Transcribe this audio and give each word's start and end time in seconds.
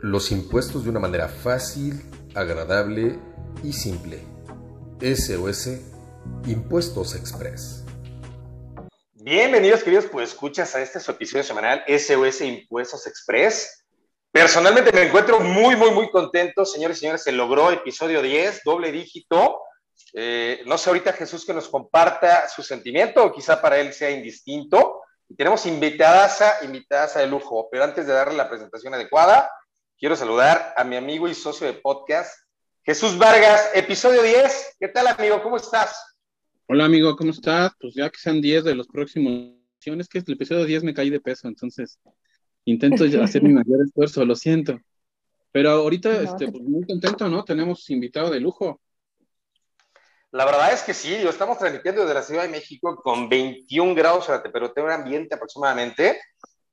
los 0.00 0.30
impuestos 0.30 0.84
de 0.84 0.90
una 0.90 1.00
manera 1.00 1.28
fácil, 1.28 2.02
agradable 2.34 3.18
y 3.62 3.72
simple. 3.72 4.20
SOS 5.00 5.80
Impuestos 6.46 7.14
Express. 7.14 7.84
Bienvenidos, 9.14 9.82
queridos, 9.82 10.06
pues 10.06 10.30
escuchas 10.30 10.74
a 10.74 10.82
este 10.82 11.00
su 11.00 11.10
episodio 11.10 11.44
semanal 11.44 11.82
SOS 11.86 12.42
Impuestos 12.42 13.06
Express. 13.06 13.84
Personalmente 14.30 14.92
me 14.92 15.04
encuentro 15.04 15.40
muy, 15.40 15.76
muy, 15.76 15.90
muy 15.90 16.10
contento, 16.10 16.64
señores 16.66 16.98
y 16.98 17.00
señores. 17.00 17.22
Se 17.22 17.32
logró 17.32 17.70
episodio 17.70 18.20
10, 18.20 18.62
doble 18.64 18.92
dígito. 18.92 19.60
Eh, 20.12 20.62
no 20.66 20.76
sé 20.76 20.90
ahorita 20.90 21.14
Jesús 21.14 21.44
que 21.46 21.54
nos 21.54 21.68
comparta 21.68 22.48
su 22.48 22.62
sentimiento, 22.62 23.24
o 23.24 23.32
quizá 23.32 23.60
para 23.60 23.78
él 23.78 23.92
sea 23.92 24.10
indistinto. 24.10 25.00
Tenemos 25.36 25.64
invitadas 25.66 26.42
a, 26.42 26.64
invitadas 26.64 27.14
de 27.14 27.26
lujo, 27.26 27.68
pero 27.70 27.84
antes 27.84 28.06
de 28.06 28.12
darle 28.12 28.36
la 28.36 28.48
presentación 28.48 28.94
adecuada, 28.94 29.50
quiero 29.98 30.14
saludar 30.14 30.74
a 30.76 30.84
mi 30.84 30.96
amigo 30.96 31.26
y 31.28 31.34
socio 31.34 31.66
de 31.66 31.72
podcast, 31.74 32.30
Jesús 32.84 33.16
Vargas, 33.16 33.70
episodio 33.74 34.22
10. 34.22 34.76
¿Qué 34.78 34.88
tal, 34.88 35.06
amigo? 35.06 35.42
¿Cómo 35.42 35.56
estás? 35.56 36.18
Hola, 36.68 36.84
amigo, 36.84 37.16
¿cómo 37.16 37.30
estás? 37.30 37.72
Pues 37.80 37.94
ya 37.94 38.10
que 38.10 38.18
sean 38.18 38.40
10 38.40 38.64
de 38.64 38.74
los 38.74 38.88
próximos. 38.88 39.54
Es 39.80 40.08
que 40.08 40.18
el 40.18 40.32
episodio 40.32 40.64
10 40.64 40.84
me 40.84 40.94
caí 40.94 41.10
de 41.10 41.20
peso, 41.20 41.48
entonces 41.48 41.98
intento 42.64 43.04
hacer 43.22 43.42
mi 43.42 43.52
mayor 43.54 43.86
esfuerzo, 43.86 44.24
lo 44.24 44.34
siento. 44.34 44.78
Pero 45.52 45.70
ahorita, 45.70 46.20
este, 46.20 46.50
pues 46.50 46.62
muy 46.62 46.84
contento, 46.84 47.28
¿no? 47.28 47.44
Tenemos 47.44 47.88
invitado 47.88 48.30
de 48.30 48.40
lujo. 48.40 48.80
La 50.32 50.44
verdad 50.44 50.72
es 50.72 50.82
que 50.82 50.92
sí, 50.92 51.16
lo 51.22 51.30
estamos 51.30 51.56
transmitiendo 51.56 52.02
desde 52.02 52.14
la 52.14 52.22
Ciudad 52.22 52.42
de 52.42 52.48
México 52.48 52.96
con 52.96 53.28
21 53.28 53.94
grados 53.94 54.28
a 54.28 54.32
la 54.32 54.42
temperatura 54.42 54.96
ambiente 54.96 55.36
aproximadamente. 55.36 56.20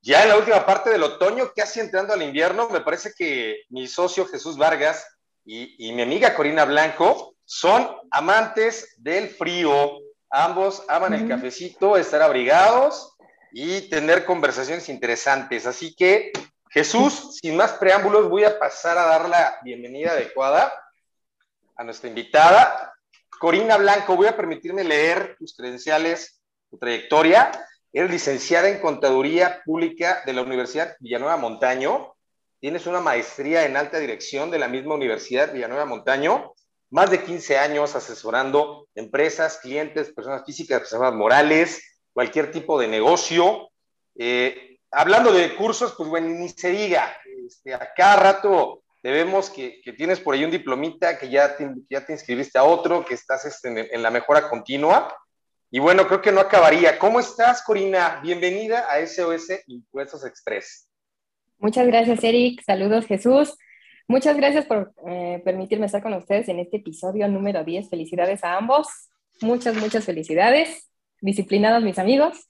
Ya 0.06 0.24
en 0.24 0.30
la 0.30 0.38
última 0.38 0.66
parte 0.66 0.90
del 0.90 1.02
otoño, 1.02 1.54
casi 1.56 1.80
entrando 1.80 2.12
al 2.14 2.22
invierno, 2.22 2.68
me 2.68 2.82
parece 2.82 3.14
que 3.18 3.64
mi 3.70 3.88
socio 3.88 4.26
Jesús 4.26 4.58
Vargas 4.58 5.08
y, 5.46 5.94
mi 5.94 6.02
amiga 6.02 6.36
Corina 6.36 6.66
Blanco 6.66 7.36
son 7.46 7.90
amantes 8.12 8.96
del 8.98 9.30
frío. 9.30 10.00
Ambos 10.30 10.84
aman 10.90 11.14
el 11.14 11.30
cafecito, 11.30 11.96
estar 11.96 12.22
abrigados 12.22 13.16
y 13.54 13.90
tener 13.90 14.26
conversaciones 14.26 14.90
interesantes. 14.90 15.66
Así 15.66 15.96
que, 15.96 16.34
Jesús, 16.70 17.38
sin 17.42 17.56
más 17.56 17.72
preámbulos, 17.72 18.28
voy 18.28 18.44
a 18.44 18.60
pasar 18.60 18.98
a 18.98 19.06
dar 19.06 19.30
la 19.30 19.58
bienvenida 19.64 20.12
adecuada 20.12 20.74
a 21.78 21.84
nuestra 21.86 22.10
invitada. 22.10 22.94
Corina 23.40 23.78
Blanco, 23.78 24.18
voy 24.18 24.28
a 24.28 24.36
permitirme 24.36 24.84
leer 24.84 25.38
tus 25.40 25.56
credenciales, 25.56 26.42
tu 26.70 26.78
trayectoria. 26.78 27.52
Eres 27.96 28.10
licenciada 28.10 28.70
en 28.70 28.80
Contaduría 28.80 29.62
Pública 29.64 30.24
de 30.26 30.34
la 30.34 30.42
Universidad 30.42 30.98
Villanueva 31.00 31.38
Montaño. 31.38 32.16
Tienes 32.60 32.88
una 32.88 33.02
maestría 33.02 33.66
en 33.66 33.78
alta 33.78 34.00
dirección 34.00 34.50
de 34.50 34.58
la 34.58 34.68
misma 34.68 34.96
Universidad 34.96 35.54
Villanueva 35.54 35.86
Montaño. 35.86 36.54
Más 36.90 37.12
de 37.12 37.24
15 37.24 37.60
años 37.60 37.96
asesorando 37.96 38.88
empresas, 38.96 39.60
clientes, 39.60 40.12
personas 40.12 40.44
físicas, 40.44 40.80
personas 40.80 41.14
morales, 41.14 42.02
cualquier 42.14 42.52
tipo 42.52 42.80
de 42.80 42.88
negocio. 42.88 43.70
Eh, 44.16 44.80
hablando 44.90 45.32
de 45.32 45.56
cursos, 45.56 45.94
pues 45.96 46.10
bueno, 46.10 46.30
ni 46.30 46.50
se 46.50 46.72
diga. 46.72 47.16
Este, 47.46 47.76
a 47.76 47.94
cada 47.96 48.16
rato 48.16 48.82
te 49.04 49.12
vemos 49.12 49.52
que, 49.52 49.84
tienes 49.96 50.20
por 50.20 50.34
ahí 50.34 50.44
un 50.44 50.50
diplomita, 50.50 51.20
que 51.20 51.30
ya 51.30 51.56
te, 51.56 51.70
ya 51.92 52.04
te 52.04 52.14
inscribiste 52.14 52.58
a 52.58 52.64
otro, 52.64 53.06
que 53.06 53.14
estás 53.14 53.46
este, 53.46 53.94
en, 53.94 54.02
la 54.02 54.10
mejora 54.10 54.50
continua. 54.50 55.16
Y 55.76 55.80
bueno, 55.80 56.06
creo 56.06 56.22
que 56.22 56.32
no 56.32 56.40
acabaría. 56.40 57.00
¿Cómo 57.00 57.20
estás, 57.20 57.64
Corina? 57.64 58.20
Bienvenida 58.22 58.86
a 58.92 59.04
SOS 59.04 59.64
Impuestos 59.66 60.24
Express. 60.24 60.88
Muchas 61.58 61.88
gracias, 61.88 62.24
Eric. 62.24 62.62
Saludos, 62.64 63.08
Jesús. 63.08 63.58
Muchas 64.08 64.38
gracias 64.38 64.68
por 64.68 64.94
eh, 65.08 65.42
permitirme 65.44 65.88
estar 65.88 66.04
con 66.04 66.14
ustedes 66.14 66.48
en 66.48 66.60
este 66.60 66.78
episodio 66.78 67.28
número 67.28 67.64
10. 67.64 67.90
Felicidades 67.90 68.44
a 68.44 68.56
ambos. 68.56 68.88
Muchas, 69.42 69.76
muchas 69.76 70.06
felicidades. 70.06 70.92
Disciplinados 71.22 71.82
mis 71.82 71.98
amigos. 71.98 72.48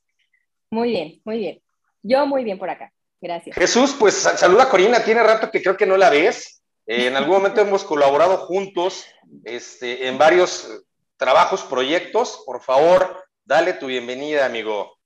Muy 0.69 0.89
bien, 0.89 1.21
muy 1.23 1.37
bien. 1.37 1.61
Yo 2.01 2.25
muy 2.25 2.43
bien 2.43 2.59
por 2.59 2.69
acá. 2.69 2.91
Gracias. 3.21 3.55
Jesús, 3.55 3.95
pues 3.97 4.15
saluda 4.15 4.63
a 4.63 4.69
Corina, 4.69 5.01
tiene 5.01 5.23
rato 5.23 5.49
que 5.49 5.61
creo 5.61 5.77
que 5.77 5.85
no 5.85 5.95
la 5.95 6.09
ves. 6.09 6.61
Eh, 6.87 7.07
en 7.07 7.15
algún 7.15 7.35
momento 7.35 7.61
hemos 7.61 7.85
colaborado 7.85 8.35
juntos 8.35 9.05
este, 9.45 10.09
en 10.09 10.17
varios 10.17 10.83
trabajos, 11.17 11.63
proyectos. 11.63 12.43
Por 12.45 12.61
favor, 12.61 13.23
dale 13.43 13.73
tu 13.73 13.87
bienvenida, 13.87 14.45
amigo. 14.45 14.97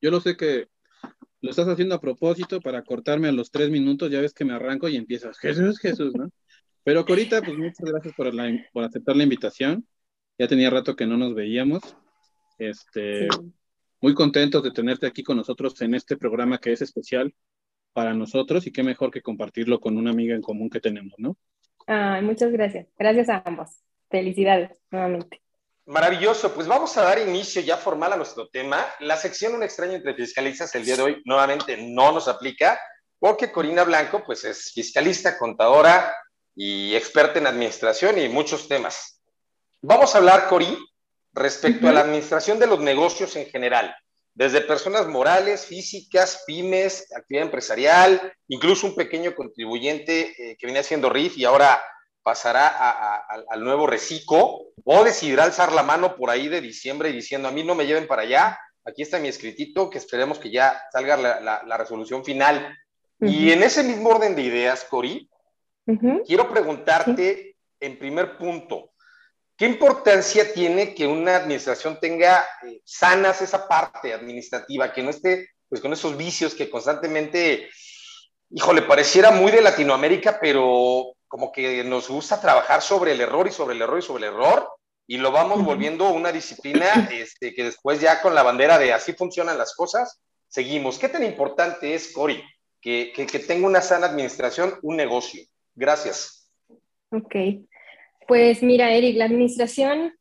Yo 0.00 0.10
lo 0.10 0.20
sé 0.20 0.36
que 0.36 0.68
lo 1.40 1.50
estás 1.50 1.68
haciendo 1.68 1.94
a 1.94 2.00
propósito 2.00 2.60
para 2.60 2.82
cortarme 2.82 3.28
a 3.28 3.32
los 3.32 3.50
tres 3.50 3.70
minutos, 3.70 4.10
ya 4.10 4.20
ves 4.20 4.34
que 4.34 4.44
me 4.44 4.54
arranco 4.54 4.88
y 4.88 4.96
empiezas, 4.96 5.38
Jesús, 5.38 5.78
Jesús, 5.78 6.14
¿no? 6.14 6.30
Pero 6.84 7.04
Corita, 7.04 7.42
pues 7.42 7.56
muchas 7.56 7.90
gracias 7.90 8.14
por, 8.14 8.32
por 8.72 8.84
aceptar 8.84 9.16
la 9.16 9.22
invitación. 9.22 9.86
Ya 10.38 10.48
tenía 10.48 10.70
rato 10.70 10.96
que 10.96 11.06
no 11.06 11.16
nos 11.16 11.34
veíamos. 11.34 11.82
Este, 12.58 13.28
muy 14.00 14.14
contentos 14.14 14.62
de 14.62 14.70
tenerte 14.70 15.06
aquí 15.06 15.22
con 15.22 15.36
nosotros 15.36 15.80
en 15.82 15.94
este 15.94 16.16
programa 16.16 16.58
que 16.58 16.72
es 16.72 16.82
especial 16.82 17.34
para 17.92 18.14
nosotros 18.14 18.66
y 18.66 18.72
qué 18.72 18.82
mejor 18.82 19.10
que 19.10 19.22
compartirlo 19.22 19.80
con 19.80 19.96
una 19.96 20.10
amiga 20.10 20.34
en 20.34 20.42
común 20.42 20.70
que 20.70 20.80
tenemos, 20.80 21.14
¿no? 21.18 21.36
muchas 22.22 22.52
gracias. 22.52 22.86
Gracias 22.98 23.28
a 23.28 23.42
ambos. 23.44 23.82
Felicidades 24.10 24.70
nuevamente. 24.90 25.40
Maravilloso, 25.86 26.52
pues 26.52 26.66
vamos 26.66 26.96
a 26.98 27.02
dar 27.02 27.18
inicio 27.18 27.62
ya 27.62 27.78
formal 27.78 28.12
a 28.12 28.16
nuestro 28.16 28.48
tema. 28.48 28.86
La 29.00 29.16
sección 29.16 29.54
Un 29.54 29.62
extraño 29.62 29.94
entre 29.94 30.14
fiscalistas 30.14 30.74
el 30.74 30.84
día 30.84 30.96
de 30.96 31.02
hoy 31.02 31.22
nuevamente 31.24 31.76
no 31.78 32.12
nos 32.12 32.28
aplica 32.28 32.78
porque 33.18 33.50
Corina 33.50 33.84
Blanco 33.84 34.22
pues 34.24 34.44
es 34.44 34.72
fiscalista, 34.72 35.38
contadora 35.38 36.14
y 36.54 36.94
experta 36.94 37.38
en 37.38 37.46
administración 37.46 38.18
y 38.18 38.28
muchos 38.28 38.68
temas. 38.68 39.22
Vamos 39.80 40.14
a 40.14 40.18
hablar, 40.18 40.48
Cori, 40.48 40.76
respecto 41.32 41.88
a 41.88 41.92
la 41.92 42.00
administración 42.00 42.58
de 42.58 42.66
los 42.66 42.80
negocios 42.80 43.36
en 43.36 43.46
general, 43.46 43.94
desde 44.34 44.60
personas 44.60 45.06
morales, 45.06 45.66
físicas, 45.66 46.42
pymes, 46.46 47.12
actividad 47.16 47.46
empresarial, 47.46 48.32
incluso 48.48 48.86
un 48.86 48.94
pequeño 48.94 49.34
contribuyente 49.34 50.34
eh, 50.36 50.56
que 50.58 50.66
venía 50.66 50.80
haciendo 50.80 51.10
RIF 51.10 51.38
y 51.38 51.44
ahora 51.44 51.82
pasará 52.28 53.24
al 53.48 53.64
nuevo 53.64 53.86
reciclo, 53.86 54.66
o 54.84 55.02
decidirá 55.02 55.44
alzar 55.44 55.72
la 55.72 55.82
mano 55.82 56.14
por 56.14 56.28
ahí 56.28 56.46
de 56.48 56.60
diciembre 56.60 57.08
y 57.08 57.14
diciendo, 57.14 57.48
a 57.48 57.52
mí 57.52 57.64
no 57.64 57.74
me 57.74 57.86
lleven 57.86 58.06
para 58.06 58.20
allá, 58.20 58.60
aquí 58.84 59.00
está 59.00 59.18
mi 59.18 59.28
escritito, 59.28 59.88
que 59.88 59.96
esperemos 59.96 60.38
que 60.38 60.50
ya 60.50 60.78
salga 60.92 61.16
la, 61.16 61.76
resolución 61.78 62.22
final. 62.26 62.76
Y 63.18 63.50
en 63.50 63.62
ese 63.62 63.82
mismo 63.82 64.10
orden 64.10 64.36
de 64.36 64.42
ideas, 64.42 64.84
Cori, 64.84 65.30
quiero 66.26 66.50
preguntarte 66.50 67.56
en 67.80 67.98
primer 67.98 68.36
punto, 68.36 68.90
¿Qué 69.56 69.66
importancia 69.66 70.52
tiene 70.52 70.94
que 70.94 71.06
una 71.08 71.34
administración 71.34 71.98
tenga 71.98 72.46
eh, 72.62 72.80
sanas 72.84 73.42
esa 73.42 73.66
parte 73.66 74.12
administrativa, 74.12 74.92
que 74.92 75.02
no 75.02 75.10
esté 75.10 75.48
pues 75.68 75.80
con 75.80 75.92
esos 75.92 76.16
vicios 76.16 76.54
que 76.54 76.70
constantemente, 76.70 77.68
híjole, 78.50 78.82
pareciera 78.82 79.32
muy 79.32 79.50
de 79.50 79.60
Latinoamérica, 79.60 80.38
pero 80.40 81.16
como 81.28 81.52
que 81.52 81.84
nos 81.84 82.08
gusta 82.08 82.40
trabajar 82.40 82.82
sobre 82.82 83.12
el 83.12 83.20
error 83.20 83.46
y 83.46 83.52
sobre 83.52 83.74
el 83.74 83.82
error 83.82 83.98
y 83.98 84.02
sobre 84.02 84.26
el 84.26 84.34
error, 84.34 84.68
y 85.06 85.18
lo 85.18 85.30
vamos 85.30 85.64
volviendo 85.64 86.10
una 86.10 86.32
disciplina 86.32 86.86
este, 87.12 87.54
que 87.54 87.64
después 87.64 88.00
ya 88.00 88.20
con 88.20 88.34
la 88.34 88.42
bandera 88.42 88.78
de 88.78 88.92
así 88.92 89.12
funcionan 89.12 89.56
las 89.56 89.74
cosas, 89.74 90.20
seguimos. 90.48 90.98
¿Qué 90.98 91.08
tan 91.08 91.22
importante 91.22 91.94
es, 91.94 92.12
Cori, 92.12 92.42
que, 92.80 93.12
que, 93.14 93.26
que 93.26 93.38
tenga 93.38 93.66
una 93.66 93.80
sana 93.80 94.06
administración, 94.06 94.74
un 94.82 94.96
negocio? 94.96 95.42
Gracias. 95.74 96.50
Ok. 97.10 97.34
Pues 98.26 98.62
mira, 98.62 98.92
Eric, 98.92 99.16
la 99.16 99.24
administración, 99.24 100.12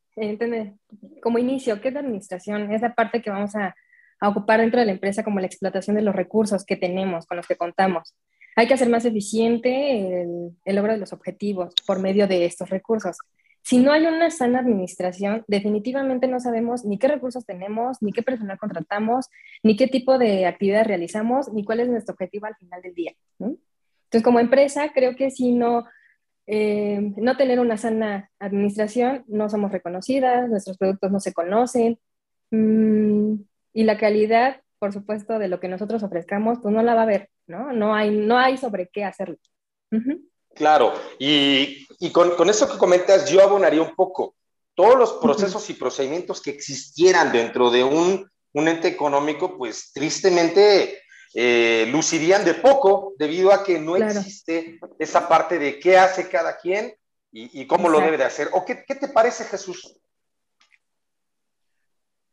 como 1.22 1.38
inicio, 1.39 1.81
¿qué 1.81 1.89
es 1.89 1.94
la 1.94 2.00
administración? 2.00 2.72
Es 2.72 2.81
la 2.81 2.95
parte 2.95 3.22
que 3.22 3.29
vamos 3.29 3.56
a, 3.56 3.75
ocupar 4.22 4.62
dentro 4.62 4.79
de 4.79 4.88
la 4.88 4.94
empresa 4.94 5.24
como 5.24 5.39
la 5.39 5.45
explotación 5.45 5.95
de 5.95 6.01
los 6.01 6.16
recursos 6.16 6.66
que 6.66 6.75
tenemos, 6.75 7.28
con 7.28 7.38
los 7.38 7.45
que 7.45 7.56
contamos. 7.56 8.16
Hay 8.57 8.68
que 8.68 8.73
hacer 8.73 8.90
más 8.90 9.06
eficiente 9.06 10.21
el, 10.24 10.57
el 10.65 10.75
logro 10.75 10.94
de 10.94 10.98
los 10.98 11.13
objetivos 11.13 11.75
por 11.86 12.00
medio 12.00 12.27
de 12.27 12.45
estos 12.45 12.69
recursos. 12.69 13.18
Si 13.62 13.77
no 13.77 13.92
hay 13.92 14.06
una 14.06 14.31
sana 14.31 14.59
administración, 14.59 15.45
definitivamente 15.48 16.27
no 16.27 16.39
sabemos 16.39 16.83
ni 16.83 16.98
qué 16.98 17.07
recursos 17.07 17.45
tenemos, 17.45 17.98
ni 18.01 18.12
qué 18.13 18.24
personal 18.24 18.57
contratamos, 18.57 19.27
ni 19.62 19.75
qué 19.75 19.88
tipo 19.88 20.18
de 20.18 20.48
actividad 20.48 20.86
realizamos, 20.86 21.54
ni 21.54 21.63
cuál 21.63 21.81
es 21.81 21.88
nuestro 21.88 22.13
objetivo 22.13 22.48
al 22.48 22.56
final 22.56 22.81
del 22.81 22.94
día. 22.94 23.13
Entonces, 23.39 24.24
como 24.24 24.39
empresa, 24.39 24.92
creo 24.92 25.15
que 25.15 25.30
si 25.30 25.51
no 25.51 25.86
eh, 26.48 27.13
no 27.18 27.36
tener 27.36 27.59
una 27.59 27.77
sana 27.77 28.31
administración, 28.39 29.25
no 29.27 29.50
somos 29.50 29.71
reconocidas, 29.71 30.50
nuestros 30.50 30.77
productos 30.77 31.12
no 31.12 31.19
se 31.19 31.33
conocen 31.33 32.00
mm, 32.51 33.33
y 33.74 33.83
la 33.83 33.98
calidad, 33.98 34.62
por 34.79 34.94
supuesto, 34.94 35.39
de 35.39 35.47
lo 35.47 35.59
que 35.59 35.68
nosotros 35.68 36.03
ofrezcamos, 36.03 36.59
pues 36.62 36.74
no 36.74 36.81
la 36.83 36.95
va 36.95 37.03
a 37.03 37.07
ver, 37.07 37.29
¿no? 37.47 37.74
No 37.74 37.95
hay, 37.95 38.12
no 38.12 38.38
hay 38.38 38.57
sobre 38.57 38.89
qué 38.89 39.03
hacerlo. 39.03 39.38
Claro, 40.53 40.94
y, 41.19 41.88
y 42.00 42.12
con, 42.12 42.35
con, 42.35 42.50
eso 42.50 42.69
que 42.69 42.77
comentas, 42.77 43.29
yo 43.29 43.41
abonaría 43.41 43.81
un 43.81 43.95
poco. 43.95 44.35
Todos 44.75 44.97
los 44.97 45.13
procesos 45.13 45.69
y 45.69 45.74
procedimientos 45.74 46.41
que 46.41 46.51
existieran 46.51 47.31
dentro 47.31 47.71
de 47.71 47.83
un, 47.83 48.29
un 48.53 48.68
ente 48.68 48.88
económico, 48.88 49.57
pues 49.57 49.91
tristemente 49.94 51.01
eh, 51.33 51.88
lucirían 51.91 52.44
de 52.45 52.56
poco 52.56 53.13
debido 53.18 53.51
a 53.53 53.63
que 53.63 53.80
no 53.80 53.95
existe 53.95 54.80
esa 54.97 55.27
parte 55.27 55.59
de 55.59 55.80
qué 55.80 55.97
hace 55.97 56.30
cada 56.30 56.57
quien 56.57 56.95
y, 57.31 57.68
cómo 57.68 57.89
lo 57.89 58.00
debe 58.00 58.18
de 58.18 58.23
hacer. 58.23 58.50
¿O 58.53 58.65
qué, 58.65 58.75
te 58.75 59.07
parece, 59.09 59.44
Jesús? 59.44 60.00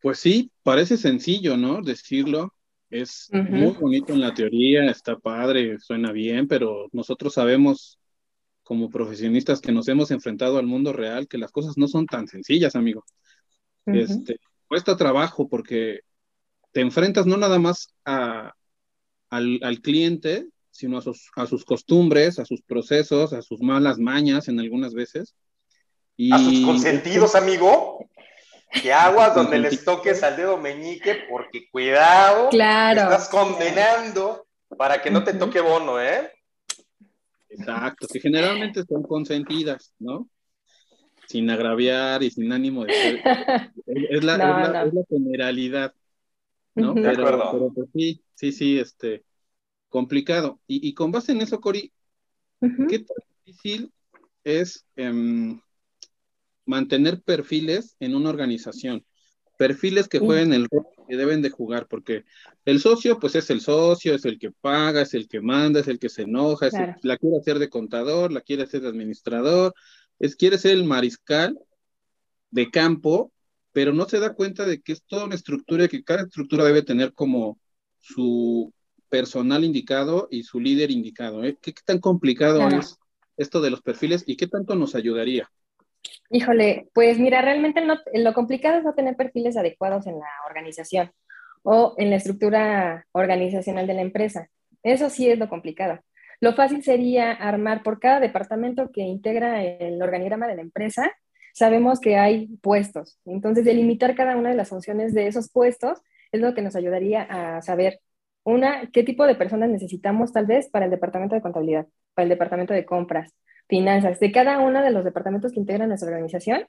Pues 0.05 0.19
sí, 0.19 0.51
parece 0.61 0.97
sencillo, 0.97 1.57
¿no? 1.57 1.81
Decirlo. 1.81 2.53
Es 2.91 3.27
muy 3.31 3.71
bonito 3.71 4.13
en 4.13 4.21
la 4.21 4.35
teoría, 4.35 4.85
está 4.85 5.17
padre, 5.17 5.79
suena 5.79 6.11
bien, 6.11 6.47
pero 6.47 6.89
nosotros 6.91 7.33
sabemos 7.33 7.97
como 8.61 8.91
profesionistas 8.91 9.61
que 9.61 9.71
nos 9.71 9.87
hemos 9.87 10.11
enfrentado 10.11 10.59
al 10.59 10.67
mundo 10.67 10.93
real 10.93 11.27
que 11.27 11.39
las 11.39 11.51
cosas 11.51 11.75
no 11.79 11.87
son 11.87 12.05
tan 12.05 12.27
sencillas, 12.27 12.75
amigo. 12.75 13.03
este, 13.87 14.39
cuesta 14.67 14.95
trabajo 14.95 15.49
porque 15.49 16.01
te 16.71 16.81
enfrentas 16.81 17.25
no 17.25 17.35
nada 17.35 17.57
más 17.57 17.87
a, 18.05 18.53
al, 19.31 19.59
al, 19.63 19.81
cliente, 19.81 20.45
sino 20.69 20.99
a 20.99 21.01
sus, 21.01 21.31
a 21.35 21.47
sus 21.47 21.65
costumbres, 21.65 22.37
a 22.37 22.45
sus 22.45 22.61
procesos, 22.61 23.33
a 23.33 23.41
sus 23.41 23.59
malas 23.59 23.97
mañas 23.97 24.49
en 24.49 24.59
algunas 24.59 24.93
veces. 24.93 25.33
Y... 26.15 26.31
A 26.31 26.37
sus 26.37 26.63
consentidos, 26.63 27.33
amigo. 27.33 28.07
Que 28.71 28.93
aguas 28.93 29.35
donde 29.35 29.59
les 29.59 29.83
toques 29.83 30.23
al 30.23 30.37
dedo 30.37 30.57
meñique, 30.57 31.25
porque 31.29 31.69
cuidado, 31.69 32.49
claro. 32.49 33.01
estás 33.01 33.29
condenando 33.29 34.45
para 34.77 35.01
que 35.01 35.11
no 35.11 35.23
te 35.23 35.33
toque 35.33 35.61
bono, 35.61 36.01
¿eh? 36.01 36.31
Exacto, 37.49 38.07
que 38.11 38.19
generalmente 38.19 38.83
son 38.83 39.03
consentidas, 39.03 39.93
¿no? 39.99 40.27
Sin 41.27 41.49
agraviar 41.49 42.21
y 42.21 42.29
sin 42.29 42.51
ánimo 42.51 42.85
de 42.85 42.93
ser. 42.93 43.15
Es, 43.85 44.23
la, 44.23 44.33
es, 44.85 44.93
la, 44.93 45.03
generalidad, 45.09 45.93
¿no? 46.75 46.93
pero, 46.93 47.71
pues 47.73 47.89
sí, 47.93 48.21
sí, 48.35 48.51
sí, 48.51 48.79
este, 48.79 49.23
complicado. 49.89 50.59
Y, 50.67 50.93
con 50.93 51.11
base 51.11 51.31
en 51.31 51.41
eso, 51.41 51.61
Cori, 51.61 51.91
¿qué 52.59 52.99
tan 52.99 53.17
difícil 53.45 53.91
es 54.43 54.85
em, 54.95 55.59
mantener 56.65 57.21
perfiles 57.21 57.95
en 57.99 58.15
una 58.15 58.29
organización? 58.29 59.05
Perfiles 59.57 60.07
que 60.07 60.19
jueguen 60.19 60.53
el 60.53 60.67
rol 60.69 60.85
que 61.07 61.17
deben 61.17 61.41
de 61.41 61.49
jugar, 61.49 61.87
porque 61.87 62.25
el 62.65 62.79
socio, 62.79 63.19
pues 63.19 63.35
es 63.35 63.49
el 63.49 63.61
socio, 63.61 64.15
es 64.15 64.25
el 64.25 64.39
que 64.39 64.51
paga, 64.51 65.01
es 65.01 65.13
el 65.13 65.27
que 65.27 65.41
manda, 65.41 65.79
es 65.79 65.87
el 65.87 65.99
que 65.99 66.09
se 66.09 66.23
enoja, 66.23 66.69
la 67.03 67.17
quiere 67.17 67.37
hacer 67.37 67.59
de 67.59 67.69
contador, 67.69 68.31
la 68.31 68.41
quiere 68.41 68.63
hacer 68.63 68.81
de 68.81 68.89
administrador, 68.89 69.73
es, 70.19 70.35
quiere 70.35 70.57
ser 70.57 70.71
el 70.71 70.83
mariscal 70.83 71.57
de 72.49 72.71
campo, 72.71 73.31
pero 73.71 73.93
no 73.93 74.07
se 74.07 74.19
da 74.19 74.33
cuenta 74.33 74.65
de 74.65 74.81
que 74.81 74.93
es 74.93 75.03
toda 75.03 75.25
una 75.25 75.35
estructura 75.35 75.85
y 75.85 75.89
que 75.89 76.03
cada 76.03 76.23
estructura 76.23 76.63
debe 76.63 76.81
tener 76.81 77.13
como 77.13 77.59
su 77.99 78.73
personal 79.09 79.63
indicado 79.63 80.27
y 80.31 80.43
su 80.43 80.59
líder 80.59 80.91
indicado. 80.91 81.43
¿eh? 81.43 81.57
¿Qué, 81.61 81.73
tan 81.85 81.99
complicado 81.99 82.67
es 82.69 82.97
esto 83.37 83.61
de 83.61 83.69
los 83.69 83.81
perfiles 83.81 84.23
y 84.25 84.37
qué 84.37 84.47
tanto 84.47 84.75
nos 84.75 84.95
ayudaría? 84.95 85.51
Híjole, 86.29 86.89
pues 86.93 87.19
mira, 87.19 87.41
realmente 87.41 87.81
lo 88.13 88.33
complicado 88.33 88.77
es 88.77 88.83
no 88.83 88.93
tener 88.93 89.15
perfiles 89.15 89.57
adecuados 89.57 90.07
en 90.07 90.19
la 90.19 90.29
organización 90.47 91.11
o 91.63 91.95
en 91.97 92.09
la 92.09 92.15
estructura 92.17 93.05
organizacional 93.11 93.87
de 93.87 93.93
la 93.93 94.01
empresa. 94.01 94.49
Eso 94.83 95.09
sí 95.09 95.29
es 95.29 95.37
lo 95.37 95.49
complicado. 95.49 95.99
Lo 96.41 96.53
fácil 96.53 96.83
sería 96.83 97.31
armar 97.31 97.83
por 97.83 97.99
cada 97.99 98.19
departamento 98.19 98.91
que 98.91 99.01
integra 99.01 99.63
el 99.63 100.01
organigrama 100.01 100.47
de 100.47 100.55
la 100.55 100.61
empresa, 100.61 101.11
sabemos 101.53 101.99
que 101.99 102.17
hay 102.17 102.47
puestos. 102.61 103.19
Entonces, 103.25 103.65
delimitar 103.65 104.15
cada 104.15 104.35
una 104.35 104.49
de 104.49 104.55
las 104.55 104.69
funciones 104.69 105.13
de 105.13 105.27
esos 105.27 105.49
puestos 105.51 106.01
es 106.31 106.41
lo 106.41 106.53
que 106.53 106.61
nos 106.61 106.75
ayudaría 106.75 107.23
a 107.23 107.61
saber 107.61 107.99
una, 108.43 108.91
¿qué 108.91 109.03
tipo 109.03 109.25
de 109.25 109.35
personas 109.35 109.69
necesitamos 109.69 110.33
tal 110.33 110.45
vez 110.45 110.69
para 110.69 110.85
el 110.85 110.91
departamento 110.91 111.33
de 111.33 111.41
contabilidad, 111.41 111.87
para 112.13 112.23
el 112.23 112.29
departamento 112.29 112.73
de 112.73 112.85
compras, 112.85 113.33
finanzas, 113.67 114.19
de 114.19 114.31
cada 114.31 114.59
uno 114.59 114.81
de 114.81 114.91
los 114.91 115.03
departamentos 115.03 115.51
que 115.51 115.59
integran 115.59 115.89
nuestra 115.89 116.09
organización? 116.09 116.65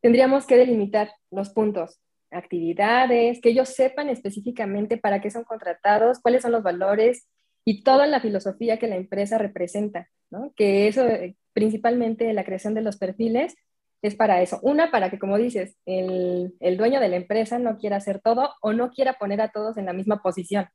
Tendríamos 0.00 0.46
que 0.46 0.56
delimitar 0.56 1.10
los 1.30 1.50
puntos, 1.50 2.00
actividades, 2.30 3.40
que 3.40 3.50
ellos 3.50 3.70
sepan 3.70 4.08
específicamente 4.08 4.96
para 4.96 5.20
qué 5.20 5.30
son 5.30 5.44
contratados, 5.44 6.20
cuáles 6.20 6.42
son 6.42 6.52
los 6.52 6.62
valores 6.62 7.26
y 7.64 7.82
toda 7.82 8.06
la 8.06 8.20
filosofía 8.20 8.78
que 8.78 8.88
la 8.88 8.96
empresa 8.96 9.38
representa, 9.38 10.08
¿no? 10.30 10.52
Que 10.56 10.88
eso, 10.88 11.06
principalmente 11.52 12.32
la 12.32 12.44
creación 12.44 12.74
de 12.74 12.82
los 12.82 12.96
perfiles, 12.96 13.54
es 14.02 14.14
para 14.14 14.42
eso. 14.42 14.58
Una, 14.62 14.90
para 14.90 15.10
que, 15.10 15.18
como 15.18 15.36
dices, 15.38 15.76
el, 15.84 16.76
dueño 16.76 17.00
de 17.00 17.08
la 17.08 17.16
empresa 17.16 17.58
no 17.58 17.76
quiera 17.78 17.96
hacer 17.96 18.20
todo 18.20 18.54
o 18.62 18.72
no 18.72 18.90
quiera 18.90 19.14
poner 19.14 19.40
a 19.40 19.48
todos 19.48 19.76
en 19.76 19.86
la 19.86 19.92
misma 19.92 20.22
posición. 20.22 20.68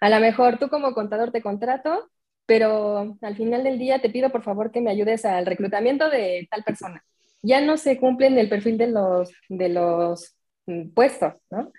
A 0.00 0.08
lo 0.08 0.20
mejor 0.20 0.58
tú 0.58 0.68
como 0.68 0.94
contador 0.94 1.30
te 1.30 1.42
contrato, 1.42 2.08
pero 2.50 3.16
al 3.22 3.36
final 3.36 3.62
del 3.62 3.78
día 3.78 4.00
te 4.00 4.10
pido 4.10 4.30
por 4.30 4.42
favor 4.42 4.72
que 4.72 4.80
me 4.80 4.90
ayudes 4.90 5.24
al 5.24 5.46
reclutamiento 5.46 6.10
de 6.10 6.48
tal 6.50 6.64
persona. 6.64 7.04
Ya 7.42 7.60
no 7.60 7.76
se 7.76 7.96
cumplen 7.96 8.36
el 8.38 8.48
perfil 8.48 8.76
de 8.76 8.88
los, 8.88 9.30
de 9.48 9.68
los 9.68 10.36
mm, 10.66 10.88
puestos, 10.88 11.34
¿no? 11.48 11.70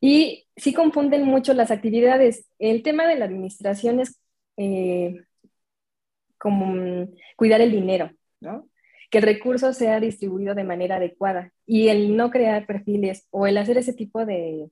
Y 0.00 0.48
sí 0.56 0.74
confunden 0.74 1.22
mucho 1.22 1.54
las 1.54 1.70
actividades. 1.70 2.48
El 2.58 2.82
tema 2.82 3.06
de 3.06 3.14
la 3.14 3.26
administración 3.26 4.00
es 4.00 4.20
eh, 4.56 5.22
como 6.36 6.66
mm, 6.66 7.14
cuidar 7.36 7.60
el 7.60 7.70
dinero, 7.70 8.10
¿no? 8.40 8.68
que 9.10 9.18
el 9.18 9.24
recurso 9.24 9.72
sea 9.72 10.00
distribuido 10.00 10.56
de 10.56 10.64
manera 10.64 10.96
adecuada 10.96 11.52
y 11.64 11.88
el 11.90 12.16
no 12.16 12.30
crear 12.30 12.66
perfiles 12.66 13.28
o 13.30 13.46
el 13.46 13.56
hacer 13.56 13.78
ese 13.78 13.92
tipo 13.92 14.26
de 14.26 14.68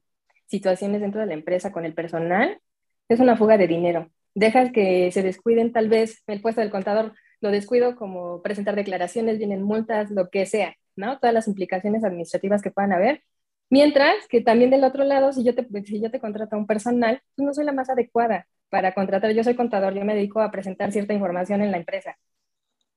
situaciones 0.46 1.00
dentro 1.02 1.20
de 1.20 1.28
la 1.28 1.34
empresa 1.34 1.70
con 1.70 1.84
el 1.84 1.94
personal 1.94 2.60
es 3.08 3.20
una 3.20 3.37
fuga 3.37 3.56
de 3.56 3.69
dinero. 3.69 4.10
Dejas 4.36 4.70
que 4.70 5.10
se 5.12 5.22
descuiden 5.22 5.72
tal 5.72 5.88
vez 5.88 6.22
el 6.26 6.42
puesto 6.42 6.60
del 6.60 6.70
contador, 6.70 7.14
lo 7.40 7.50
descuido 7.50 7.96
como 7.96 8.42
presentar 8.42 8.76
declaraciones, 8.76 9.38
vienen 9.38 9.62
multas, 9.62 10.10
lo 10.10 10.28
que 10.28 10.44
sea, 10.44 10.74
¿no? 10.94 11.18
Todas 11.18 11.32
las 11.32 11.48
implicaciones 11.48 12.04
administrativas 12.04 12.60
que 12.60 12.70
puedan 12.70 12.92
haber. 12.92 13.22
Mientras 13.70 14.14
que 14.28 14.42
también 14.42 14.68
del 14.68 14.84
otro 14.84 15.04
lado, 15.04 15.32
si 15.32 15.42
yo 15.42 15.54
te, 15.54 15.66
si 15.84 16.02
yo 16.02 16.10
te 16.10 16.20
contrato 16.20 16.54
a 16.54 16.58
un 16.58 16.66
personal, 16.66 17.22
pues 17.34 17.46
no 17.46 17.54
soy 17.54 17.64
la 17.64 17.72
más 17.72 17.88
adecuada 17.88 18.46
para 18.68 18.92
contratar. 18.92 19.32
Yo 19.32 19.42
soy 19.42 19.54
contador, 19.54 19.94
yo 19.94 20.04
me 20.04 20.14
dedico 20.14 20.40
a 20.40 20.50
presentar 20.50 20.92
cierta 20.92 21.14
información 21.14 21.62
en 21.62 21.70
la 21.70 21.78
empresa 21.78 22.18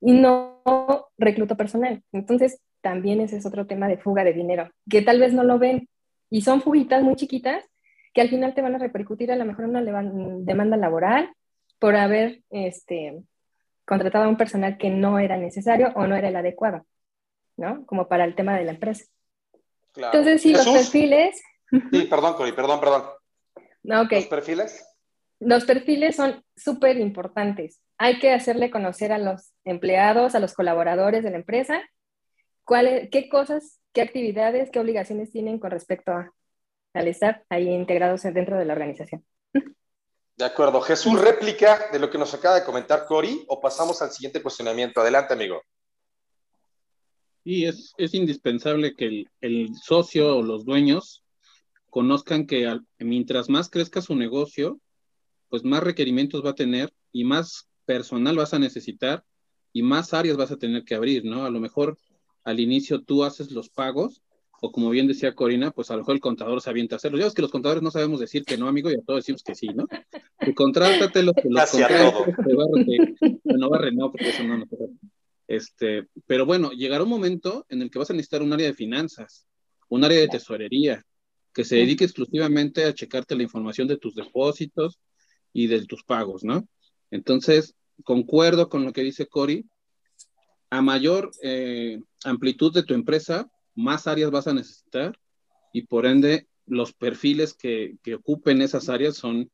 y 0.01 0.11
no 0.11 0.61
recluto 1.17 1.55
personal. 1.55 2.03
Entonces, 2.11 2.61
también 2.81 3.21
ese 3.21 3.37
es 3.37 3.45
otro 3.45 3.65
tema 3.65 3.87
de 3.87 3.97
fuga 3.97 4.25
de 4.25 4.33
dinero, 4.33 4.69
que 4.89 5.01
tal 5.01 5.21
vez 5.21 5.33
no 5.33 5.45
lo 5.45 5.57
ven 5.57 5.87
y 6.29 6.41
son 6.41 6.61
fugitas 6.61 7.01
muy 7.01 7.15
chiquitas 7.15 7.63
que 8.19 8.23
al 8.23 8.29
final 8.29 8.53
te 8.53 8.61
van 8.61 8.75
a 8.75 8.79
repercutir 8.79 9.31
a 9.31 9.37
lo 9.37 9.45
mejor 9.45 9.63
en 9.63 9.69
una 9.69 10.03
demanda 10.43 10.75
laboral 10.75 11.33
por 11.79 11.95
haber 11.95 12.41
este, 12.49 13.23
contratado 13.85 14.25
a 14.25 14.27
un 14.27 14.35
personal 14.35 14.77
que 14.77 14.89
no 14.89 15.19
era 15.19 15.37
necesario 15.37 15.93
o 15.95 16.05
no 16.05 16.17
era 16.17 16.27
el 16.27 16.35
adecuado, 16.35 16.85
¿no? 17.55 17.85
Como 17.85 18.09
para 18.09 18.25
el 18.25 18.35
tema 18.35 18.57
de 18.57 18.65
la 18.65 18.71
empresa. 18.71 19.05
Entonces, 19.95 20.41
sí, 20.41 20.51
los 20.51 20.67
perfiles. 20.67 21.41
Sí, 21.91 22.07
perdón, 22.09 22.33
Cori, 22.33 22.51
perdón, 22.51 22.81
perdón. 22.81 23.03
No, 23.83 24.03
¿Los 24.03 24.25
perfiles? 24.25 24.85
Los 25.39 25.63
perfiles 25.63 26.17
son 26.17 26.43
súper 26.57 26.97
importantes 26.97 27.79
hay 28.01 28.17
que 28.17 28.31
hacerle 28.31 28.71
conocer 28.71 29.11
a 29.11 29.17
los 29.17 29.51
empleados, 29.65 30.33
a 30.33 30.39
los 30.39 30.53
colaboradores 30.53 31.21
de 31.21 31.31
la 31.31 31.35
empresa, 31.35 31.81
cuáles, 32.63 33.09
qué 33.11 33.27
cosas, 33.27 33.81
qué 33.93 34.01
actividades, 34.01 34.71
qué 34.71 34.79
obligaciones 34.79 35.31
tienen 35.31 35.59
con 35.59 35.69
respecto 35.71 36.13
a, 36.13 36.33
al 36.93 37.07
estar 37.07 37.45
ahí 37.49 37.69
integrados 37.69 38.23
dentro 38.23 38.57
de 38.57 38.65
la 38.65 38.73
organización. 38.73 39.25
De 40.39 40.45
acuerdo. 40.45 40.79
Jesús, 40.81 41.19
réplica 41.19 41.89
de 41.91 41.99
lo 41.99 42.09
que 42.09 42.17
nos 42.17 42.33
acaba 42.33 42.55
de 42.55 42.63
comentar 42.63 43.05
Cori 43.05 43.43
o 43.47 43.59
pasamos 43.59 44.01
al 44.01 44.11
siguiente 44.11 44.41
cuestionamiento. 44.41 45.01
Adelante, 45.01 45.33
amigo. 45.33 45.61
Y 47.43 47.65
es, 47.65 47.93
es 47.97 48.13
indispensable 48.13 48.95
que 48.95 49.05
el, 49.05 49.29
el, 49.41 49.75
socio 49.75 50.37
o 50.37 50.41
los 50.41 50.63
dueños 50.63 51.23
conozcan 51.89 52.45
que 52.45 52.79
mientras 52.99 53.49
más 53.49 53.69
crezca 53.69 54.01
su 54.01 54.15
negocio, 54.15 54.79
pues 55.49 55.63
más 55.65 55.83
requerimientos 55.83 56.45
va 56.45 56.51
a 56.51 56.55
tener 56.55 56.93
y 57.11 57.25
más 57.25 57.67
personal 57.85 58.37
vas 58.37 58.53
a 58.53 58.59
necesitar 58.59 59.25
y 59.73 59.81
más 59.81 60.13
áreas 60.13 60.37
vas 60.37 60.51
a 60.51 60.57
tener 60.57 60.83
que 60.83 60.95
abrir, 60.95 61.25
¿no? 61.25 61.45
A 61.45 61.49
lo 61.49 61.59
mejor 61.59 61.97
al 62.43 62.59
inicio 62.59 63.03
tú 63.03 63.23
haces 63.23 63.51
los 63.51 63.69
pagos, 63.69 64.21
o 64.61 64.71
como 64.71 64.89
bien 64.89 65.07
decía 65.07 65.35
Corina, 65.35 65.71
pues 65.71 65.89
a 65.89 65.93
lo 65.93 65.99
mejor 65.99 66.15
el 66.15 66.21
contador 66.21 66.61
se 66.61 66.69
avienta 66.69 66.95
a 66.95 66.97
hacerlo. 66.97 67.17
Ya 67.17 67.27
es 67.27 67.33
que 67.33 67.41
los 67.41 67.51
contadores 67.51 67.81
no 67.81 67.91
sabemos 67.91 68.19
decir 68.19 68.43
que 68.43 68.57
no, 68.57 68.67
amigo, 68.67 68.91
y 68.91 68.95
a 68.95 69.01
todos 69.01 69.19
decimos 69.19 69.43
que 69.43 69.55
sí, 69.55 69.67
¿no? 69.67 69.87
Y 70.45 70.53
contrátate 70.53 71.23
los, 71.23 71.35
los 71.43 71.71
contratos, 71.71 72.35
no 73.43 73.69
barre, 73.69 73.91
no, 73.91 74.11
porque 74.11 74.29
eso 74.29 74.43
no 74.43 74.57
nos 74.57 74.69
este, 75.49 76.07
pero 76.27 76.45
bueno, 76.45 76.71
llegará 76.71 77.03
un 77.03 77.09
momento 77.09 77.65
en 77.69 77.81
el 77.81 77.89
que 77.89 77.97
vas 77.97 78.11
a 78.11 78.13
necesitar 78.13 78.43
un 78.43 78.53
área 78.53 78.67
de 78.67 78.75
finanzas, 78.75 79.47
un 79.87 80.03
área 80.03 80.19
de 80.19 80.27
tesorería, 80.27 81.03
que 81.53 81.65
se 81.65 81.77
dedique 81.77 82.03
exclusivamente 82.03 82.85
a 82.85 82.93
checarte 82.93 83.35
la 83.35 83.41
información 83.41 83.87
de 83.87 83.97
tus 83.97 84.13
depósitos 84.13 84.99
y 85.51 85.65
de 85.65 85.85
tus 85.87 86.03
pagos, 86.03 86.43
¿no? 86.43 86.67
Entonces, 87.09 87.73
concuerdo 88.03 88.69
con 88.69 88.85
lo 88.85 88.93
que 88.93 89.01
dice 89.01 89.25
Cory, 89.25 89.65
a 90.69 90.83
mayor 90.83 91.31
eh, 91.41 91.99
amplitud 92.23 92.71
de 92.71 92.83
tu 92.83 92.93
empresa, 92.93 93.49
más 93.79 94.07
áreas 94.07 94.31
vas 94.31 94.47
a 94.47 94.53
necesitar 94.53 95.17
y 95.73 95.83
por 95.83 96.05
ende 96.05 96.47
los 96.65 96.93
perfiles 96.93 97.53
que, 97.53 97.97
ocupen 98.15 98.61
esas 98.61 98.89
áreas 98.89 99.15
son 99.15 99.49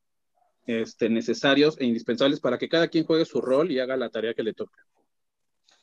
este, 0.66 1.10
necesarios 1.10 1.78
e 1.80 1.86
indispensables 1.86 2.40
para 2.40 2.58
que 2.58 2.68
cada 2.68 2.88
quien 2.88 3.06
juegue 3.06 3.26
su 3.26 3.40
rol 3.40 3.72
y 3.72 3.80
haga 3.80 3.96
la 3.96 4.10
tarea 4.10 4.34
que 4.34 4.44
le 4.44 4.54
toca. 4.54 4.78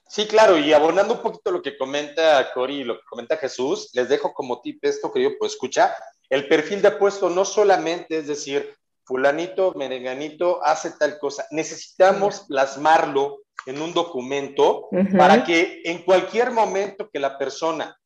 Sí, 0.08 0.26
claro, 0.26 0.58
y 0.58 0.74
abonando 0.74 1.14
un 1.14 1.22
poquito 1.22 1.50
lo 1.50 1.62
que 1.62 1.78
comenta 1.78 2.52
Cori 2.52 2.80
y 2.80 2.84
lo 2.84 2.96
que 2.98 3.06
comenta 3.08 3.38
Jesús, 3.38 3.90
les 3.94 4.10
dejo 4.10 4.34
como 4.34 4.60
tip 4.60 4.84
esto 4.84 5.10
que 5.10 5.22
yo 5.22 5.38
pues 5.38 5.52
escucha, 5.52 5.94
el 6.28 6.48
perfil 6.48 6.82
de 6.82 6.90
puesto 6.90 7.30
no 7.30 7.46
solamente 7.46 8.18
es 8.18 8.26
decir, 8.26 8.76
fulanito, 9.04 9.72
merenganito 9.74 10.62
hace 10.62 10.90
tal 10.98 11.18
cosa, 11.18 11.46
necesitamos 11.50 12.40
plasmarlo 12.40 13.38
en 13.64 13.80
un 13.80 13.94
documento 13.94 14.88
para 15.16 15.44
que 15.44 15.80
en 15.84 16.02
cualquier 16.02 16.50
momento 16.50 17.08
que 17.10 17.20
la 17.20 17.38
persona 17.38 17.96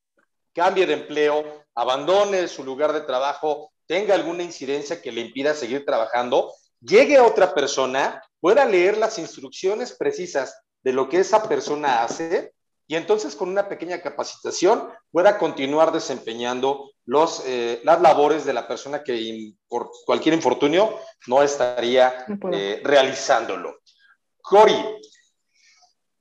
cambie 0.57 0.87
de 0.87 0.95
empleo, 0.95 1.67
abandone 1.75 2.49
su 2.49 2.65
lugar 2.65 2.95
de 2.95 3.03
trabajo, 3.03 3.73
tenga 3.87 4.15
alguna 4.15 4.43
incidencia 4.43 5.03
que 5.03 5.13
le 5.13 5.21
impida 5.21 5.53
seguir 5.53 5.85
trabajando, 5.85 6.51
llegue 6.81 7.19
a 7.19 7.25
otra 7.25 7.55
persona, 7.55 8.23
pueda 8.41 8.65
leer 8.65 8.97
las 8.97 9.19
instrucciones 9.19 9.93
precisas 9.93 10.59
de 10.83 10.95
lo 10.95 11.11
que 11.11 11.19
esa 11.19 11.47
persona 11.47 12.03
hace 12.03 12.55
y 12.89 12.95
entonces 12.95 13.37
con 13.37 13.51
una 13.51 13.69
pequeña 13.69 14.01
capacitación 14.01 14.89
pueda 15.11 15.37
continuar 15.37 15.93
desempeñando 15.93 16.91
los, 17.05 17.43
eh, 17.47 17.83
las 17.85 18.01
labores 18.01 18.47
de 18.47 18.55
la 18.55 18.67
persona 18.67 19.03
que 19.03 19.53
por 19.69 19.91
cualquier 20.07 20.35
infortunio 20.35 20.99
no 21.27 21.43
estaría 21.43 22.25
eh, 22.53 22.81
realizándolo. 22.83 23.81
Cori, 24.41 24.77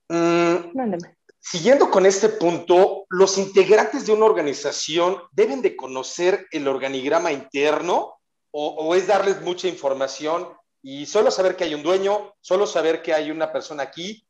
mm, 0.09 1.14
siguiendo 1.45 1.91
con 1.91 2.07
este 2.07 2.29
punto, 2.29 3.05
los 3.09 3.37
integrantes 3.37 4.07
de 4.07 4.13
una 4.13 4.25
organización 4.25 5.17
deben 5.31 5.61
de 5.61 5.75
conocer 5.75 6.47
el 6.51 6.67
organigrama 6.67 7.31
interno 7.31 8.15
o, 8.51 8.95
es 8.95 9.07
darles 9.07 9.41
mucha 9.41 9.67
información 9.67 10.47
y 10.81 11.05
solo 11.05 11.29
saber 11.29 11.55
que 11.55 11.65
hay 11.65 11.73
un 11.73 11.83
dueño, 11.83 12.33
solo 12.39 12.65
saber 12.65 13.01
que 13.01 13.13
hay 13.13 13.29
una 13.29 13.51
persona 13.51 13.83
aquí 13.83 14.25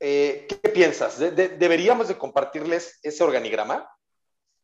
eh, 0.00 0.46
¿qué 0.48 0.68
piensas? 0.68 1.18
deberíamos 1.18 2.08
de 2.08 2.16
compartirles 2.16 3.00
ese 3.02 3.24
organigrama? 3.24 3.88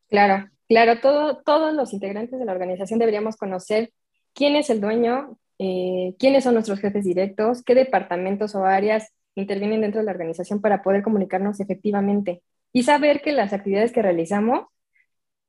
Claro, 0.09 0.49
claro, 0.67 0.99
todos 1.43 1.73
los 1.73 1.93
integrantes 1.93 2.39
de 2.39 2.45
la 2.45 2.53
organización 2.53 2.99
deberíamos 2.99 3.35
conocer 3.35 3.91
quién 4.33 4.55
es 4.55 4.69
el 4.69 4.79
dueño, 4.79 5.37
eh, 5.59 6.13
quiénes 6.19 6.45
son 6.45 6.53
nuestros 6.53 6.79
jefes 6.79 7.03
directos, 7.03 7.63
qué 7.63 7.75
departamentos 7.75 8.55
o 8.55 8.65
áreas 8.65 9.11
intervienen 9.35 9.81
dentro 9.81 9.99
de 9.99 10.05
la 10.05 10.11
organización 10.11 10.61
para 10.61 10.81
poder 10.81 11.03
comunicarnos 11.03 11.59
efectivamente 11.59 12.41
y 12.73 12.83
saber 12.83 13.21
que 13.21 13.31
las 13.31 13.53
actividades 13.53 13.91
que 13.91 14.01
realizamos 14.01 14.67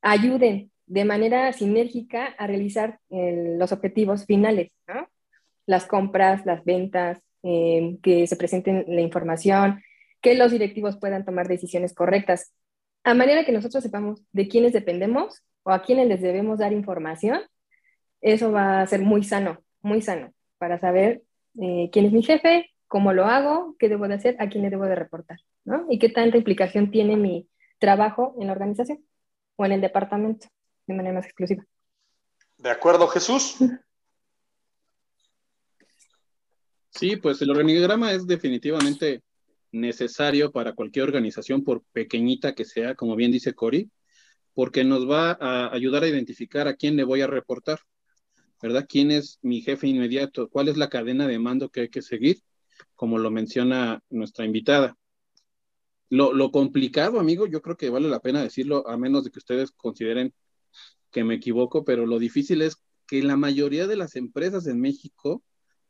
ayuden 0.03 0.71
de 0.87 1.05
manera 1.05 1.53
sinérgica 1.53 2.27
a 2.39 2.47
realizar 2.47 3.01
los 3.11 3.73
objetivos 3.73 4.25
finales, 4.25 4.71
las 5.67 5.87
compras, 5.87 6.47
las 6.47 6.65
ventas, 6.65 7.21
eh, 7.43 7.99
que 8.03 8.27
se 8.27 8.37
presenten 8.37 8.85
la 8.89 9.01
información, 9.01 9.83
que 10.21 10.35
los 10.35 10.53
directivos 10.53 10.97
puedan 10.97 11.25
tomar 11.25 11.49
decisiones 11.49 11.95
correctas, 11.95 12.53
a 13.05 13.15
manera 13.15 13.45
que 13.45 13.53
nosotros 13.53 13.83
sepamos 13.85 14.23
de 14.33 14.49
quiénes 14.49 14.73
dependemos 14.73 15.43
o 15.63 15.71
a 15.71 15.83
quiénes 15.83 16.09
les 16.09 16.21
debemos 16.21 16.59
dar 16.59 16.73
información, 16.73 17.41
eso 18.21 18.51
va 18.51 18.81
a 18.81 18.87
ser 18.87 19.01
muy 19.01 19.23
sano, 19.23 19.63
muy 19.81 20.03
sano, 20.03 20.33
para 20.59 20.79
saber 20.79 21.23
eh, 21.61 21.89
quién 21.93 22.07
es 22.07 22.13
mi 22.13 22.23
jefe, 22.23 22.71
cómo 22.89 23.13
lo 23.13 23.27
hago, 23.27 23.77
qué 23.79 23.89
debo 23.89 24.09
de 24.09 24.15
hacer, 24.15 24.37
a 24.39 24.49
quién 24.49 24.63
le 24.63 24.71
debo 24.71 24.85
de 24.85 24.95
reportar, 24.95 25.39
¿no? 25.65 25.87
Y 25.91 25.99
qué 25.99 26.09
tanta 26.09 26.37
implicación 26.37 26.91
tiene 26.91 27.17
mi 27.17 27.49
trabajo 27.79 28.35
en 28.41 28.47
la 28.47 28.53
organización 28.53 29.05
o 29.57 29.67
en 29.67 29.73
el 29.73 29.81
departamento 29.81 30.49
de 30.87 30.95
manera 30.95 31.17
más 31.17 31.27
exclusiva. 31.27 31.65
De 32.59 32.71
acuerdo, 32.71 33.07
Jesús. 33.09 33.57
Sí, 36.91 37.17
pues 37.17 37.43
el 37.43 37.51
organigrama 37.51 38.13
es 38.13 38.27
definitivamente 38.27 39.23
necesario 39.71 40.51
para 40.51 40.73
cualquier 40.73 41.05
organización, 41.05 41.63
por 41.63 41.83
pequeñita 41.93 42.55
que 42.55 42.65
sea, 42.65 42.95
como 42.95 43.17
bien 43.17 43.31
dice 43.31 43.53
Cory, 43.53 43.91
porque 44.55 44.85
nos 44.85 45.09
va 45.09 45.37
a 45.39 45.75
ayudar 45.75 46.05
a 46.05 46.09
identificar 46.09 46.67
a 46.67 46.75
quién 46.75 46.97
le 46.97 47.05
voy 47.05 47.21
a 47.21 47.27
reportar, 47.27 47.81
¿verdad? 48.63 48.87
¿Quién 48.89 49.11
es 49.11 49.39
mi 49.43 49.61
jefe 49.61 49.87
inmediato? 49.87 50.49
¿Cuál 50.49 50.69
es 50.69 50.79
la 50.79 50.89
cadena 50.89 51.27
de 51.27 51.39
mando 51.39 51.69
que 51.69 51.81
hay 51.83 51.89
que 51.91 52.01
seguir? 52.01 52.39
Como 52.97 53.19
lo 53.19 53.31
menciona 53.31 54.03
nuestra 54.11 54.45
invitada. 54.45 54.97
Lo, 56.09 56.33
lo 56.33 56.51
complicado, 56.51 57.21
amigo, 57.21 57.47
yo 57.47 57.63
creo 57.63 57.77
que 57.77 57.91
vale 57.91 58.09
la 58.09 58.21
pena 58.21 58.43
decirlo, 58.43 58.89
a 58.89 58.97
menos 58.97 59.25
de 59.25 59.31
que 59.31 59.39
ustedes 59.39 59.71
consideren 59.73 60.35
que 61.11 61.25
me 61.25 61.35
equivoco, 61.35 61.85
pero 61.85 62.07
lo 62.07 62.19
difícil 62.19 62.63
es 62.63 62.77
que 63.07 63.23
la 63.23 63.37
mayoría 63.37 63.87
de 63.87 63.97
las 63.97 64.17
empresas 64.17 64.67
en 64.67 64.81
México 64.81 65.43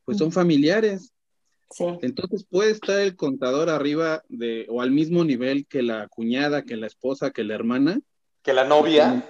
pues 0.05 0.19
son 0.19 0.33
familiares. 0.33 1.13
Sí. 1.71 1.85
Entonces 2.01 2.47
puede 2.49 2.71
estar 2.71 3.01
el 3.01 3.17
contador 3.17 3.69
arriba 3.69 4.23
de, 4.29 4.67
o 4.69 4.81
al 4.81 4.93
mismo 4.93 5.25
nivel 5.25 5.67
que 5.67 5.83
la 5.83 6.07
cuñada, 6.09 6.63
que 6.63 6.77
la 6.77 6.87
esposa, 6.87 7.33
que 7.33 7.43
la 7.43 7.55
hermana. 7.55 8.01
Que 8.43 8.53
la 8.53 8.65
novia. 8.65 9.29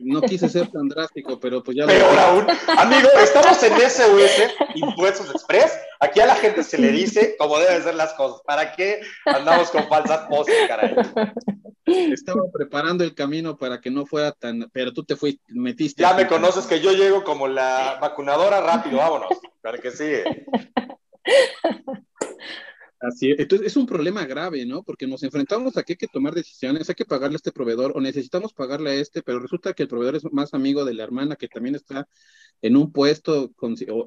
No 0.00 0.22
quise 0.22 0.48
ser 0.48 0.68
tan 0.68 0.88
drástico, 0.88 1.38
pero 1.38 1.62
pues 1.62 1.76
ya 1.76 1.86
Peor 1.86 2.18
aún, 2.18 2.46
amigo, 2.78 3.08
estamos 3.22 3.62
en 3.62 3.72
SUS, 3.74 4.54
Impuestos 4.74 5.30
Express. 5.30 5.78
Aquí 6.00 6.20
a 6.20 6.26
la 6.26 6.36
gente 6.36 6.62
se 6.62 6.78
le 6.78 6.90
dice 6.90 7.36
cómo 7.38 7.58
deben 7.58 7.82
ser 7.82 7.94
las 7.94 8.14
cosas. 8.14 8.40
¿Para 8.46 8.72
qué 8.72 9.02
andamos 9.26 9.70
con 9.70 9.86
falsas 9.88 10.26
poses, 10.28 10.54
caray? 10.66 10.96
Estaba 11.84 12.42
preparando 12.52 13.04
el 13.04 13.14
camino 13.14 13.58
para 13.58 13.80
que 13.80 13.90
no 13.90 14.06
fuera 14.06 14.32
tan, 14.32 14.70
pero 14.72 14.92
tú 14.92 15.04
te 15.04 15.16
fuiste, 15.16 15.42
metiste. 15.48 16.02
Ya 16.02 16.14
me 16.14 16.26
conoces 16.26 16.66
que 16.66 16.80
yo 16.80 16.92
llego 16.92 17.22
como 17.22 17.48
la 17.48 17.98
vacunadora 18.00 18.60
rápido, 18.60 18.98
vámonos, 18.98 19.28
para 19.60 19.78
que 19.78 19.90
sigue. 19.90 20.24
Así 23.00 23.30
es. 23.30 23.38
Entonces 23.38 23.68
es 23.68 23.76
un 23.76 23.86
problema 23.86 24.26
grave, 24.26 24.66
¿no? 24.66 24.82
Porque 24.82 25.06
nos 25.06 25.22
enfrentamos 25.22 25.76
a 25.76 25.82
que 25.82 25.94
hay 25.94 25.96
que 25.96 26.06
tomar 26.06 26.34
decisiones, 26.34 26.88
hay 26.88 26.94
que 26.94 27.06
pagarle 27.06 27.36
a 27.36 27.36
este 27.36 27.50
proveedor 27.50 27.92
o 27.94 28.00
necesitamos 28.00 28.52
pagarle 28.52 28.90
a 28.90 28.94
este, 28.94 29.22
pero 29.22 29.40
resulta 29.40 29.72
que 29.72 29.84
el 29.84 29.88
proveedor 29.88 30.16
es 30.16 30.24
más 30.32 30.52
amigo 30.52 30.84
de 30.84 30.94
la 30.94 31.04
hermana 31.04 31.36
que 31.36 31.48
también 31.48 31.74
está 31.74 32.06
en 32.60 32.76
un 32.76 32.92
puesto 32.92 33.52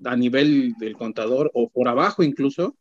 a 0.05 0.15
nivel 0.15 0.73
del 0.79 0.93
contador 0.93 1.49
o 1.55 1.69
por 1.69 1.87
abajo 1.87 2.21
incluso, 2.21 2.77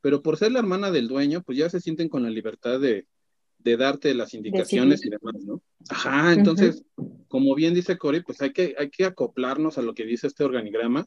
pero 0.00 0.22
por 0.22 0.36
ser 0.36 0.52
la 0.52 0.60
hermana 0.60 0.92
del 0.92 1.08
dueño, 1.08 1.42
pues 1.42 1.58
ya 1.58 1.68
se 1.68 1.80
sienten 1.80 2.08
con 2.08 2.22
la 2.22 2.30
libertad 2.30 2.78
de, 2.78 3.06
de 3.58 3.76
darte 3.76 4.14
las 4.14 4.34
indicaciones 4.34 5.04
y 5.04 5.10
demás, 5.10 5.34
¿no? 5.44 5.60
Ajá, 5.88 6.32
entonces, 6.32 6.84
como 7.26 7.56
bien 7.56 7.74
dice 7.74 7.98
Cory, 7.98 8.22
pues 8.22 8.40
hay 8.40 8.52
que, 8.52 8.76
hay 8.78 8.88
que 8.90 9.04
acoplarnos 9.04 9.78
a 9.78 9.82
lo 9.82 9.94
que 9.94 10.04
dice 10.04 10.28
este 10.28 10.44
organigrama, 10.44 11.06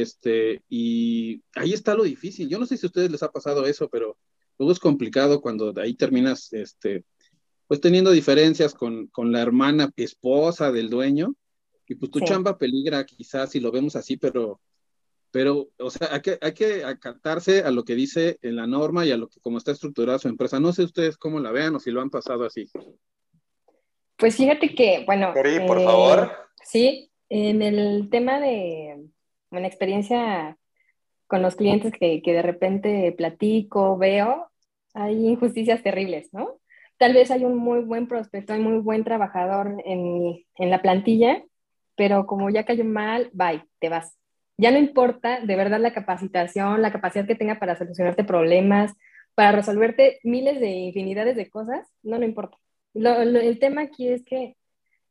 este, 0.00 0.62
y 0.68 1.42
ahí 1.54 1.72
está 1.72 1.94
lo 1.94 2.04
difícil. 2.04 2.48
Yo 2.48 2.58
no 2.58 2.66
sé 2.66 2.76
si 2.76 2.86
a 2.86 2.88
ustedes 2.88 3.10
les 3.10 3.22
ha 3.22 3.32
pasado 3.32 3.64
eso, 3.64 3.88
pero 3.88 4.18
luego 4.58 4.72
es 4.72 4.78
complicado 4.78 5.40
cuando 5.40 5.72
de 5.72 5.82
ahí 5.82 5.94
terminas, 5.94 6.52
este, 6.52 7.04
pues 7.66 7.80
teniendo 7.80 8.10
diferencias 8.10 8.74
con, 8.74 9.06
con 9.06 9.32
la 9.32 9.40
hermana 9.40 9.90
esposa 9.96 10.70
del 10.70 10.90
dueño, 10.90 11.34
y 11.88 11.94
pues 11.94 12.10
tu 12.10 12.20
chamba 12.20 12.58
peligra 12.58 13.06
quizás 13.06 13.50
si 13.52 13.60
lo 13.60 13.70
vemos 13.70 13.96
así, 13.96 14.16
pero 14.16 14.60
pero, 15.30 15.68
o 15.78 15.90
sea, 15.90 16.08
hay 16.12 16.22
que, 16.22 16.38
hay 16.40 16.54
que 16.54 16.82
acatarse 16.82 17.60
a 17.60 17.70
lo 17.70 17.84
que 17.84 17.94
dice 17.94 18.38
en 18.40 18.56
la 18.56 18.66
norma 18.66 19.04
y 19.04 19.10
a 19.10 19.18
lo 19.18 19.28
que 19.28 19.38
como 19.40 19.58
está 19.58 19.70
estructurada 19.70 20.18
su 20.18 20.28
empresa. 20.28 20.60
No 20.60 20.72
sé 20.72 20.82
ustedes 20.82 21.18
cómo 21.18 21.40
la 21.40 21.50
vean 21.52 21.74
o 21.74 21.80
si 21.80 21.90
lo 21.90 22.00
han 22.00 22.08
pasado 22.08 22.46
así. 22.46 22.70
Pues 24.16 24.36
fíjate 24.36 24.74
que, 24.74 25.04
bueno. 25.04 25.34
por 25.34 25.46
eh, 25.46 25.84
favor. 25.84 26.32
Sí, 26.64 27.10
en 27.28 27.60
el 27.60 28.08
tema 28.08 28.40
de 28.40 29.10
una 29.50 29.66
experiencia 29.66 30.56
con 31.26 31.42
los 31.42 31.56
clientes 31.56 31.92
que, 31.92 32.22
que 32.22 32.32
de 32.32 32.42
repente 32.42 33.12
platico, 33.12 33.96
veo, 33.98 34.48
hay 34.94 35.26
injusticias 35.26 35.82
terribles, 35.82 36.32
¿no? 36.32 36.60
Tal 36.98 37.12
vez 37.12 37.30
hay 37.30 37.44
un 37.44 37.56
muy 37.56 37.80
buen 37.80 38.08
prospecto, 38.08 38.52
hay 38.52 38.60
muy 38.60 38.78
buen 38.78 39.04
trabajador 39.04 39.82
en, 39.84 40.44
en 40.56 40.70
la 40.70 40.80
plantilla, 40.80 41.42
pero 41.96 42.26
como 42.26 42.48
ya 42.50 42.64
cayó 42.64 42.84
mal, 42.84 43.30
bye, 43.32 43.62
te 43.80 43.88
vas. 43.88 44.16
Ya 44.56 44.70
no 44.70 44.78
importa 44.78 45.40
de 45.40 45.56
verdad 45.56 45.80
la 45.80 45.92
capacitación, 45.92 46.80
la 46.80 46.92
capacidad 46.92 47.26
que 47.26 47.34
tenga 47.34 47.58
para 47.58 47.76
solucionarte 47.76 48.24
problemas, 48.24 48.94
para 49.34 49.52
resolverte 49.52 50.18
miles 50.22 50.60
de 50.60 50.70
infinidades 50.70 51.36
de 51.36 51.50
cosas, 51.50 51.86
no, 52.02 52.18
no 52.18 52.24
importa. 52.24 52.56
el 52.94 53.58
tema 53.58 53.82
aquí 53.82 54.08
es 54.08 54.24
que 54.24 54.56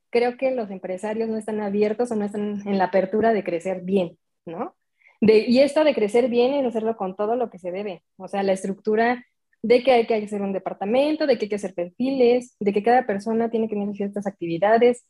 creo 0.09 0.37
que 0.37 0.51
los 0.51 0.71
empresarios 0.71 1.29
no 1.29 1.37
están 1.37 1.59
abiertos 1.61 2.11
o 2.11 2.15
no 2.15 2.25
están 2.25 2.65
en 2.65 2.77
la 2.77 2.85
apertura 2.85 3.33
de 3.33 3.43
crecer 3.43 3.81
bien, 3.81 4.17
¿no? 4.45 4.75
De, 5.21 5.39
y 5.39 5.59
esto 5.59 5.83
de 5.83 5.95
crecer 5.95 6.29
bien 6.29 6.53
es 6.53 6.65
hacerlo 6.65 6.97
con 6.97 7.15
todo 7.15 7.35
lo 7.35 7.49
que 7.49 7.59
se 7.59 7.71
debe, 7.71 8.03
o 8.17 8.27
sea, 8.27 8.43
la 8.43 8.53
estructura 8.53 9.25
de 9.61 9.83
que 9.83 9.91
hay 9.91 10.05
que 10.05 10.15
hacer 10.15 10.41
un 10.41 10.53
departamento, 10.53 11.25
de 11.25 11.37
que 11.37 11.45
hay 11.45 11.49
que 11.49 11.55
hacer 11.55 11.73
perfiles, 11.73 12.55
de 12.59 12.71
que 12.71 12.83
cada 12.83 13.07
persona 13.07 13.49
tiene 13.49 13.67
que 13.67 13.75
tener 13.75 13.95
ciertas 13.95 14.27
actividades. 14.27 15.05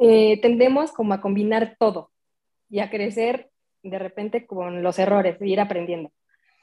Eh, 0.00 0.40
tendemos 0.40 0.90
como 0.90 1.14
a 1.14 1.20
combinar 1.20 1.76
todo, 1.78 2.10
y 2.68 2.80
a 2.80 2.90
crecer 2.90 3.50
de 3.82 3.98
repente 3.98 4.46
con 4.46 4.82
los 4.82 4.98
errores, 4.98 5.36
y 5.40 5.52
ir 5.52 5.60
aprendiendo. 5.60 6.10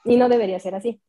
Y 0.04 0.16
no 0.16 0.28
debería 0.28 0.60
ser 0.60 0.74
así. 0.74 1.00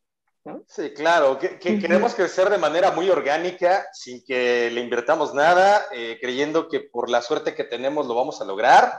¿no? 0.45 0.63
Sí, 0.67 0.93
claro, 0.93 1.37
que, 1.37 1.59
queremos 1.59 2.15
crecer 2.15 2.49
de 2.49 2.57
manera 2.57 2.91
muy 2.91 3.09
orgánica, 3.09 3.85
sin 3.91 4.23
que 4.23 4.71
le 4.71 4.79
invertamos 4.81 5.33
nada, 5.33 5.81
eh, 5.93 6.17
creyendo 6.21 6.69
que 6.69 6.79
por 6.79 7.09
la 7.09 7.21
suerte 7.21 7.55
que 7.55 7.65
tenemos 7.65 8.07
lo 8.07 8.15
vamos 8.15 8.41
a 8.41 8.45
lograr. 8.45 8.93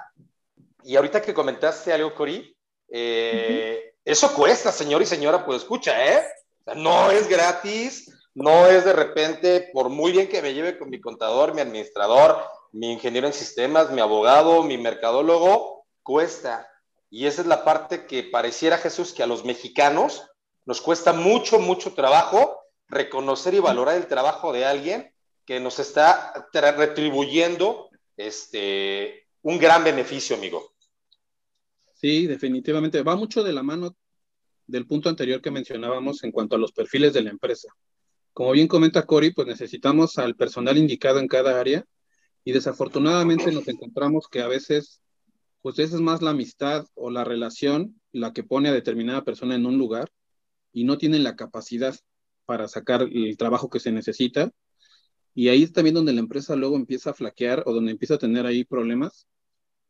Y 0.85 0.97
ahorita 0.97 1.23
que 1.23 1.35
comentaste 1.35 1.93
algo, 1.93 2.15
Cori, 2.15 2.57
eh, 2.89 3.95
eso 4.05 4.35
cuesta, 4.35 4.73
señor 4.73 5.03
y 5.03 5.07
señora, 5.07 5.45
pues 5.45 5.63
escucha, 5.63 6.13
¿eh? 6.13 6.25
no 6.77 7.11
es 7.11 7.29
gratis, 7.29 8.11
no 8.35 8.67
es 8.67 8.85
de 8.85 8.93
repente, 8.93 9.71
por 9.73 9.89
muy 9.89 10.13
bien 10.13 10.29
que 10.29 10.43
me 10.43 10.55
lleve 10.55 10.79
con 10.79 10.91
mi 10.91 11.01
contador, 11.01 11.55
mi 11.55 11.61
administrador, 11.61 12.43
mi 12.73 12.93
ingeniero 12.93 13.27
en 13.27 13.33
sistemas, 13.33 13.91
mi 13.91 14.01
abogado, 14.01 14.63
mi 14.63 14.79
mercadólogo, 14.79 15.85
cuesta. 16.03 16.69
Y 17.11 17.27
esa 17.27 17.43
es 17.43 17.49
la 17.49 17.65
parte 17.65 18.07
que 18.07 18.23
pareciera, 18.23 18.79
Jesús, 18.79 19.13
que 19.13 19.23
a 19.23 19.27
los 19.27 19.45
mexicanos 19.45 20.25
nos 20.65 20.81
cuesta 20.81 21.13
mucho, 21.13 21.59
mucho 21.59 21.95
trabajo 21.95 22.61
reconocer 22.89 23.55
y 23.55 23.61
valorar 23.61 23.97
el 23.97 24.07
trabajo 24.07 24.53
de 24.53 24.65
alguien 24.65 25.13
que 25.45 25.59
nos 25.61 25.79
está 25.79 26.33
retribuyendo 26.53 27.89
este, 28.17 29.27
un 29.43 29.59
gran 29.59 29.85
beneficio, 29.85 30.37
amigo. 30.37 30.73
Sí, 31.95 32.27
definitivamente. 32.27 33.03
Va 33.03 33.17
mucho 33.17 33.43
de 33.43 33.53
la 33.53 33.63
mano 33.63 33.97
del 34.67 34.87
punto 34.87 35.09
anterior 35.09 35.41
que 35.41 35.51
mencionábamos 35.51 36.25
en 36.25 36.33
cuanto 36.33 36.57
a 36.57 36.59
los 36.59 36.73
perfiles 36.73 37.13
de 37.13 37.23
la 37.23 37.31
empresa. 37.31 37.69
Como 38.33 38.53
bien 38.53 38.69
comenta 38.69 39.05
Cory, 39.05 39.33
pues 39.33 39.49
necesitamos 39.49 40.17
al 40.19 40.37
personal 40.37 40.79
indicado 40.79 41.19
en 41.19 41.29
cada 41.29 41.61
área 41.61 41.85
y 42.45 42.53
desafortunadamente 42.53 43.53
nos 43.53 43.69
encontramos 43.69 44.29
que 44.29 44.41
a 44.41 44.49
veces, 44.49 45.03
pues 45.63 45.79
es 45.79 45.93
más 45.93 46.23
la 46.23 46.31
amistad 46.31 46.87
o 46.95 47.11
la 47.11 47.25
relación 47.25 48.01
la 48.13 48.33
que 48.33 48.45
pone 48.45 48.69
a 48.69 48.73
determinada 48.73 49.25
persona 49.25 49.55
en 49.55 49.67
un 49.67 49.79
lugar 49.79 50.11
y 50.73 50.85
no 50.85 50.99
tienen 50.99 51.25
la 51.25 51.37
capacidad 51.37 51.95
para 52.47 52.69
sacar 52.69 53.03
el 53.03 53.37
trabajo 53.37 53.69
que 53.69 53.81
se 53.81 53.93
necesita. 53.93 54.51
Y 55.35 55.49
ahí 55.49 55.63
es 55.63 55.73
también 55.73 55.95
donde 55.95 56.13
la 56.13 56.21
empresa 56.21 56.57
luego 56.57 56.77
empieza 56.77 57.11
a 57.11 57.15
flaquear 57.15 57.63
o 57.67 57.73
donde 57.73 57.93
empieza 57.93 58.15
a 58.15 58.19
tener 58.19 58.47
ahí 58.47 58.65
problemas, 58.65 59.29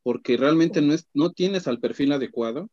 porque 0.03 0.37
realmente 0.37 0.81
no, 0.81 0.93
es, 0.93 1.09
no 1.15 1.33
tienes 1.33 1.67
al 1.67 1.81
perfil 1.81 2.13
adecuado 2.13 2.69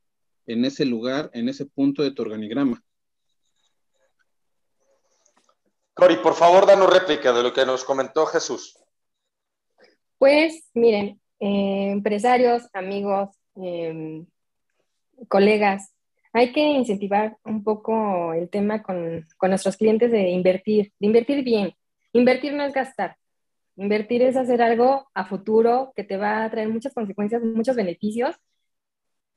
en 0.45 0.65
ese 0.65 0.85
lugar, 0.85 1.29
en 1.33 1.49
ese 1.49 1.65
punto 1.65 2.03
de 2.03 2.11
tu 2.11 2.21
organigrama. 2.21 2.83
Cori, 5.93 6.17
por 6.17 6.35
favor, 6.35 6.67
danos 6.67 6.93
réplica 6.93 7.33
de 7.33 7.43
lo 7.43 7.53
que 7.53 7.65
nos 7.65 7.83
comentó 7.83 8.25
Jesús. 8.27 8.77
Pues 10.17 10.69
miren, 10.73 11.19
eh, 11.39 11.89
empresarios, 11.91 12.63
amigos, 12.73 13.29
em, 13.55 14.25
colegas, 15.27 15.91
hay 16.33 16.51
que 16.51 16.61
incentivar 16.61 17.37
un 17.43 17.63
poco 17.63 18.33
el 18.33 18.49
tema 18.49 18.83
con, 18.83 19.25
con, 19.37 19.49
nuestros 19.49 19.75
clientes 19.75 20.11
de 20.11 20.29
invertir, 20.29 20.93
de 20.99 21.07
invertir 21.07 21.43
bien. 21.43 21.73
Invertir 22.13 22.53
no 22.53 22.63
es 22.63 22.73
gastar. 22.73 23.17
Invertir 23.75 24.21
es 24.23 24.35
hacer 24.35 24.61
algo 24.61 25.07
a 25.13 25.25
futuro 25.25 25.93
que 25.95 26.03
te 26.03 26.17
va 26.17 26.43
a 26.43 26.49
traer 26.49 26.69
muchas 26.69 26.93
consecuencias, 26.93 27.43
muchos 27.43 27.75
beneficios 27.75 28.35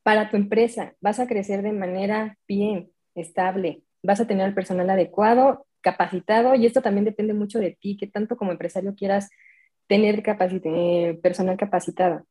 para 0.03 0.31
tu 0.31 0.37
empresa. 0.37 0.95
Vas 1.01 1.21
a 1.21 1.27
crecer 1.27 1.63
de 1.63 1.73
manera 1.73 2.39
bien, 2.49 2.91
estable. 3.15 3.83
Vas 4.03 4.21
a 4.21 4.27
tener 4.27 4.49
el 4.49 4.55
personal 4.55 4.89
adecuado, 4.91 5.67
capacitado 5.81 6.55
y 6.55 6.67
esto 6.67 6.83
también 6.83 7.05
depende 7.05 7.35
mucho 7.35 7.59
de 7.59 7.77
ti, 7.81 7.97
que 7.97 8.07
tanto 8.07 8.37
como 8.37 8.53
empresario 8.53 8.95
quieras 8.95 9.31
tener 9.87 10.23
eh, 10.27 11.19
personal 11.23 11.57
capacitado. 11.57 12.27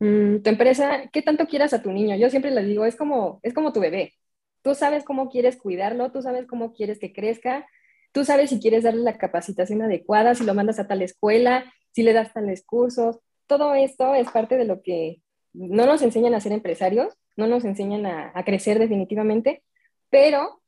Mm, 0.00 0.38
tu 0.42 0.50
empresa, 0.50 1.08
¿qué 1.12 1.22
tanto 1.22 1.46
quieras 1.46 1.72
a 1.72 1.82
tu 1.82 1.90
niño? 1.92 2.16
Yo 2.16 2.30
siempre 2.30 2.50
les 2.50 2.66
digo, 2.66 2.84
es 2.84 2.96
como, 2.96 3.40
es 3.42 3.54
como 3.54 3.72
tu 3.72 3.80
bebé. 3.80 4.14
Tú 4.62 4.74
sabes 4.74 5.04
cómo 5.04 5.30
quieres 5.30 5.56
cuidarlo, 5.56 6.12
tú 6.12 6.22
sabes 6.22 6.46
cómo 6.46 6.72
quieres 6.72 6.98
que 6.98 7.12
crezca, 7.12 7.66
tú 8.12 8.24
sabes 8.24 8.50
si 8.50 8.60
quieres 8.60 8.84
darle 8.84 9.02
la 9.02 9.18
capacitación 9.18 9.82
adecuada, 9.82 10.34
si 10.34 10.44
lo 10.44 10.54
mandas 10.54 10.78
a 10.78 10.86
tal 10.86 11.02
escuela, 11.02 11.72
si 11.92 12.02
le 12.02 12.12
das 12.12 12.32
tales 12.32 12.64
cursos. 12.64 13.18
Todo 13.46 13.74
esto 13.74 14.14
es 14.14 14.30
parte 14.30 14.56
de 14.56 14.64
lo 14.64 14.82
que 14.82 15.22
no 15.52 15.86
nos 15.86 16.02
enseñan 16.02 16.34
a 16.34 16.40
ser 16.40 16.52
empresarios, 16.52 17.14
no 17.36 17.46
nos 17.46 17.64
enseñan 17.64 18.06
a, 18.06 18.44
crecer 18.44 18.78
definitivamente, 18.78 19.62
pero 20.10 20.60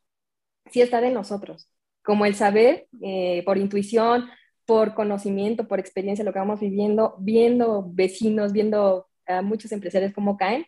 sí 0.70 0.80
está 0.80 1.00
de 1.00 1.10
nosotros, 1.10 1.68
como 2.02 2.26
el 2.26 2.34
saber 2.34 2.88
eh, 3.02 3.42
por 3.44 3.58
intuición, 3.58 4.28
por 4.66 4.94
conocimiento, 4.94 5.66
por 5.66 5.80
experiencia, 5.80 6.24
lo 6.24 6.32
que 6.32 6.38
vamos 6.38 6.60
viviendo, 6.60 7.16
viendo 7.18 7.84
vecinos, 7.90 8.52
viendo 8.52 9.08
a 9.26 9.42
muchos 9.42 9.72
empresarios 9.72 10.12
cómo 10.12 10.36
caen, 10.36 10.66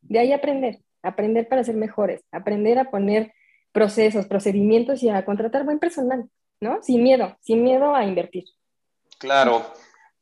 de 0.00 0.18
ahí 0.18 0.32
aprender, 0.32 0.80
aprender 1.02 1.48
para 1.48 1.64
ser 1.64 1.76
mejores, 1.76 2.22
aprender 2.32 2.78
a 2.78 2.90
poner 2.90 3.32
procesos, 3.72 4.26
procedimientos 4.26 5.02
y 5.02 5.08
a 5.08 5.24
contratar 5.24 5.64
buen 5.64 5.78
personal, 5.78 6.28
¿no? 6.60 6.82
Sin 6.82 7.02
miedo, 7.02 7.36
sin 7.40 7.62
miedo 7.64 7.94
a 7.94 8.04
invertir. 8.04 8.44
Claro, 9.18 9.72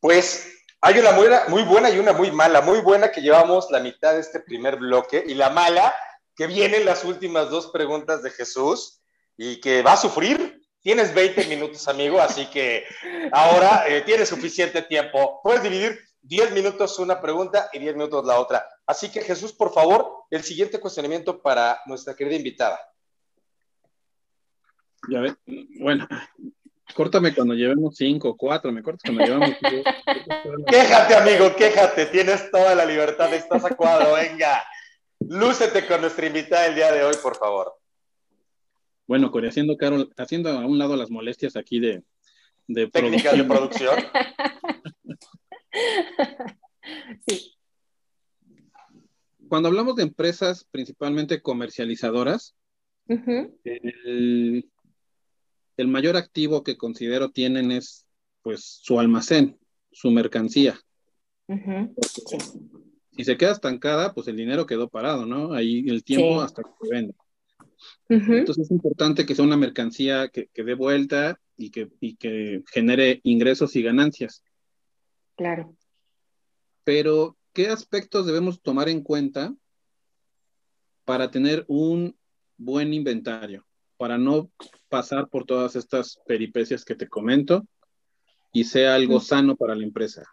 pues 0.01 0.65
hay 0.81 0.99
una 0.99 1.13
muy, 1.49 1.63
buena 1.65 1.91
y 1.91 1.99
una 1.99 2.13
muy 2.13 2.31
mala. 2.31 2.61
Muy 2.61 2.81
buena 2.81 3.11
que 3.11 3.21
llevamos 3.21 3.71
la 3.71 3.81
mitad 3.81 4.15
de 4.15 4.21
este 4.21 4.41
primer 4.41 4.77
bloque 4.77 5.23
y 5.27 5.35
la 5.35 5.51
mala 5.51 5.95
que 6.35 6.47
vienen 6.47 6.85
las 6.85 7.05
últimas 7.05 7.51
dos 7.51 7.69
preguntas 7.69 8.23
de 8.23 8.31
Jesús 8.31 9.03
y 9.37 9.61
que 9.61 9.83
va 9.83 9.93
a 9.93 9.97
sufrir 9.97 10.61
Tienes 10.83 11.13
20 11.13 11.45
minutos, 11.47 11.87
amigo, 11.89 12.23
así 12.23 12.47
que 12.47 12.85
ahora 13.33 13.85
eh, 13.87 14.01
tienes 14.01 14.31
suficiente 14.31 14.81
tiempo. 14.81 15.39
Puedes 15.43 15.63
dividir 15.63 16.01
10 16.23 16.53
minutos 16.53 16.99
una 16.99 17.21
pregunta 17.21 17.69
y 17.75 17.79
10 17.81 17.97
minutos 17.97 18.25
la 18.25 18.41
otra. 18.41 18.67
Así 18.87 19.11
que 19.11 19.21
Jesús, 19.21 19.53
por 19.53 19.75
favor, 19.75 20.25
el 20.31 20.43
siguiente 20.43 20.81
cuestionamiento 20.81 21.43
para 21.43 21.83
nuestra 21.85 22.15
querida 22.15 22.37
invitada. 22.37 22.81
Ya 25.09 25.21
ve, 25.21 25.35
bueno, 25.79 26.07
córtame 26.95 27.35
cuando 27.35 27.55
llevemos 27.55 27.97
5 27.97 28.29
o 28.29 28.37
4, 28.37 28.73
me 28.73 28.83
cortas 28.83 29.03
cuando 29.05 29.25
llevamos 29.25 29.57
Quéjate, 30.67 31.15
amigo, 31.15 31.55
quéjate, 31.57 32.07
tienes 32.07 32.51
toda 32.51 32.75
la 32.75 32.85
libertad, 32.85 33.33
estás 33.33 33.65
acuado, 33.65 34.15
venga. 34.17 34.63
Lúcete 35.21 35.87
con 35.87 36.01
nuestra 36.01 36.27
invitada 36.27 36.67
el 36.67 36.75
día 36.75 36.93
de 36.93 37.05
hoy, 37.05 37.15
por 37.23 37.37
favor. 37.37 37.75
Bueno, 39.07 39.31
Corey, 39.31 39.51
haciendo, 39.51 39.77
haciendo 40.17 40.51
a 40.51 40.67
un 40.67 40.79
lado 40.79 40.97
las 40.97 41.11
molestias 41.11 41.57
aquí 41.57 41.81
de, 41.81 42.03
de 42.69 42.87
técnicas 42.89 43.37
de 43.37 43.45
producción. 43.45 43.97
sí. 47.27 47.57
Cuando 49.49 49.69
hablamos 49.69 49.97
de 49.97 50.05
empresas 50.05 50.65
principalmente 50.71 51.43
comercializadoras, 51.43 52.55
el, 53.09 54.71
mayor 55.89 56.17
activo 56.17 56.63
que 56.63 56.77
considero 56.77 57.31
tienen 57.31 57.71
es 57.73 58.07
pues 58.43 58.81
su 58.83 58.99
almacén, 58.99 59.59
su 59.93 60.11
mercancía. 60.11 60.81
Si 63.17 63.25
se 63.25 63.37
queda 63.37 63.53
estancada, 63.53 64.15
pues 64.15 64.29
el 64.29 64.37
dinero 64.37 64.67
quedó 64.67 64.89
parado, 64.89 65.27
¿no? 65.27 65.53
Ahí 65.53 65.85
el 65.89 66.05
tiempo 66.05 66.41
hasta 66.41 66.63
que 66.63 66.71
se 66.81 66.95
vende. 66.95 67.15
Entonces 68.09 68.67
es 68.67 68.71
importante 68.71 69.27
que 69.27 69.35
sea 69.35 69.45
una 69.45 69.57
mercancía 69.57 70.29
que, 70.29 70.49
dé 70.55 70.75
vuelta 70.75 71.41
y 71.57 71.71
que, 71.71 71.89
que 72.19 72.63
genere 72.73 73.21
ingresos 73.25 73.77
y 73.77 73.83
ganancias. 73.83 74.43
Claro. 75.37 75.75
Pero, 76.85 77.37
¿qué 77.53 77.69
aspectos 77.69 78.27
debemos 78.27 78.61
tomar 78.61 78.89
en 78.89 79.03
cuenta 79.03 79.55
para 81.05 81.31
tener 81.31 81.65
un 81.69 82.17
buen 82.57 82.93
inventario? 82.93 83.67
Para 84.01 84.17
no 84.17 84.49
pasar 84.89 85.29
por 85.29 85.45
todas 85.45 85.77
estas 85.77 86.19
peripecias 86.27 86.87
que 86.87 86.95
te 86.95 87.07
comento 87.07 87.67
y 88.51 88.65
sea 88.65 88.95
algo 88.95 89.21
sano 89.21 89.57
para 89.57 89.75
la 89.75 89.85
empresa. 89.85 90.25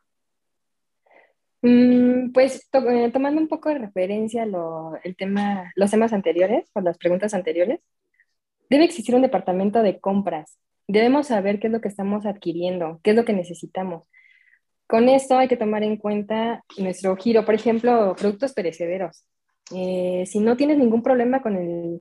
Mm, 1.62 2.32
pues 2.32 2.70
eh, 2.72 3.12
tomando 3.12 3.42
un 3.42 3.50
poco 3.50 3.68
de 3.68 3.80
referencia 3.80 4.46
lo, 4.46 4.94
el 5.04 5.18
tema, 5.18 5.70
los 5.76 5.92
temas 5.92 6.14
anteriores 6.14 6.70
o 6.76 6.80
las 6.80 6.98
preguntas 6.98 7.34
anteriores, 7.34 7.82
debe 8.70 8.86
existir 8.86 9.14
un 9.14 9.22
departamento 9.22 9.84
de 9.84 10.00
compras. 10.00 10.58
Debemos 10.88 11.28
saber 11.28 11.60
qué 11.60 11.68
es 11.68 11.74
lo 11.74 11.82
que 11.82 11.90
estamos 11.90 12.26
adquiriendo, 12.26 13.02
qué 13.04 13.10
es 13.10 13.18
lo 13.18 13.26
que 13.26 13.34
necesitamos. 13.34 14.04
Con 14.88 15.10
esto 15.10 15.38
hay 15.38 15.50
que 15.50 15.58
tomar 15.58 15.84
en 15.84 15.98
cuenta 15.98 16.64
nuestro 16.78 17.18
giro, 17.18 17.44
por 17.44 17.54
ejemplo, 17.54 18.16
productos 18.18 18.54
perecederos. 18.54 19.26
Eh, 19.76 20.24
si 20.26 20.40
no 20.40 20.56
tienes 20.56 20.78
ningún 20.78 21.04
problema 21.04 21.42
con 21.42 21.58
el, 21.58 22.00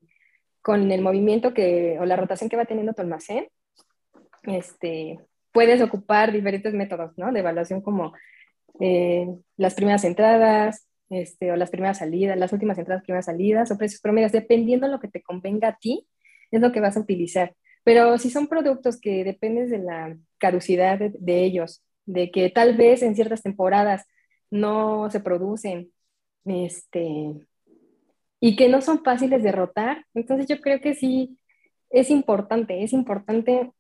con 0.67 0.91
el 0.91 1.01
movimiento 1.01 1.55
que, 1.55 1.97
o 2.01 2.05
la 2.07 2.17
rotación 2.17 2.51
que 2.51 2.57
va 2.57 2.65
teniendo 2.65 2.93
tu 2.93 3.01
almacén, 3.01 3.47
este, 4.43 5.21
puedes 5.53 5.81
ocupar 5.81 6.33
diferentes 6.33 6.75
métodos 6.75 7.17
¿no? 7.17 7.31
de 7.31 7.39
evaluación 7.39 7.81
como 7.81 8.13
eh, 8.81 9.29
las 9.57 9.75
primeras 9.75 10.03
entradas 10.03 10.89
este, 11.09 11.53
o 11.53 11.57
las 11.57 11.71
primeras 11.71 11.99
salidas, 11.99 12.37
las 12.37 12.53
últimas 12.53 12.77
entradas, 12.79 13.05
primeras 13.05 13.27
salidas 13.27 13.71
o 13.71 13.79
precios 13.79 14.01
promedios, 14.01 14.33
dependiendo 14.33 14.89
de 14.89 14.93
lo 14.95 14.99
que 14.99 15.07
te 15.07 15.23
convenga 15.23 15.69
a 15.69 15.79
ti, 15.81 16.09
es 16.51 16.61
lo 16.61 16.73
que 16.73 16.81
vas 16.81 16.97
a 16.97 17.01
utilizar. 17.01 17.55
Pero 17.85 18.19
si 18.19 18.29
son 18.29 18.49
productos 18.49 19.01
que 19.01 19.23
dependes 19.23 19.71
de 19.71 19.79
la 19.79 20.17
caducidad 20.39 20.99
de, 20.99 21.45
ellos, 21.45 21.85
de 22.07 22.33
que 22.33 22.51
tal 22.51 22.77
vez 22.77 23.05
en 23.05 23.15
ciertas 23.15 23.45
temporadas 23.45 24.05
no 24.51 25.13
se 25.13 25.21
producen, 25.21 25.93
este, 26.45 27.35
y 28.47 28.55
que 28.55 28.69
no 28.69 28.81
son 28.81 29.03
fáciles 29.03 29.43
de 29.43 29.51
rotar, 29.51 30.07
entonces 30.15 30.47
yo 30.47 30.61
creo 30.61 30.81
que 30.81 30.95
sí 30.95 31.37
es 31.91 32.11
importante, 32.11 32.85
es 32.85 32.93
importante 32.93 33.73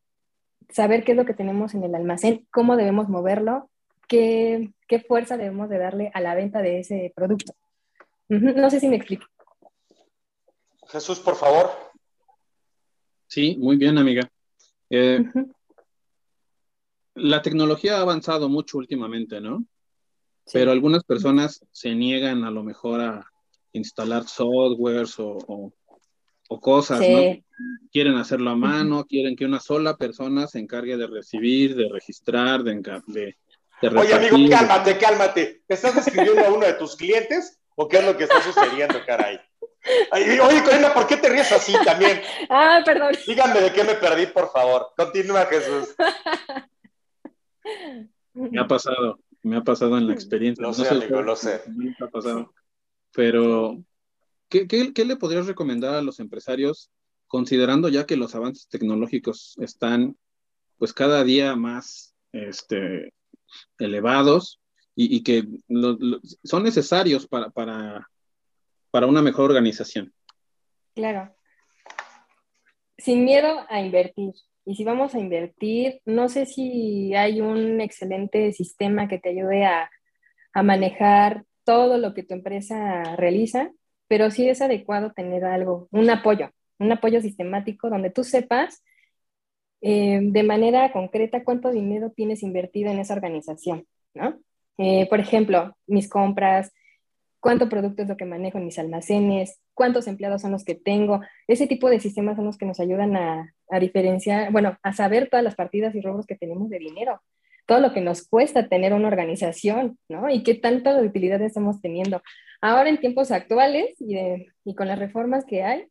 saber 0.70 1.04
qué 1.04 1.12
es 1.12 1.16
lo 1.16 1.24
que 1.24 1.34
tenemos 1.34 1.72
en 1.74 1.84
el 1.84 1.94
almacén, 1.94 2.48
cómo 2.50 2.76
debemos 2.76 3.08
moverlo 3.08 3.70
qué, 4.08 4.72
qué 4.88 4.98
fuerza 4.98 5.36
debemos 5.36 5.68
de 5.68 5.78
darle 5.78 6.10
a 6.14 6.20
la 6.20 6.34
venta 6.34 6.62
de 6.62 6.80
ese 6.80 7.12
producto. 7.14 7.54
No 8.28 8.68
sé 8.68 8.80
si 8.80 8.88
me 8.88 8.96
explico. 8.96 9.24
Jesús, 10.88 11.20
por 11.20 11.36
favor. 11.36 11.70
Sí, 13.28 13.56
muy 13.60 13.76
bien, 13.76 13.98
amiga. 13.98 14.28
Eh, 14.90 15.22
la 17.14 17.40
tecnología 17.40 17.98
ha 17.98 18.00
avanzado 18.00 18.48
mucho 18.48 18.78
últimamente, 18.78 19.40
¿no? 19.40 19.64
Pero 20.52 20.72
algunas 20.72 21.04
personas 21.04 21.64
se 21.70 21.94
niegan 21.94 22.42
a 22.42 22.50
lo 22.50 22.64
mejor 22.64 23.00
a 23.00 23.30
instalar 23.78 24.26
softwares 24.26 25.14
o, 25.18 25.72
cosas, 26.60 27.00
¿no? 27.00 27.42
Quieren 27.90 28.16
hacerlo 28.16 28.50
a 28.50 28.56
mano, 28.56 29.04
quieren 29.04 29.36
que 29.36 29.44
una 29.44 29.60
sola 29.60 29.96
persona 29.96 30.46
se 30.46 30.58
encargue 30.58 30.96
de 30.96 31.06
recibir, 31.06 31.74
de 31.74 31.88
registrar, 31.90 32.62
de, 32.62 32.74
de, 33.06 33.36
de 33.82 33.88
Oye, 33.88 34.14
amigo, 34.14 34.36
cálmate, 34.50 34.98
cálmate. 34.98 35.62
¿Estás 35.68 35.96
escribiendo 35.96 36.44
a 36.44 36.52
uno 36.52 36.66
de 36.66 36.74
tus 36.74 36.96
clientes 36.96 37.58
o 37.74 37.88
qué 37.88 37.98
es 37.98 38.04
lo 38.04 38.16
que 38.16 38.24
está 38.24 38.40
sucediendo, 38.42 38.98
caray? 39.06 39.40
oye, 40.12 40.62
Corina, 40.64 40.92
¿por 40.92 41.06
qué 41.06 41.16
te 41.16 41.28
ríes 41.28 41.50
así 41.52 41.72
también? 41.84 42.20
Ah, 42.48 42.82
perdón. 42.84 43.14
Díganme 43.26 43.60
de 43.60 43.72
qué 43.72 43.84
me 43.84 43.94
perdí, 43.94 44.26
por 44.26 44.50
favor. 44.50 44.88
Continúa, 44.96 45.46
Jesús. 45.46 45.94
Me 48.34 48.60
ha 48.60 48.66
pasado, 48.66 49.18
me 49.42 49.56
ha 49.56 49.62
pasado 49.62 49.96
en 49.98 50.06
la 50.06 50.12
experiencia. 50.12 50.62
Lo 50.62 50.72
sé, 50.72 50.88
amigo, 50.88 51.22
lo 51.22 51.36
sé. 51.36 51.62
Me 51.68 51.94
ha 52.00 52.08
pasado. 52.08 52.52
Pero, 53.12 53.82
¿qué, 54.48 54.66
¿qué, 54.66 55.04
le 55.04 55.16
podrías 55.16 55.46
recomendar 55.46 55.94
a 55.94 56.02
los 56.02 56.20
empresarios, 56.20 56.90
considerando 57.26 57.88
ya 57.88 58.06
que 58.06 58.16
los 58.16 58.34
avances 58.34 58.68
tecnológicos 58.68 59.56
están, 59.60 60.16
pues, 60.78 60.92
cada 60.92 61.24
día 61.24 61.56
más 61.56 62.14
este, 62.32 63.12
elevados 63.78 64.60
y, 64.94 65.22
que 65.22 65.44
son 66.44 66.62
necesarios 66.62 67.26
para, 67.26 67.50
para, 67.50 68.08
para 68.90 69.06
una 69.06 69.22
mejor 69.22 69.50
organización? 69.50 70.12
Claro. 70.94 71.34
Sin 72.98 73.24
miedo 73.24 73.66
a 73.68 73.80
invertir. 73.80 74.32
Y 74.68 74.74
si 74.74 74.82
vamos 74.82 75.14
a 75.14 75.20
invertir, 75.20 76.00
no 76.04 76.28
sé 76.28 76.44
si 76.44 77.14
hay 77.14 77.40
un 77.40 77.80
excelente 77.80 78.52
sistema 78.52 79.06
que 79.06 79.18
te 79.18 79.30
ayude 79.30 79.64
a, 79.64 79.90
manejar 80.62 81.44
todo 81.66 81.98
lo 81.98 82.14
que 82.14 82.22
tu 82.22 82.32
empresa 82.32 83.16
realiza, 83.16 83.72
pero 84.08 84.30
sí 84.30 84.48
es 84.48 84.62
adecuado 84.62 85.12
tener 85.12 85.44
algo, 85.44 85.88
un 85.90 86.08
apoyo, 86.08 86.50
un 86.78 86.92
apoyo 86.92 87.20
sistemático 87.20 87.90
donde 87.90 88.10
tú 88.10 88.24
sepas 88.24 88.82
eh, 89.82 90.20
de 90.22 90.42
manera 90.44 90.92
concreta 90.92 91.44
cuánto 91.44 91.70
dinero 91.70 92.10
tienes 92.10 92.42
invertido 92.42 92.90
en 92.90 93.00
esa 93.00 93.14
organización, 93.14 93.84
¿no? 94.14 94.38
Eh, 94.78 95.08
por 95.08 95.20
ejemplo, 95.20 95.76
mis 95.86 96.08
compras, 96.08 96.72
cuánto 97.40 97.68
producto 97.68 98.02
es 98.02 98.08
lo 98.08 98.16
que 98.16 98.24
manejo 98.24 98.58
en 98.58 98.64
mis 98.64 98.78
almacenes, 98.78 99.60
cuántos 99.74 100.06
empleados 100.06 100.42
son 100.42 100.52
los 100.52 100.64
que 100.64 100.74
tengo. 100.74 101.20
Ese 101.46 101.66
tipo 101.66 101.88
de 101.90 102.00
sistemas 102.00 102.36
son 102.36 102.46
los 102.46 102.58
que 102.58 102.66
nos 102.66 102.80
ayudan 102.80 103.16
a, 103.16 103.52
diferenciar, 103.80 104.52
bueno, 104.52 104.78
a 104.82 104.92
saber 104.92 105.28
todas 105.28 105.44
las 105.44 105.54
partidas 105.54 105.94
y 105.94 106.00
robos 106.00 106.26
que 106.26 106.36
tenemos 106.36 106.70
de 106.70 106.78
dinero, 106.78 107.22
todo 107.66 107.80
lo 107.80 107.92
que 107.92 108.00
nos 108.00 108.26
cuesta 108.26 108.68
tener 108.68 108.92
una 108.92 109.08
organización, 109.08 109.98
¿no? 110.08 110.30
Y 110.30 110.42
qué 110.42 110.54
tanta 110.54 110.96
utilidad 111.00 111.42
estamos 111.42 111.80
teniendo. 111.80 112.22
Ahora 112.60 112.88
en 112.88 112.98
tiempos 112.98 113.30
actuales 113.30 113.94
y, 113.98 114.74
con 114.74 114.88
las 114.88 114.98
reformas 114.98 115.44
que 115.44 115.62
hay, 115.62 115.86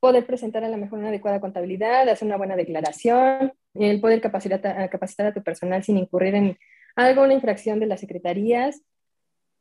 poder 0.00 0.26
presentar 0.26 0.64
a 0.64 0.68
lo 0.68 0.76
mejor 0.76 1.00
una 1.00 1.08
adecuada 1.08 1.40
contabilidad, 1.40 2.08
hacer 2.08 2.26
una 2.26 2.36
buena 2.36 2.56
declaración, 2.56 3.52
el 3.74 4.00
poder 4.00 4.20
capacitar, 4.20 4.60
capacitar 4.90 5.26
a 5.26 5.34
tu 5.34 5.42
personal 5.42 5.82
sin 5.82 5.98
incurrir 5.98 6.34
en 6.34 6.58
alguna 6.94 7.34
infracción 7.34 7.80
de 7.80 7.86
las 7.86 8.00
secretarías, 8.00 8.82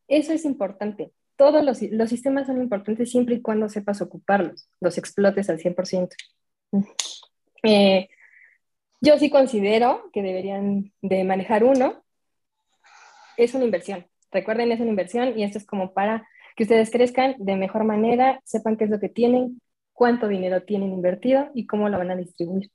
eso 0.07 0.33
es 0.33 0.45
importante. 0.45 1.11
Todos 1.35 1.63
los, 1.63 2.09
sistemas 2.09 2.47
son 2.47 2.61
importantes 2.61 3.11
siempre 3.11 3.35
y 3.35 3.41
cuando 3.41 3.67
sepas 3.67 4.01
ocuparlos, 4.01 4.69
los 4.79 4.97
explotes 4.97 5.49
al 5.49 5.59
100%. 5.59 6.09
Eh, 7.63 8.09
yo 9.05 9.19
sí 9.19 9.29
considero 9.29 10.09
que 10.11 10.23
deberían 10.23 10.91
de 11.01 11.23
manejar 11.23 11.63
uno. 11.63 12.03
Es 13.37 13.53
una 13.53 13.65
inversión. 13.65 14.07
Recuerden, 14.31 14.71
es 14.71 14.79
una 14.79 14.89
inversión 14.89 15.37
y 15.37 15.43
esto 15.43 15.59
es 15.59 15.65
como 15.65 15.93
para 15.93 16.27
que 16.55 16.63
ustedes 16.63 16.89
crezcan 16.89 17.35
de 17.37 17.55
mejor 17.55 17.83
manera, 17.83 18.41
sepan 18.45 18.77
qué 18.77 18.85
es 18.85 18.89
lo 18.89 18.99
que 18.99 19.09
tienen, 19.09 19.61
cuánto 19.93 20.27
dinero 20.27 20.63
tienen 20.63 20.91
invertido 20.91 21.51
y 21.53 21.67
cómo 21.67 21.87
lo 21.87 21.99
van 21.99 22.11
a 22.11 22.15
distribuir. 22.15 22.71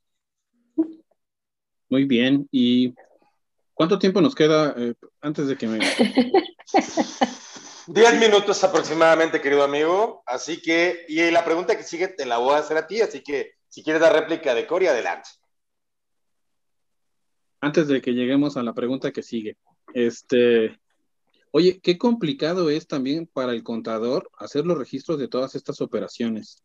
Muy 1.89 2.05
bien. 2.05 2.47
¿Y 2.53 2.95
cuánto 3.75 3.99
tiempo 3.99 4.21
nos 4.21 4.35
queda 4.35 4.75
eh, 4.77 4.95
antes 5.21 5.49
de 5.49 5.57
que 5.57 5.67
me... 5.67 5.81
Diez 7.87 8.21
minutos 8.21 8.63
aproximadamente, 8.63 9.41
querido 9.41 9.65
amigo. 9.65 10.23
Así 10.25 10.63
que, 10.63 11.07
y 11.09 11.29
la 11.33 11.45
pregunta 11.45 11.77
que 11.77 11.83
sigue 11.83 12.07
te 12.07 12.25
la 12.25 12.39
voy 12.39 12.55
a 12.55 12.59
hacer 12.59 12.77
a 12.77 12.87
ti, 12.87 13.01
así 13.01 13.21
que 13.21 13.55
si 13.69 13.83
quieres 13.83 14.01
dar 14.01 14.13
réplica 14.13 14.55
de 14.55 14.65
Cory, 14.65 14.87
adelante. 14.87 15.29
Antes 17.61 17.89
de 17.89 18.01
que 18.01 18.15
lleguemos 18.15 18.57
a 18.57 18.63
la 18.63 18.75
pregunta 18.75 19.13
que 19.13 19.23
sigue, 19.23 19.57
este, 19.95 20.79
oye, 21.51 21.81
qué 21.83 21.99
complicado 21.99 22.71
es 22.71 22.87
también 22.87 23.27
para 23.27 23.53
el 23.53 23.63
contador 23.63 24.31
hacer 24.39 24.67
los 24.67 24.79
registros 24.79 25.19
de 25.19 25.29
todas 25.29 25.55
estas 25.55 25.81
operaciones, 25.81 26.63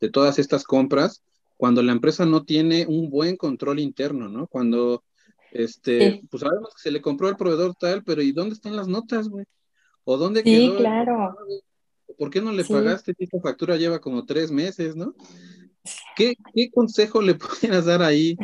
de 0.00 0.10
todas 0.10 0.38
estas 0.38 0.64
compras, 0.64 1.22
cuando 1.56 1.82
la 1.82 1.92
empresa 1.92 2.24
no 2.24 2.44
tiene 2.44 2.86
un 2.86 3.10
buen 3.10 3.36
control 3.36 3.80
interno, 3.80 4.28
¿no? 4.28 4.46
Cuando, 4.46 5.02
este, 5.50 6.22
pues 6.30 6.42
sabemos 6.42 6.72
que 6.74 6.82
se 6.82 6.92
le 6.92 7.02
compró 7.02 7.26
al 7.26 7.36
proveedor 7.36 7.74
tal, 7.74 8.04
pero 8.04 8.22
¿y 8.22 8.32
dónde 8.32 8.54
están 8.54 8.76
las 8.76 8.86
notas, 8.86 9.28
güey? 9.28 9.44
¿O 10.04 10.16
dónde 10.16 10.42
sí, 10.42 10.72
claro. 10.76 11.36
¿Por 12.16 12.30
qué 12.30 12.40
no 12.40 12.52
le 12.52 12.64
pagaste 12.64 13.12
si 13.12 13.24
esta 13.24 13.40
factura 13.40 13.76
lleva 13.76 14.00
como 14.00 14.24
tres 14.24 14.50
meses, 14.50 14.96
no? 14.96 15.14
¿Qué, 16.16 16.36
consejo 16.72 17.20
le 17.20 17.34
pudieras 17.34 17.86
dar 17.86 18.02
ahí 18.02 18.36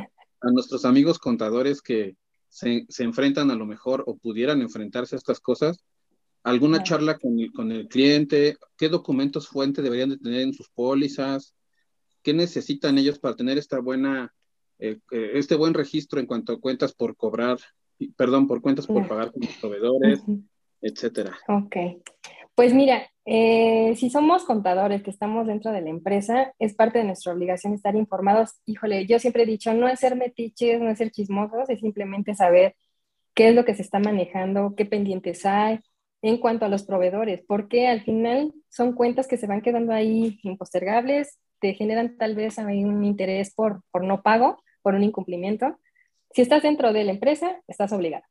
a 0.46 0.50
nuestros 0.50 0.85
amigos 0.85 1.18
contadores 1.18 1.83
que 1.83 2.16
se, 2.48 2.87
enfrentan 2.98 3.50
a 3.50 3.54
lo 3.54 3.66
mejor 3.66 4.04
o 4.07 4.16
pudieran 4.16 4.62
enfrentarse 4.62 5.16
a 5.16 5.18
estas 5.18 5.40
cosas? 5.40 5.85
¿Alguna 6.42 6.83
charla 6.83 7.18
con 7.18 7.38
el, 7.40 7.52
con 7.52 7.72
el 7.72 7.88
cliente? 7.88 8.57
¿Qué 8.76 8.88
documentos 8.88 9.48
fuente 9.48 9.83
deberían 9.83 10.11
de 10.11 10.18
tener 10.18 10.42
en 10.42 10.52
sus 10.52 10.68
pólizas? 10.68 11.54
¿Qué 12.22 12.35
necesitan 12.35 12.98
ellos 12.98 13.18
para 13.18 13.35
tener 13.35 13.57
esta 13.57 13.80
buena, 13.80 14.35
eh, 14.78 14.98
eh, 15.11 15.30
este 15.35 15.54
buen 15.54 15.72
registro 15.72 16.20
en 16.20 16.26
cuanto 16.26 16.52
a 16.52 16.61
cuentas 16.61 16.92
por 16.92 17.16
cobrar, 17.16 17.59
perdón, 18.16 18.46
por 18.46 18.61
cuentas 18.61 18.87
por 18.87 19.09
pagar 19.09 19.33
con 19.33 19.42
los 19.42 19.57
proveedores? 19.57 20.20
etcétera. 20.85 21.38
Ok. 21.48 21.76
Pues 22.54 22.74
mira, 22.74 23.11
eh, 23.26 23.94
si 23.96 24.10
somos 24.10 24.44
contadores 24.44 25.02
que 25.02 25.10
estamos 25.10 25.46
dentro 25.46 25.72
de 25.72 25.80
la 25.80 25.90
empresa, 25.90 26.52
es 26.58 26.74
parte 26.74 26.98
de 26.98 27.04
nuestra 27.04 27.32
obligación 27.32 27.72
estar 27.72 27.96
informados. 27.96 28.60
Híjole, 28.66 29.06
yo 29.06 29.18
siempre 29.18 29.44
he 29.44 29.46
dicho, 29.46 29.72
no 29.72 29.88
es 29.88 30.00
ser 30.00 30.16
metiches, 30.16 30.80
no 30.80 30.90
es 30.90 30.98
ser 30.98 31.10
chismosos, 31.10 31.68
es 31.70 31.80
simplemente 31.80 32.34
saber 32.34 32.76
qué 33.34 33.48
es 33.48 33.54
lo 33.54 33.64
que 33.64 33.74
se 33.74 33.82
está 33.82 33.98
manejando, 33.98 34.74
qué 34.76 34.84
pendientes 34.84 35.46
hay 35.46 35.80
en 36.22 36.38
cuanto 36.38 36.64
a 36.64 36.68
los 36.68 36.84
proveedores, 36.84 37.42
porque 37.46 37.87
al 37.87 38.02
final 38.02 38.54
son 38.70 38.94
cuentas 38.94 39.26
que 39.28 39.37
se 39.37 39.46
van 39.46 39.60
quedando 39.60 39.92
ahí 39.92 40.38
impostergables, 40.42 41.38
te 41.60 41.74
generan 41.74 42.16
tal 42.16 42.34
vez 42.34 42.58
un 42.58 43.04
interés 43.04 43.54
por, 43.54 43.82
por 43.90 44.04
no 44.04 44.22
pago, 44.22 44.62
por 44.82 44.94
un 44.94 45.02
incumplimiento. 45.02 45.78
Si 46.30 46.42
estás 46.42 46.62
dentro 46.62 46.92
de 46.92 47.04
la 47.04 47.12
empresa, 47.12 47.60
estás 47.68 47.92
obligado. 47.92 48.24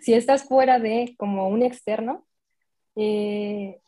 Si 0.00 0.14
estás 0.14 0.44
fuera 0.44 0.78
de 0.78 1.14
como 1.18 1.48
un 1.48 1.62
externo, 1.62 2.26
eh, 2.96 3.80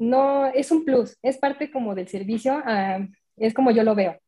no, 0.00 0.46
es 0.46 0.72
un 0.72 0.84
plus, 0.84 1.18
es 1.22 1.38
parte 1.38 1.70
como 1.70 1.94
del 1.94 2.08
servicio, 2.08 2.60
ah, 2.64 3.06
es 3.36 3.54
como 3.54 3.70
yo 3.70 3.84
lo 3.84 3.94
veo. 3.94 4.18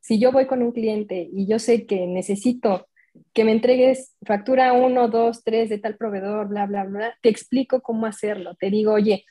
Si 0.00 0.18
yo 0.18 0.32
voy 0.32 0.46
con 0.46 0.60
un 0.62 0.72
cliente 0.72 1.28
y 1.32 1.46
yo 1.46 1.58
sé 1.58 1.86
que 1.86 2.06
necesito 2.06 2.88
que 3.32 3.44
me 3.44 3.52
entregues 3.52 4.16
factura 4.26 4.72
1, 4.72 5.08
2, 5.08 5.44
3 5.44 5.68
de 5.68 5.78
tal 5.78 5.96
proveedor, 5.96 6.48
bla, 6.48 6.66
bla, 6.66 6.84
bla, 6.84 7.14
te 7.22 7.28
explico 7.28 7.80
cómo 7.80 8.06
hacerlo. 8.06 8.56
Te 8.56 8.70
digo, 8.70 8.92
oye, 8.92 9.24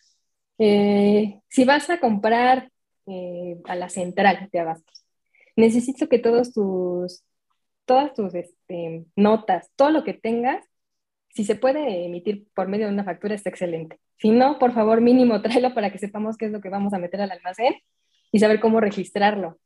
eh, 0.57 1.41
si 1.49 1.65
vas 1.65 1.89
a 1.89 1.99
comprar 1.99 2.71
eh, 3.07 3.57
a 3.65 3.75
la 3.75 3.89
central 3.89 4.47
de 4.51 4.59
abastos, 4.59 5.05
necesito 5.57 6.07
que 6.07 6.19
todos 6.19 6.53
tus, 6.53 7.23
todas 7.85 8.13
tus 8.13 8.35
este, 8.35 9.05
notas, 9.17 9.69
todo 9.75 9.91
lo 9.91 10.05
que 10.05 10.13
tengas, 10.13 10.65
si 11.29 11.45
se 11.45 11.55
puede 11.55 12.05
emitir 12.05 12.47
por 12.53 12.67
medio 12.67 12.87
de 12.87 12.93
una 12.93 13.03
factura, 13.03 13.35
está 13.35 13.49
excelente. 13.49 13.99
Si 14.17 14.29
no, 14.31 14.59
por 14.59 14.73
favor, 14.73 15.01
mínimo 15.01 15.41
tráelo 15.41 15.73
para 15.73 15.91
que 15.91 15.99
sepamos 15.99 16.37
qué 16.37 16.45
es 16.45 16.51
lo 16.51 16.61
que 16.61 16.69
vamos 16.69 16.93
a 16.93 16.99
meter 16.99 17.21
al 17.21 17.31
almacén 17.31 17.75
y 18.31 18.39
saber 18.39 18.59
cómo 18.59 18.79
registrarlo. 18.79 19.59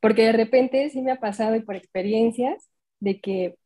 Porque 0.00 0.24
de 0.24 0.32
repente 0.32 0.88
sí 0.90 1.02
me 1.02 1.12
ha 1.12 1.20
pasado 1.20 1.56
y 1.56 1.60
por 1.60 1.76
experiencias 1.76 2.68
de 3.00 3.20
que 3.20 3.56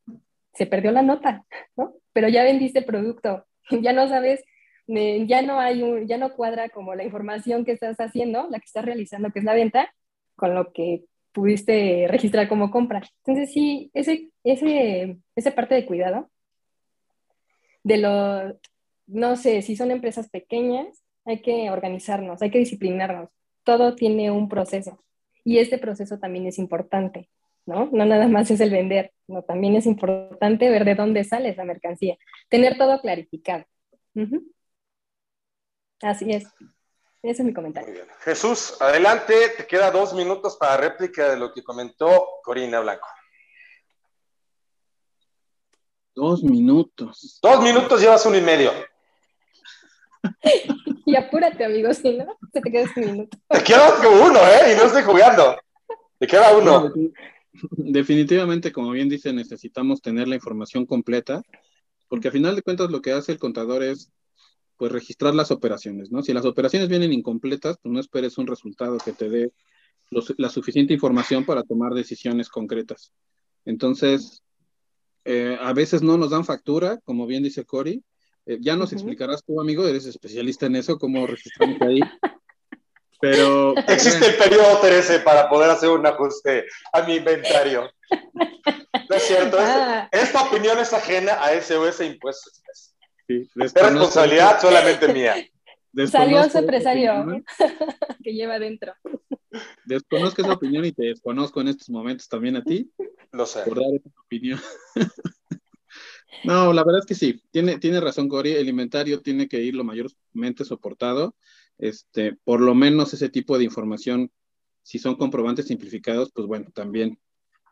se 0.54 0.66
perdió 0.66 0.92
la 0.92 1.02
nota, 1.02 1.44
¿no? 1.76 1.94
Pero 2.12 2.28
ya 2.28 2.44
vendiste 2.44 2.80
el 2.80 2.84
producto, 2.84 3.46
ya 3.82 3.92
no 3.92 4.08
sabes, 4.08 4.42
eh, 4.88 5.24
ya 5.26 5.42
no 5.42 5.60
hay 5.60 5.82
un, 5.82 6.06
ya 6.06 6.18
no 6.18 6.34
cuadra 6.34 6.68
como 6.68 6.94
la 6.94 7.04
información 7.04 7.64
que 7.64 7.72
estás 7.72 7.98
haciendo, 7.98 8.48
la 8.50 8.58
que 8.58 8.66
estás 8.66 8.84
realizando, 8.84 9.30
que 9.30 9.40
es 9.40 9.44
la 9.44 9.54
venta, 9.54 9.92
con 10.36 10.54
lo 10.54 10.72
que 10.72 11.04
pudiste 11.32 12.06
registrar 12.08 12.48
como 12.48 12.70
compra. 12.70 13.02
Entonces 13.24 13.52
sí, 13.52 13.90
ese, 13.94 14.30
ese, 14.42 15.18
esa 15.36 15.54
parte 15.54 15.74
de 15.74 15.86
cuidado 15.86 16.30
de 17.83 17.99
lo, 17.99 18.59
no 19.07 19.37
sé, 19.37 19.62
si 19.62 19.77
son 19.77 19.90
empresas 19.90 20.29
pequeñas, 20.31 21.03
hay 21.25 21.43
que 21.43 21.71
organizarnos, 21.71 22.43
hay 22.43 22.51
que 22.51 22.59
disciplinarnos. 22.59 23.31
Todo 23.64 23.95
tiene 23.95 24.31
un 24.31 24.49
proceso 24.49 25.03
y 25.45 25.59
este 25.59 25.79
proceso 25.79 26.19
también 26.19 26.47
es 26.47 26.59
importante, 26.59 27.31
¿no? 27.66 27.88
No 27.93 28.05
nada 28.05 28.29
más 28.29 28.51
es 28.51 28.61
el 28.61 28.71
vender, 28.71 29.12
no, 29.27 29.43
también 29.43 29.77
es 29.77 29.87
importante 29.87 30.71
ver 30.71 30.85
de 30.85 30.95
dónde 30.95 31.25
sale 31.25 31.51
esa 31.51 31.64
mercancía, 31.64 32.16
tener 32.49 32.79
todo 32.79 33.01
clarificado. 33.01 33.64
Así 36.03 36.31
es. 36.31 36.45
Ese 37.23 37.43
es 37.43 37.47
mi 37.47 37.53
comentario. 37.53 37.95
Jesús, 38.21 38.81
adelante, 38.81 39.35
te 39.57 39.66
queda 39.66 39.90
dos 39.90 40.14
minutos 40.14 40.57
para 40.57 40.79
réplica 40.79 41.29
de 41.31 41.37
lo 41.37 41.53
que 41.53 41.62
comentó 41.62 42.27
Corina 42.43 42.81
Blanco. 42.81 43.07
Dos 46.14 46.42
minutos. 46.42 47.38
Dos 47.42 47.62
minutos 47.62 48.01
llevas 48.01 48.25
uno 48.27 48.37
y 48.37 48.40
medio. 48.40 48.73
y 51.07 51.16
apúrate, 51.16 51.64
amigo, 51.64 51.92
si 51.94 52.16
no, 52.16 52.27
se 52.53 52.61
te 52.61 52.70
queda 52.70 52.90
un 52.96 53.05
minuto. 53.05 53.38
Te 53.49 53.62
queda 53.62 53.92
uno, 54.09 54.38
¿eh? 54.38 54.73
Y 54.73 54.77
no 54.77 54.85
estoy 54.85 55.03
jugando. 55.03 55.57
Te 56.18 56.27
queda 56.27 56.57
uno. 56.57 56.92
Definitivamente, 57.77 58.73
como 58.73 58.90
bien 58.90 59.09
dice, 59.09 59.33
necesitamos 59.33 60.01
tener 60.01 60.29
la 60.29 60.37
información 60.37 60.87
completa, 60.87 61.42
porque 62.09 62.29
a 62.29 62.33
final 62.33 62.57
de 62.57 62.62
cuentas 62.62 62.90
lo 62.90 63.01
que 63.01 63.12
hace 63.12 63.33
el 63.33 63.38
contador 63.38 63.83
es 63.83 64.12
pues 64.77 64.92
registrar 64.92 65.35
las 65.35 65.51
operaciones, 65.51 66.11
¿no? 66.11 66.23
Si 66.23 66.33
las 66.33 66.46
operaciones 66.46 66.88
vienen 66.88 67.12
incompletas, 67.12 67.77
pues 67.83 67.92
no 67.92 68.01
esperes 68.01 68.38
un 68.38 68.46
resultado 68.46 68.96
que 68.99 69.12
te 69.12 69.29
dé 69.29 69.53
la 70.38 70.49
suficiente 70.49 70.94
información 70.94 71.44
para 71.44 71.62
tomar 71.62 71.92
decisiones 71.92 72.49
concretas. 72.49 73.12
Entonces, 73.64 74.42
eh, 75.24 75.56
a 75.61 75.72
veces 75.72 76.02
no 76.02 76.16
nos 76.16 76.30
dan 76.30 76.44
factura, 76.44 76.98
como 77.04 77.26
bien 77.26 77.42
dice 77.42 77.64
Cory. 77.64 78.02
Eh, 78.46 78.59
ya 78.61 78.76
nos 78.76 78.92
explicarás 78.92 79.44
tú, 79.44 79.61
amigo, 79.61 79.87
eres 79.87 80.06
especialista 80.06 80.66
en 80.66 80.76
eso, 80.76 80.98
cómo 80.98 81.26
registramos 81.26 81.80
ahí. 81.83 82.00
Pero. 83.20 83.76
Existe 83.76 84.26
el 84.26 84.37
periodo 84.37 84.78
13 84.80 85.20
para 85.20 85.48
poder 85.48 85.70
hacer 85.70 85.90
un 85.90 86.06
ajuste 86.06 86.64
a 86.92 87.02
mi 87.02 87.16
inventario. 87.16 87.90
No 88.33 89.16
es 89.16 89.22
cierto. 89.24 89.59
Ah. 89.61 90.09
Esta 90.11 90.42
opinión 90.42 90.78
es 90.78 90.92
ajena 90.92 91.35
a 91.35 91.61
SOS 91.61 92.00
Impuestos. 92.00 92.62
Sí, 93.26 93.48
es 93.56 93.74
responsabilidad 93.74 94.61
solamente 94.61 95.12
mía. 95.12 95.37
Salió 96.11 96.42
ese 96.42 96.59
empresario 96.59 97.42
que 98.22 98.33
lleva 98.33 98.55
adentro. 98.55 98.92
Desconozco 99.85 100.42
esa 100.42 100.53
opinión 100.53 100.85
y 100.85 100.92
te 100.92 101.07
desconozco 101.07 101.61
en 101.61 101.68
estos 101.68 101.90
momentos 101.90 102.29
también 102.29 102.57
a 102.57 102.62
ti. 102.62 102.90
Lo 103.33 103.46
sé. 103.46 103.62
Por 103.64 103.76
dar 103.81 103.92
esa 103.94 104.11
opinión. 104.24 104.61
no, 106.44 106.72
la 106.72 106.85
verdad 106.85 107.00
es 107.00 107.07
que 107.07 107.14
sí, 107.14 107.42
tiene, 107.50 107.79
tiene 107.79 108.00
razón 108.00 108.29
Cory, 108.29 108.53
el 108.53 108.68
inventario 108.68 109.20
tiene 109.20 109.48
que 109.48 109.61
ir 109.62 109.74
lo 109.74 109.85
mayormente 109.85 110.64
soportado. 110.64 111.35
Este, 111.79 112.37
por 112.44 112.61
lo 112.61 112.74
menos 112.74 113.12
ese 113.14 113.29
tipo 113.29 113.59
de 113.59 113.64
información, 113.64 114.31
si 114.83 114.98
son 114.98 115.16
comprobantes 115.16 115.66
simplificados, 115.66 116.31
pues 116.33 116.46
bueno, 116.46 116.70
también 116.72 117.18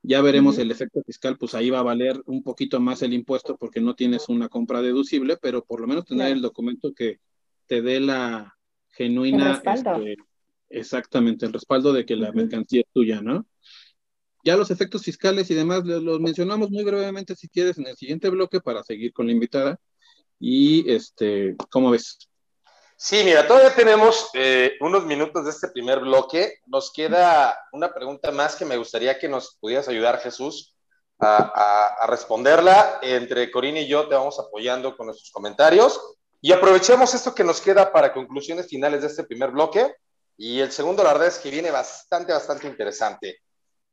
ya 0.03 0.23
veremos 0.23 0.59
el 0.59 0.71
efecto 0.71 1.03
fiscal, 1.05 1.37
pues 1.37 1.55
ahí 1.55 1.71
va 1.71 1.81
a 1.81 1.85
valer 1.85 2.23
un 2.27 2.43
poquito 2.43 2.81
más 2.81 3.03
el 3.03 3.13
impuesto 3.13 3.57
porque 3.57 3.81
no 3.81 3.95
tienes 3.95 4.29
una 4.29 4.49
compra 4.49 4.81
deducible, 4.81 5.37
pero 5.37 5.65
por 5.65 5.81
lo 5.81 5.87
menos 5.87 6.05
tener 6.05 6.33
el 6.33 6.41
documento 6.41 6.95
que 6.95 7.19
te 7.69 7.83
dé 7.83 8.01
la 8.01 8.57
genuina, 8.89 9.63
este, 9.65 10.17
exactamente, 10.69 11.47
el 11.47 11.53
respaldo 11.53 11.93
de 11.93 12.05
que 12.05 12.17
la 12.17 12.33
mercancía 12.33 12.81
es 12.81 12.93
tuya, 12.93 13.21
¿no? 13.21 13.47
Ya 14.45 14.57
los 14.57 14.71
efectos 14.71 15.03
fiscales 15.03 15.51
y 15.51 15.55
demás 15.55 15.85
los 15.85 16.21
mencionamos 16.21 16.71
muy 16.71 16.83
brevemente 16.83 17.37
si 17.37 17.49
quieres 17.49 17.79
en 17.79 17.87
el 17.87 17.97
siguiente 17.97 18.31
bloque 18.31 18.61
para 18.61 18.83
seguir 18.83 19.13
con 19.13 19.27
la 19.27 19.33
invitada. 19.33 19.79
Y 20.41 20.91
este, 20.91 21.57
¿cómo 21.71 21.91
ves? 21.91 22.29
Sí, 22.97 23.23
mira, 23.25 23.47
todavía 23.47 23.75
tenemos 23.75 24.31
eh, 24.35 24.77
unos 24.81 25.05
minutos 25.05 25.45
de 25.45 25.51
este 25.51 25.69
primer 25.69 26.01
bloque. 26.01 26.55
Nos 26.67 26.93
queda 26.93 27.57
una 27.73 27.93
pregunta 27.93 28.33
más 28.33 28.57
que 28.57 28.65
me 28.65 28.77
gustaría 28.77 29.19
que 29.21 29.29
nos 29.29 29.57
pudieras 29.61 29.89
ayudar, 29.89 30.19
Jesús, 30.19 30.75
a, 31.21 32.07
responderla. 32.09 32.99
Entre 33.03 33.51
Corina 33.53 33.81
y 33.81 33.87
yo 33.87 34.09
te 34.09 34.17
vamos 34.17 34.41
apoyando 34.41 34.97
con 34.97 35.07
nuestros 35.07 35.31
comentarios. 35.31 36.01
Y 36.41 36.53
aprovechemos 36.53 37.15
esto 37.15 37.35
que 37.35 37.45
nos 37.45 37.61
queda 37.61 37.93
para 37.93 38.13
conclusiones 38.13 38.69
finales 38.69 39.01
de 39.01 39.09
este 39.09 39.25
primer 39.25 39.51
bloque. 39.51 39.95
Y 40.37 40.61
el 40.61 40.71
segundo, 40.71 41.03
la 41.03 41.13
verdad 41.13 41.29
es 41.29 41.39
que 41.39 41.51
viene 41.51 41.71
bastante, 41.71 42.33
bastante 42.33 42.69
interesante. 42.69 43.39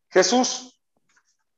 Jesús, 0.10 0.79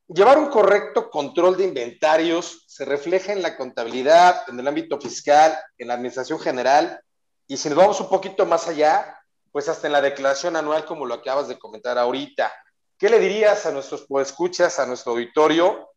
llevar 0.08 0.38
un 0.38 0.48
correcto 0.48 1.10
control 1.10 1.58
de 1.58 1.66
inventarios 1.66 2.64
se 2.68 2.86
refleja 2.86 3.34
en 3.34 3.42
la 3.42 3.58
contabilidad, 3.58 4.44
en 4.48 4.60
el 4.60 4.68
ámbito 4.68 5.00
fiscal, 5.00 5.58
en 5.78 5.90
la 5.90 5.96
administración 5.96 6.40
general 6.40 7.02
y 7.48 7.56
si 7.56 7.70
nos 7.70 7.78
vamos 7.78 8.02
un 8.02 8.10
poquito 8.10 8.46
más 8.46 8.68
allá, 8.68 9.18
pues 9.54 9.70
hasta 9.70 9.88
en 9.88 9.94
la 9.94 10.02
declaración 10.02 10.58
anual, 10.58 10.86
como 10.86 11.06
lo 11.06 11.14
acabas 11.14 11.48
de 11.48 11.58
comentar 11.58 11.98
ahorita, 11.98 12.54
¿qué 12.98 13.10
le 13.10 13.20
dirías 13.20 13.66
a 13.66 13.72
nuestros 13.72 14.06
escuchas, 14.22 14.80
a 14.80 14.86
nuestro 14.86 15.14
auditorio, 15.14 15.92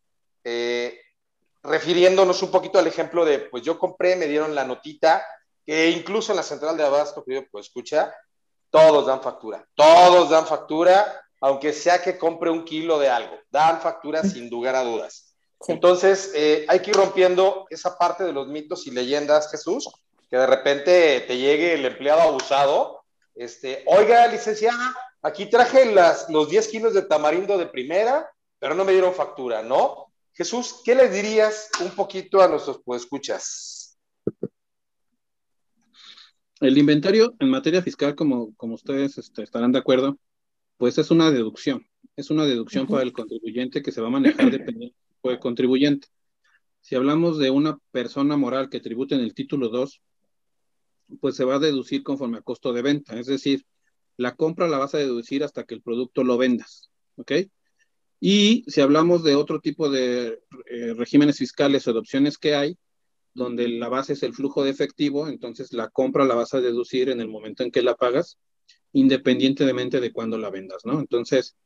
eh, 0.44 1.00
refiriéndonos 1.62 2.42
un 2.42 2.51
poquito 2.51 2.79
al 2.79 2.87
ejemplo 2.87 3.25
de, 3.25 3.38
pues 3.38 3.62
yo 3.62 3.79
compré, 3.79 4.16
me 4.16 4.27
dieron 4.27 4.55
la 4.55 4.64
notita, 4.64 5.25
que 5.64 5.90
incluso 5.90 6.33
en 6.33 6.37
la 6.37 6.42
central 6.42 6.77
de 6.77 6.85
abasto 6.85 7.25
que 7.25 7.35
yo 7.35 7.42
pues 7.51 7.66
escucha, 7.66 8.14
todos 8.70 9.07
dan 9.07 9.23
factura, 9.23 9.66
todos 9.75 10.31
dan 10.31 10.46
factura, 10.46 11.23
aunque 11.40 11.73
sea 11.73 12.03
que 12.03 12.18
compre 12.18 12.51
un 12.51 12.64
kilo 12.64 12.99
de 12.99 13.09
algo, 13.09 13.38
dan 13.51 13.81
factura 13.81 14.23
sin 14.23 14.49
lugar 14.49 14.75
a 14.77 14.85
dudas. 14.85 15.35
Entonces, 15.66 16.33
eh, 16.35 16.64
hay 16.68 16.81
que 16.81 16.90
ir 16.90 16.96
rompiendo 16.96 17.66
esa 17.68 17.99
parte 17.99 18.25
de 18.25 18.33
los 18.33 18.49
mitos 18.49 18.87
y 18.87 18.90
leyendas, 18.90 19.51
Jesús, 19.51 19.90
que 20.31 20.37
de 20.37 20.46
repente 20.46 21.20
te 21.20 21.37
llegue 21.37 21.75
el 21.75 21.85
empleado 21.85 22.23
abusado, 22.23 23.03
este, 23.35 23.83
oiga, 23.87 24.27
licenciada, 24.29 24.94
aquí 25.23 25.46
traje 25.46 25.92
las, 25.92 26.31
los 26.31 26.49
10 26.49 26.68
kilos 26.68 26.94
de 26.94 27.03
tamarindo 27.03 27.59
de 27.59 27.66
primera, 27.66 28.31
pero 28.59 28.75
no 28.75 28.85
me 28.85 28.92
dieron 28.92 29.14
factura, 29.14 29.62
¿no? 29.62 30.10
Jesús, 30.32 30.80
¿qué 30.84 30.94
le 30.94 31.08
dirías 31.08 31.70
un 31.80 31.90
poquito 31.90 32.40
a 32.40 32.48
nuestros 32.48 32.80
escuchas? 32.96 33.98
El 36.60 36.76
inventario 36.76 37.34
en 37.38 37.48
materia 37.48 37.82
fiscal, 37.82 38.14
como, 38.14 38.54
como 38.54 38.74
ustedes 38.74 39.16
este, 39.18 39.42
estarán 39.42 39.72
de 39.72 39.78
acuerdo, 39.78 40.18
pues 40.76 40.98
es 40.98 41.10
una 41.10 41.30
deducción. 41.30 41.86
Es 42.16 42.30
una 42.30 42.44
deducción 42.44 42.86
para 42.86 43.02
el 43.02 43.12
contribuyente 43.12 43.82
que 43.82 43.92
se 43.92 44.00
va 44.00 44.08
a 44.08 44.10
manejar 44.10 44.50
dependiendo 44.50 44.96
del 45.24 45.38
contribuyente. 45.38 46.08
Si 46.80 46.94
hablamos 46.94 47.38
de 47.38 47.50
una 47.50 47.78
persona 47.90 48.36
moral 48.36 48.68
que 48.68 48.80
tributa 48.80 49.14
en 49.14 49.22
el 49.22 49.34
título 49.34 49.68
2, 49.68 50.02
pues 51.20 51.36
se 51.36 51.44
va 51.44 51.56
a 51.56 51.58
deducir 51.58 52.02
conforme 52.02 52.38
a 52.38 52.42
costo 52.42 52.72
de 52.72 52.82
venta. 52.82 53.18
Es 53.18 53.26
decir, 53.26 53.64
la 54.16 54.36
compra 54.36 54.68
la 54.68 54.78
vas 54.78 54.94
a 54.94 54.98
deducir 54.98 55.44
hasta 55.44 55.64
que 55.64 55.74
el 55.74 55.82
producto 55.82 56.24
lo 56.24 56.38
vendas. 56.38 56.90
¿Ok? 57.16 57.32
Y 58.20 58.64
si 58.68 58.83
hablamos 58.83 59.24
de 59.24 59.35
otro 59.35 59.61
tipo 59.61 59.90
de 59.90 60.38
eh, 60.66 60.94
regímenes 60.94 61.38
fiscales 61.38 61.88
o 61.88 61.92
de 61.92 61.98
opciones 61.98 62.37
que 62.37 62.54
hay, 62.54 62.76
donde 63.33 63.68
la 63.68 63.88
base 63.88 64.12
es 64.12 64.22
el 64.22 64.35
flujo 64.35 64.62
de 64.62 64.70
efectivo, 64.70 65.28
entonces 65.28 65.72
la 65.72 65.88
compra 65.88 66.24
la 66.24 66.35
vas 66.35 66.52
a 66.52 66.61
deducir 66.61 67.09
en 67.09 67.20
el 67.20 67.28
momento 67.28 67.62
en 67.62 67.70
que 67.70 67.83
la 67.83 67.94
pagas, 67.94 68.38
independientemente 68.92 70.00
de 70.00 70.12
cuándo 70.12 70.37
la 70.37 70.50
vendas, 70.50 70.85
¿no? 70.85 71.00
Entonces, 71.00 71.56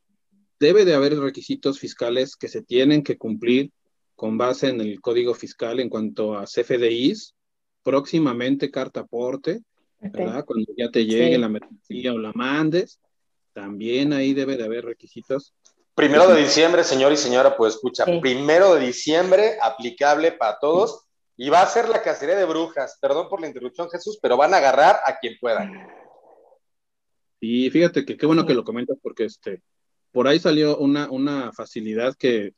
debe 0.59 0.85
de 0.85 0.93
haber 0.93 1.17
requisitos 1.19 1.79
fiscales 1.79 2.35
que 2.35 2.47
se 2.47 2.61
tienen 2.61 3.03
que 3.03 3.17
cumplir 3.17 3.71
con 4.15 4.37
base 4.37 4.69
en 4.69 4.79
el 4.79 5.01
código 5.01 5.33
fiscal 5.33 5.79
en 5.79 5.89
cuanto 5.89 6.37
a 6.37 6.45
CFDIs, 6.45 7.35
próximamente 7.83 8.71
carta 8.71 9.01
aporte, 9.01 9.61
¿verdad? 9.99 10.45
Cuando 10.45 10.71
ya 10.77 10.89
te 10.89 11.05
llegue 11.05 11.37
la 11.37 11.49
mercancía 11.49 12.13
o 12.13 12.17
la 12.17 12.31
mandes, 12.33 12.99
también 13.53 14.13
ahí 14.13 14.33
debe 14.33 14.55
de 14.55 14.63
haber 14.63 14.85
requisitos. 14.85 15.53
Primero 15.95 16.27
de 16.27 16.41
diciembre, 16.41 16.83
señor 16.83 17.13
y 17.13 17.17
señora, 17.17 17.55
pues 17.55 17.75
escucha, 17.75 18.05
primero 18.19 18.75
de 18.75 18.85
diciembre, 18.85 19.57
aplicable 19.61 20.33
para 20.33 20.59
todos, 20.59 21.05
y 21.37 21.49
va 21.49 21.61
a 21.61 21.67
ser 21.67 21.87
la 21.87 22.01
cacería 22.01 22.35
de 22.35 22.45
brujas. 22.45 22.97
Perdón 23.01 23.29
por 23.29 23.39
la 23.39 23.47
interrupción, 23.47 23.89
Jesús, 23.89 24.19
pero 24.21 24.35
van 24.35 24.53
a 24.53 24.57
agarrar 24.57 24.99
a 25.05 25.17
quien 25.17 25.35
puedan. 25.39 25.87
Y 27.39 27.69
fíjate 27.69 28.05
que 28.05 28.17
qué 28.17 28.25
bueno 28.25 28.45
que 28.45 28.53
lo 28.53 28.65
comentas, 28.65 28.97
porque 29.01 29.25
este, 29.25 29.61
por 30.11 30.27
ahí 30.27 30.37
salió 30.37 30.77
una, 30.77 31.09
una 31.09 31.53
facilidad 31.53 32.13
que 32.15 32.53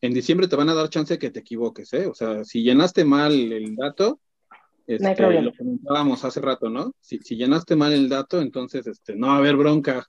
en 0.00 0.14
diciembre 0.14 0.48
te 0.48 0.56
van 0.56 0.70
a 0.70 0.74
dar 0.74 0.88
chance 0.88 1.14
de 1.14 1.18
que 1.18 1.30
te 1.30 1.40
equivoques, 1.40 1.92
¿eh? 1.92 2.06
O 2.06 2.14
sea, 2.14 2.44
si 2.44 2.62
llenaste 2.62 3.04
mal 3.04 3.32
el 3.32 3.76
dato, 3.76 4.20
este, 4.86 5.42
lo 5.42 5.52
comentábamos 5.54 6.24
hace 6.24 6.40
rato, 6.40 6.68
¿no? 6.68 6.94
Si, 7.00 7.18
llenaste 7.36 7.76
mal 7.76 7.92
el 7.92 8.08
dato, 8.08 8.40
entonces 8.40 8.86
este, 8.86 9.14
no 9.14 9.28
va 9.28 9.34
a 9.34 9.38
haber 9.38 9.56
bronca. 9.56 10.06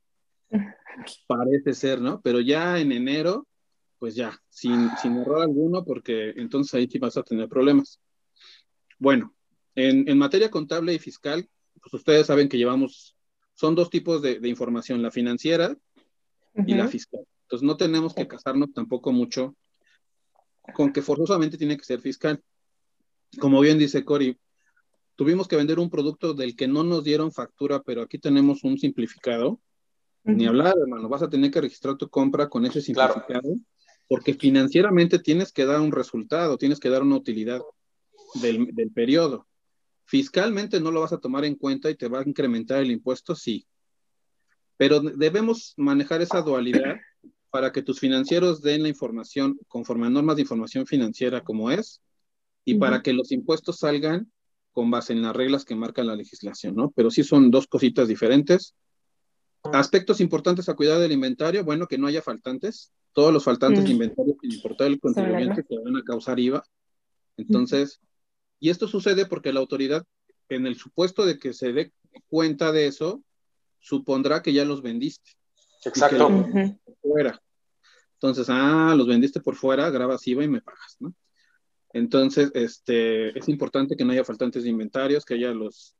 Parece 1.27 1.73
ser, 1.73 2.01
¿no? 2.01 2.21
Pero 2.21 2.39
ya 2.39 2.79
en 2.79 2.91
enero, 2.91 3.47
pues 3.97 4.15
ya, 4.15 4.39
sin, 4.49 4.89
sin 5.01 5.17
error 5.17 5.41
alguno, 5.41 5.83
porque 5.83 6.33
entonces 6.37 6.73
ahí 6.73 6.87
sí 6.87 6.99
vas 6.99 7.17
a 7.17 7.23
tener 7.23 7.47
problemas. 7.47 7.99
Bueno, 8.97 9.33
en, 9.75 10.17
materia 10.17 10.51
contable 10.51 10.93
y 10.93 10.99
fiscal, 10.99 11.49
pues 11.81 11.93
ustedes 11.93 12.27
saben 12.27 12.49
que 12.49 12.57
llevamos, 12.57 13.15
son 13.53 13.75
dos 13.75 13.89
tipos 13.89 14.21
de, 14.21 14.39
información, 14.47 15.01
la 15.01 15.11
financiera 15.11 15.75
y 16.67 16.73
la 16.73 16.87
fiscal. 16.87 17.21
Entonces 17.43 17.65
no 17.65 17.77
tenemos 17.77 18.13
que 18.13 18.27
casarnos 18.27 18.73
tampoco 18.73 19.11
mucho 19.11 19.55
con 20.73 20.93
que 20.93 21.01
forzosamente 21.01 21.57
tiene 21.57 21.77
que 21.77 21.83
ser 21.83 22.01
fiscal. 22.01 22.41
como 23.39 23.61
bien 23.61 23.79
dice 23.79 24.05
Cory, 24.05 24.37
tuvimos 25.15 25.47
que 25.47 25.55
vender 25.55 25.79
un 25.79 25.89
producto 25.89 26.33
del 26.33 26.55
que 26.55 26.67
no 26.67 26.83
nos 26.83 27.03
dieron 27.03 27.31
factura, 27.31 27.81
pero 27.81 28.03
aquí 28.03 28.19
tenemos 28.19 28.63
un 28.63 28.77
simplificado. 28.77 29.59
Ni 30.23 30.45
hablar, 30.45 30.75
hermano, 30.79 31.09
vas 31.09 31.23
a 31.23 31.29
tener 31.29 31.49
que 31.51 31.61
registrar 31.61 31.97
tu 31.97 32.09
compra 32.09 32.47
con 32.47 32.65
ese 32.65 32.81
simplificado, 32.81 33.57
porque 34.07 34.33
financieramente 34.33 35.19
tienes 35.19 35.51
que 35.51 35.65
dar 35.65 35.81
un 35.81 35.91
resultado, 35.91 36.57
tienes 36.57 36.79
que 36.79 36.89
dar 36.89 37.01
una 37.01 37.15
utilidad 37.15 37.61
del, 38.35 38.67
del 38.73 38.91
periodo. 38.91 39.47
Fiscalmente 40.05 40.79
no 40.79 40.91
lo 40.91 41.01
vas 41.01 41.13
a 41.13 41.19
tomar 41.19 41.45
en 41.45 41.55
cuenta 41.55 41.89
y 41.89 41.95
te 41.95 42.07
va 42.07 42.19
a 42.19 42.27
incrementar 42.27 42.81
el 42.81 42.91
impuesto, 42.91 43.35
sí. 43.35 43.65
Pero 44.77 44.99
debemos 44.99 45.73
manejar 45.77 46.21
esa 46.21 46.41
dualidad 46.41 46.97
para 47.49 47.71
que 47.71 47.81
tus 47.81 47.99
financieros 47.99 48.61
den 48.61 48.83
la 48.83 48.89
información 48.89 49.59
conforme 49.67 50.07
a 50.07 50.09
normas 50.09 50.37
de 50.37 50.43
información 50.43 50.87
financiera 50.87 51.43
como 51.43 51.69
es 51.69 52.01
y 52.63 52.75
para 52.75 53.01
que 53.01 53.13
los 53.13 53.31
impuestos 53.31 53.79
salgan 53.79 54.31
con 54.71 54.89
base 54.89 55.13
en 55.13 55.21
las 55.21 55.35
reglas 55.35 55.65
que 55.65 55.75
marca 55.75 56.03
la 56.03 56.15
legislación, 56.15 56.75
¿no? 56.75 56.91
Pero 56.95 57.11
sí 57.11 57.23
son 57.23 57.51
dos 57.51 57.67
cositas 57.67 58.07
diferentes. 58.07 58.73
Aspectos 59.63 60.21
importantes 60.21 60.67
a 60.69 60.75
cuidar 60.75 60.99
del 60.99 61.11
inventario, 61.11 61.63
bueno, 61.63 61.87
que 61.87 61.97
no 61.97 62.07
haya 62.07 62.21
faltantes. 62.21 62.91
Todos 63.13 63.33
los 63.33 63.43
faltantes 63.43 63.83
de 63.83 63.91
inventario 63.91 64.35
sin 64.41 64.53
importar 64.53 64.87
el 64.87 64.99
contribuyente 64.99 65.63
que 65.63 65.77
van 65.77 65.97
a 65.97 66.03
causar 66.03 66.39
IVA. 66.39 66.63
Entonces, 67.37 67.99
y 68.59 68.69
esto 68.69 68.87
sucede 68.87 69.25
porque 69.25 69.51
la 69.51 69.59
autoridad, 69.59 70.05
en 70.49 70.65
el 70.65 70.75
supuesto 70.75 71.25
de 71.25 71.37
que 71.37 71.53
se 71.53 71.73
dé 71.73 71.91
cuenta 72.29 72.71
de 72.71 72.87
eso, 72.87 73.23
supondrá 73.79 74.41
que 74.41 74.53
ya 74.53 74.65
los 74.65 74.81
vendiste. 74.81 75.31
Exacto. 75.83 76.29
fuera. 77.01 77.41
Entonces, 78.13 78.47
ah, 78.49 78.93
los 78.95 79.07
vendiste 79.07 79.41
por 79.41 79.55
fuera, 79.55 79.89
grabas 79.89 80.27
IVA 80.27 80.43
y 80.43 80.47
me 80.47 80.61
pagas, 80.61 80.97
¿no? 80.99 81.13
Entonces, 81.93 82.51
este, 82.53 83.37
es 83.37 83.49
importante 83.49 83.95
que 83.97 84.05
no 84.05 84.13
haya 84.13 84.23
faltantes 84.23 84.63
de 84.63 84.69
inventarios, 84.69 85.25
que 85.25 85.33
haya 85.33 85.51
los, 85.51 85.95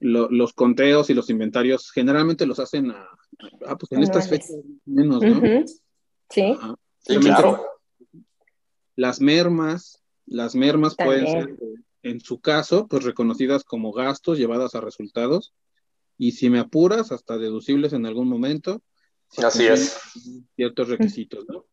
los 0.00 0.52
conteos 0.54 1.10
y 1.10 1.14
los 1.14 1.30
inventarios, 1.30 1.90
generalmente 1.92 2.46
los 2.46 2.58
hacen 2.58 2.90
a, 2.90 3.08
ah, 3.66 3.76
pues 3.76 3.92
en 3.92 4.02
estas 4.02 4.28
fechas 4.28 4.56
menos, 4.86 5.22
¿no? 5.22 5.40
Sí. 6.30 6.56
sí 7.00 7.16
claro. 7.18 7.64
Las 8.96 9.20
mermas, 9.20 10.02
las 10.26 10.54
mermas 10.54 10.96
pueden 10.96 11.26
ser, 11.26 11.56
en 12.02 12.20
su 12.20 12.40
caso, 12.40 12.86
pues 12.88 13.04
reconocidas 13.04 13.64
como 13.64 13.92
gastos 13.92 14.38
llevadas 14.38 14.74
a 14.74 14.80
resultados, 14.80 15.52
y 16.16 16.32
si 16.32 16.50
me 16.50 16.58
apuras, 16.58 17.12
hasta 17.12 17.38
deducibles 17.38 17.92
en 17.92 18.04
algún 18.04 18.28
momento. 18.28 18.82
Así 19.38 19.66
es. 19.66 19.98
Ciertos 20.54 20.88
requisitos, 20.88 21.46
¿no? 21.48 21.66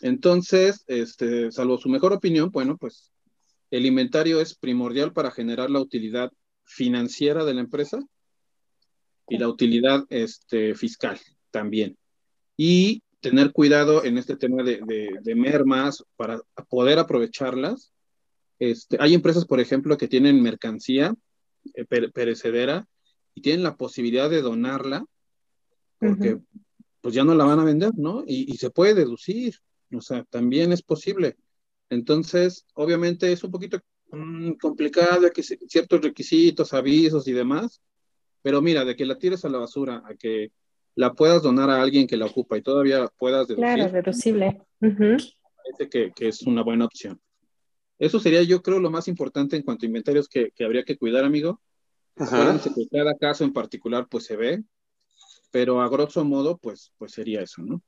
Entonces, 0.00 0.84
este, 0.86 1.50
salvo 1.50 1.78
su 1.78 1.88
mejor 1.88 2.12
opinión, 2.12 2.50
bueno, 2.50 2.76
pues 2.76 3.12
el 3.70 3.84
inventario 3.84 4.40
es 4.40 4.54
primordial 4.54 5.12
para 5.12 5.30
generar 5.30 5.70
la 5.70 5.80
utilidad 5.80 6.32
financiera 6.68 7.44
de 7.44 7.54
la 7.54 7.60
empresa 7.60 7.98
y 9.28 9.38
la 9.38 9.48
utilidad 9.48 10.04
este, 10.10 10.74
fiscal 10.74 11.18
también. 11.50 11.96
Y 12.56 13.02
tener 13.20 13.52
cuidado 13.52 14.04
en 14.04 14.16
este 14.18 14.36
tema 14.36 14.62
de, 14.62 14.80
de, 15.22 15.34
mermas 15.34 16.04
para 16.16 16.40
poder 16.68 16.98
aprovecharlas. 16.98 17.92
Este, 18.58 18.96
hay 19.00 19.14
empresas, 19.14 19.44
por 19.44 19.60
ejemplo, 19.60 19.96
que 19.98 20.08
tienen 20.08 20.42
mercancía 20.42 21.14
eh, 21.74 21.84
perecedera 21.84 22.86
y 23.34 23.42
tienen 23.42 23.62
la 23.62 23.76
posibilidad 23.76 24.30
de 24.30 24.42
donarla 24.42 25.04
porque 25.98 26.38
pues 27.00 27.14
ya 27.14 27.24
no 27.24 27.34
la 27.34 27.44
van 27.44 27.60
a 27.60 27.64
vender, 27.64 27.92
¿no? 27.96 28.24
Y, 28.26 28.56
se 28.56 28.70
puede 28.70 28.94
deducir, 28.94 29.56
o 29.92 30.00
sea, 30.00 30.24
también 30.24 30.72
es 30.72 30.82
posible. 30.82 31.36
Entonces, 31.90 32.66
obviamente 32.74 33.32
es 33.32 33.42
un 33.44 33.50
poquito 33.50 33.80
mm, 34.10 34.52
complicado, 34.54 35.30
que 35.30 35.42
ciertos 35.42 36.00
requisitos, 36.00 36.72
avisos 36.74 37.26
y 37.28 37.32
demás, 37.32 37.80
pero 38.42 38.62
mira, 38.62 38.84
de 38.84 38.96
que 38.96 39.04
la 39.04 39.18
tires 39.18 39.44
a 39.44 39.48
la 39.48 39.58
basura, 39.58 40.02
a 40.04 40.14
que 40.14 40.52
la 40.94 41.12
puedas 41.12 41.42
donar 41.42 41.70
a 41.70 41.80
alguien 41.80 42.06
que 42.06 42.16
la 42.16 42.26
ocupa 42.26 42.56
y 42.56 42.62
todavía 42.62 43.08
puedas 43.18 43.46
deducir. 43.48 43.74
Claro, 43.74 43.92
deducible. 43.92 44.62
Parece 44.80 45.88
que, 45.90 46.12
que, 46.12 46.28
es 46.28 46.42
una 46.42 46.62
buena 46.62 46.86
opción. 46.86 47.20
Eso 47.98 48.20
sería, 48.20 48.42
yo 48.42 48.62
creo, 48.62 48.78
lo 48.78 48.90
más 48.90 49.08
importante 49.08 49.56
en 49.56 49.62
cuanto 49.62 49.84
a 49.84 49.88
inventarios 49.88 50.28
que, 50.28 50.50
que 50.52 50.64
habría 50.64 50.84
que 50.84 50.96
cuidar, 50.96 51.24
amigo. 51.24 51.60
Acuérdense 52.16 52.72
que 52.74 52.88
cada 52.88 53.16
caso 53.16 53.44
en 53.44 53.52
particular 53.52 54.08
pues 54.10 54.24
se 54.24 54.36
ve, 54.36 54.62
pero 55.50 55.80
a 55.80 55.88
grosso 55.88 56.24
modo 56.24 56.58
pues, 56.58 56.92
pues 56.98 57.12
sería 57.12 57.42
eso, 57.42 57.62
¿no? 57.62 57.80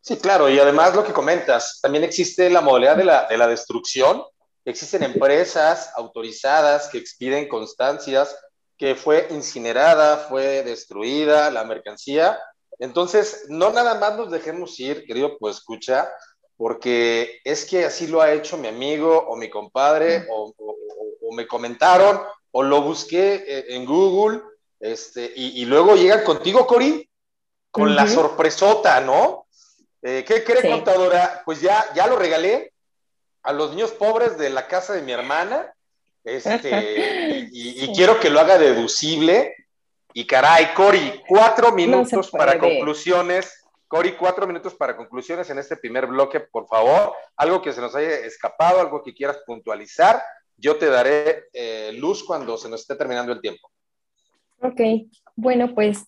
Sí, 0.00 0.16
claro, 0.16 0.50
y 0.50 0.58
además 0.58 0.96
lo 0.96 1.04
que 1.04 1.12
comentas, 1.12 1.80
también 1.80 2.02
existe 2.02 2.50
la 2.50 2.60
modalidad 2.60 2.96
de 2.96 3.04
la, 3.04 3.26
de 3.28 3.38
la 3.38 3.46
destrucción, 3.46 4.22
existen 4.64 5.02
empresas 5.02 5.90
autorizadas 5.96 6.88
que 6.88 6.98
expiden 6.98 7.48
constancias 7.48 8.36
que 8.78 8.94
fue 8.94 9.28
incinerada, 9.30 10.16
fue 10.16 10.62
destruida 10.62 11.50
la 11.50 11.64
mercancía. 11.64 12.38
Entonces, 12.78 13.46
no 13.48 13.70
nada 13.70 13.94
más 13.94 14.16
nos 14.16 14.30
dejemos 14.30 14.78
ir, 14.80 15.04
querido, 15.04 15.38
pues 15.38 15.58
escucha, 15.58 16.10
porque 16.56 17.40
es 17.44 17.64
que 17.64 17.84
así 17.84 18.06
lo 18.08 18.20
ha 18.20 18.32
hecho 18.32 18.56
mi 18.56 18.68
amigo 18.68 19.24
o 19.28 19.36
mi 19.36 19.48
compadre, 19.48 20.26
o, 20.30 20.52
o 20.58 21.34
me 21.34 21.46
comentaron, 21.46 22.22
o 22.50 22.62
lo 22.62 22.82
busqué 22.82 23.44
eh, 23.46 23.64
en 23.70 23.84
Google, 23.84 24.42
este, 24.82 25.32
y, 25.36 25.64
luego 25.64 25.94
llegan 25.94 26.24
contigo, 26.24 26.66
Cori, 26.66 27.08
con 27.70 27.94
la 27.94 28.08
sorpresota, 28.08 29.00
¿no? 29.00 29.46
Eh, 30.02 30.24
¿Qué 30.26 30.42
cree, 30.42 30.68
contadora? 30.68 31.42
Pues 31.44 31.60
ya, 31.60 31.86
ya 31.94 32.08
lo 32.08 32.16
regalé 32.16 32.71
a 33.42 33.52
los 33.52 33.70
niños 33.70 33.92
pobres 33.92 34.38
de 34.38 34.50
la 34.50 34.68
casa 34.68 34.92
de 34.94 35.02
mi 35.02 35.12
hermana, 35.12 35.72
este, 36.24 37.48
y, 37.52 37.92
quiero 37.94 38.20
que 38.20 38.30
lo 38.30 38.40
haga 38.40 38.58
deducible. 38.58 39.54
Y 40.14 40.26
caray, 40.26 40.74
Cori, 40.74 41.22
cuatro 41.26 41.72
minutos 41.72 42.30
para 42.30 42.58
conclusiones. 42.58 43.64
Cori, 43.88 44.12
cuatro 44.12 44.46
minutos 44.46 44.74
para 44.74 44.96
conclusiones 44.96 45.48
en 45.50 45.58
este 45.58 45.76
primer 45.76 46.06
bloque, 46.06 46.40
por 46.40 46.66
favor. 46.66 47.14
Algo 47.36 47.62
que 47.62 47.72
se 47.72 47.80
nos 47.80 47.94
haya 47.94 48.10
escapado, 48.10 48.80
algo 48.80 49.02
que 49.02 49.14
quieras 49.14 49.38
puntualizar 49.46 50.22
yo 50.62 50.76
te 50.76 50.86
daré 50.86 51.44
eh, 51.52 51.92
luz 51.98 52.22
cuando 52.24 52.56
se 52.56 52.68
nos 52.68 52.82
esté 52.82 52.94
terminando 52.94 53.32
el 53.32 53.40
tiempo. 53.40 53.68
Ok, 54.60 54.80
bueno, 55.34 55.74
pues 55.74 56.04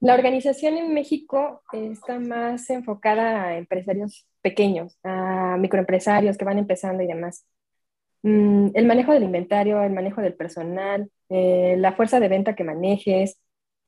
la 0.00 0.14
organización 0.14 0.76
en 0.76 0.92
México 0.92 1.62
está 1.72 2.18
más 2.18 2.68
enfocada 2.70 3.44
a 3.44 3.56
empresarios 3.56 4.26
pequeños, 4.42 4.98
a 5.02 5.56
microempresarios 5.58 6.36
que 6.36 6.44
van 6.44 6.58
empezando 6.58 7.02
y 7.02 7.06
demás. 7.06 7.46
Mm, 8.22 8.68
el 8.74 8.86
manejo 8.86 9.12
del 9.12 9.22
inventario, 9.22 9.82
el 9.82 9.92
manejo 9.92 10.20
del 10.20 10.34
personal, 10.34 11.10
eh, 11.28 11.76
la 11.78 11.92
fuerza 11.92 12.20
de 12.20 12.28
venta 12.28 12.54
que 12.54 12.64
manejes, 12.64 13.38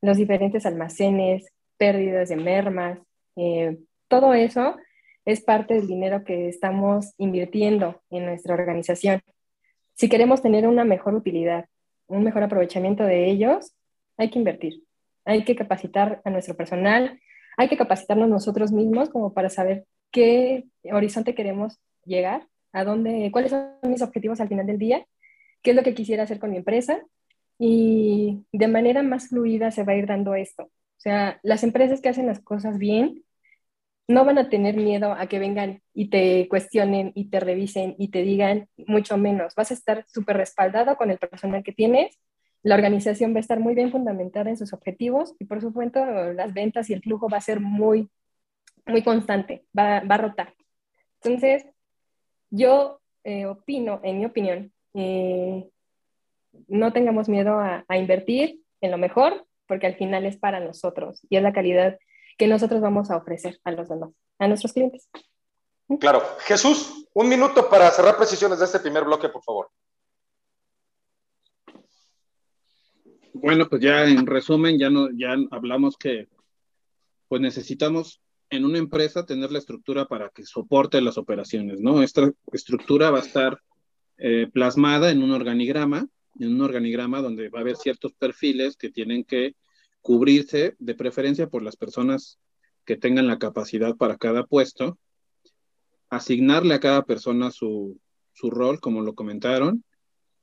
los 0.01 0.17
diferentes 0.17 0.65
almacenes, 0.65 1.47
pérdidas 1.77 2.29
de 2.29 2.37
mermas, 2.37 2.99
eh, 3.37 3.79
todo 4.09 4.35
eso 4.35 4.77
es 5.25 5.43
parte 5.43 5.75
del 5.75 5.87
dinero 5.87 6.25
que 6.25 6.49
estamos 6.49 7.13
invirtiendo 7.19 8.01
en 8.11 8.25
nuestra 8.27 8.55
organización. 8.55 9.23
Si 9.95 10.09
queremos 10.09 10.41
tener 10.43 10.67
una 10.67 10.85
mejor 10.85 11.15
utilidad, 11.15 11.67
un 12.07 12.25
mejor 12.25 12.43
aprovechamiento 12.45 13.05
de 13.05 13.31
ellos, 13.31 13.75
hay 14.17 14.31
que 14.31 14.39
invertir, 14.39 14.83
hay 15.29 15.45
que 15.45 15.55
capacitar 15.55 16.23
a 16.25 16.31
nuestro 16.31 16.57
personal, 16.57 17.21
hay 17.57 17.69
que 17.69 17.77
capacitarnos 17.77 18.29
nosotros 18.29 18.73
mismos 18.73 19.11
como 19.11 19.35
para 19.35 19.51
saber 19.51 19.85
qué 20.11 20.65
horizonte 20.91 21.35
queremos 21.35 21.79
llegar, 22.05 22.49
a 22.73 22.85
dónde, 22.85 23.31
cuáles 23.31 23.51
son 23.51 23.69
mis 23.83 24.03
objetivos 24.03 24.41
al 24.41 24.49
final 24.49 24.67
del 24.67 24.79
día, 24.79 25.05
qué 25.63 25.71
es 25.71 25.77
lo 25.77 25.83
que 25.83 25.95
quisiera 25.95 26.23
hacer 26.23 26.39
con 26.39 26.51
mi 26.51 26.57
empresa 26.57 27.03
y 27.59 28.45
de 28.53 28.69
manera 28.69 29.03
más 29.03 29.29
fluida 29.29 29.71
se 29.71 29.85
va 29.85 29.93
a 29.93 29.97
ir 29.97 30.07
dando 30.07 30.35
esto. 30.35 30.65
O 30.65 31.01
sea, 31.01 31.39
las 31.43 31.63
empresas 31.63 32.01
que 32.01 32.09
hacen 32.09 32.27
las 32.27 32.41
cosas 32.41 32.79
bien 32.79 33.25
no 34.09 34.25
van 34.25 34.39
a 34.39 34.49
tener 34.49 34.77
miedo 34.77 35.13
a 35.13 35.27
que 35.27 35.39
vengan 35.39 35.83
y 35.93 36.09
te 36.09 36.49
cuestionen 36.49 37.13
y 37.15 37.29
te 37.29 37.41
revisen 37.41 37.95
y 37.99 38.09
te 38.09 38.23
digan 38.23 38.69
mucho 38.87 39.19
menos. 39.19 39.55
Vas 39.55 39.71
a 39.71 39.75
estar 39.75 40.07
súper 40.09 40.39
respaldado 40.39 40.97
con 40.97 41.11
el 41.11 41.19
personal 41.19 41.63
que 41.63 41.73
tienes. 41.73 42.19
La 42.63 42.75
organización 42.75 43.33
va 43.33 43.39
a 43.39 43.41
estar 43.41 43.61
muy 43.61 43.75
bien 43.75 43.91
fundamentada 43.91 44.51
en 44.51 44.57
sus 44.57 44.73
objetivos 44.73 45.35
y 45.39 45.45
por 45.45 45.61
supuesto 45.61 46.05
las 46.33 46.53
ventas 46.53 46.91
y 46.91 46.95
el 46.95 47.03
flujo 47.03 47.29
va 47.29 47.39
a 47.39 47.43
ser 47.43 47.61
muy, 47.61 48.09
muy 48.87 49.03
constante, 49.03 49.65
va, 49.77 49.99
a 49.99 50.17
rotar. 50.17 50.55
Entonces, 51.23 51.65
yo 52.51 53.01
eh, 53.25 53.47
opino, 53.47 54.01
en 54.03 54.19
mi 54.19 54.25
opinión, 54.27 54.73
no 56.67 56.93
tengamos 56.93 57.29
miedo 57.29 57.59
a, 57.59 57.85
a 57.87 57.99
invertir 57.99 58.61
en 58.81 58.91
lo 58.91 58.99
mejor 58.99 59.47
porque 59.67 59.87
al 59.87 59.97
final 59.97 60.27
es 60.27 60.37
para 60.37 60.59
nosotros 60.59 61.21
y 61.29 61.37
es 61.37 61.43
la 61.43 61.53
calidad 61.53 61.99
que 62.39 62.49
nosotros 62.49 62.81
vamos 62.81 63.11
a 63.11 63.17
ofrecer 63.17 63.61
a 63.65 63.73
los 63.73 63.89
demás, 63.89 64.11
a 64.39 64.49
nuestros 64.49 64.73
clientes. 64.73 65.09
Claro. 66.01 66.23
Jesús, 66.41 67.09
un 67.15 67.29
minuto 67.29 67.69
para 67.69 67.91
cerrar 67.91 68.17
precisiones 68.17 68.59
de 68.59 68.65
este 68.65 68.81
primer 68.81 69.05
bloque, 69.05 69.29
por 69.29 69.43
favor. 69.43 69.71
Bueno, 73.41 73.69
pues 73.69 73.81
ya 73.81 74.05
en 74.05 74.27
resumen, 74.27 74.79
ya, 74.79 74.91
no, 74.91 75.11
ya 75.13 75.37
hablamos 75.53 75.97
que 75.97 76.27
pues 77.29 77.41
necesitamos 77.41 78.21
en 78.51 78.65
una 78.65 78.79
empresa 78.79 79.27
tener 79.27 79.53
la 79.53 79.61
estructura 79.61 80.07
para 80.07 80.31
que 80.31 80.45
soporte 80.45 81.01
las 81.01 81.19
operaciones, 81.19 81.81
¿no? 81.81 82.03
Esta 82.03 82.33
estructura 82.53 83.11
va 83.11 83.19
a 83.19 83.23
estar 83.23 83.61
eh, 84.17 84.49
plasmada 84.53 85.13
en 85.13 85.23
un 85.23 85.31
organigrama, 85.31 86.09
en 86.41 86.55
un 86.55 86.61
organigrama 86.63 87.21
donde 87.21 87.49
va 87.49 87.61
a 87.61 87.63
haber 87.63 87.77
ciertos 87.77 88.13
perfiles 88.15 88.77
que 88.77 88.91
tienen 88.91 89.23
que 89.23 89.55
cubrirse 90.01 90.75
de 90.81 90.95
preferencia 90.97 91.49
por 91.49 91.63
las 91.63 91.77
personas 91.77 92.41
que 92.85 92.97
tengan 92.97 93.29
la 93.29 93.39
capacidad 93.39 93.95
para 93.97 94.17
cada 94.17 94.47
puesto, 94.47 94.99
asignarle 96.09 96.75
a 96.75 96.81
cada 96.81 97.05
persona 97.05 97.53
su, 97.53 98.01
su 98.33 98.51
rol, 98.51 98.81
como 98.81 99.03
lo 99.03 99.15
comentaron. 99.15 99.85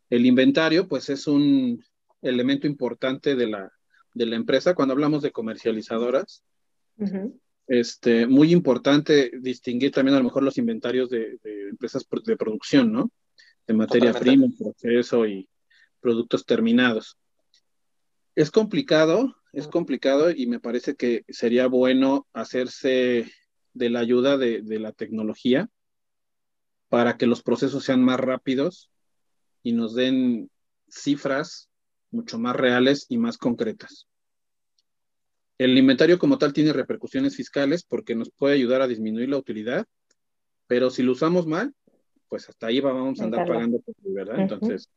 El 0.10 0.26
inventario, 0.26 0.88
pues 0.88 1.10
es 1.10 1.28
un 1.28 1.84
elemento 2.26 2.68
importante 2.68 3.36
de 3.36 3.48
la, 3.48 3.72
de 4.14 4.26
la 4.26 4.36
empresa 4.36 4.74
cuando 4.74 4.94
hablamos 4.94 5.22
de 5.22 5.32
comercializadoras. 5.32 6.44
este, 7.68 8.28
muy 8.28 8.52
importante 8.52 9.32
distinguir 9.42 9.92
también 9.92 10.16
a 10.16 10.20
lo 10.20 10.26
mejor 10.26 10.44
los 10.44 10.58
inventarios 10.58 11.10
de, 11.10 11.38
de 11.44 11.70
empresas 11.70 12.06
de 12.26 12.38
producción, 12.38 12.92
¿no? 12.92 13.12
De 13.68 13.74
materia 13.74 14.14
prima, 14.14 14.48
proceso 14.58 15.26
y 15.26 15.50
productos 16.00 16.46
terminados. 16.46 17.18
Es 18.36 18.52
complicado, 18.52 19.36
es 19.54 19.68
complicado 19.68 20.30
y 20.30 20.46
me 20.46 20.60
parece 20.60 20.96
que 20.96 21.24
sería 21.30 21.68
bueno 21.68 22.28
hacerse 22.34 23.32
de 23.74 23.90
la 23.90 24.00
ayuda 24.00 24.38
de, 24.38 24.62
de 24.62 24.80
la 24.80 24.92
tecnología 24.92 25.70
para 26.90 27.18
que 27.18 27.26
los 27.26 27.42
procesos 27.42 27.84
sean 27.84 28.04
más 28.04 28.20
rápidos 28.20 28.92
y 29.64 29.72
nos 29.72 29.96
den 29.96 30.50
cifras 30.88 31.70
mucho 32.16 32.40
más 32.40 32.56
reales 32.56 33.06
y 33.10 33.18
más 33.18 33.38
concretas. 33.38 34.08
El 35.58 35.78
inventario 35.78 36.20
como 36.20 36.38
tal 36.38 36.54
tiene 36.54 36.74
repercusiones 36.74 37.36
fiscales 37.36 37.84
porque 37.84 38.16
nos 38.16 38.30
puede 38.30 38.56
ayudar 38.56 38.82
a 38.82 38.88
disminuir 38.88 39.30
la 39.30 39.38
utilidad, 39.38 39.86
pero 40.68 40.90
si 40.90 41.04
lo 41.04 41.14
usamos 41.14 41.48
mal, 41.48 41.74
pues 42.28 42.50
hasta 42.50 42.68
ahí 42.68 42.80
vamos 42.80 43.20
a 43.22 43.26
andar 43.26 43.48
pagando, 43.48 43.80
¿verdad? 44.04 44.40
Entonces, 44.40 44.90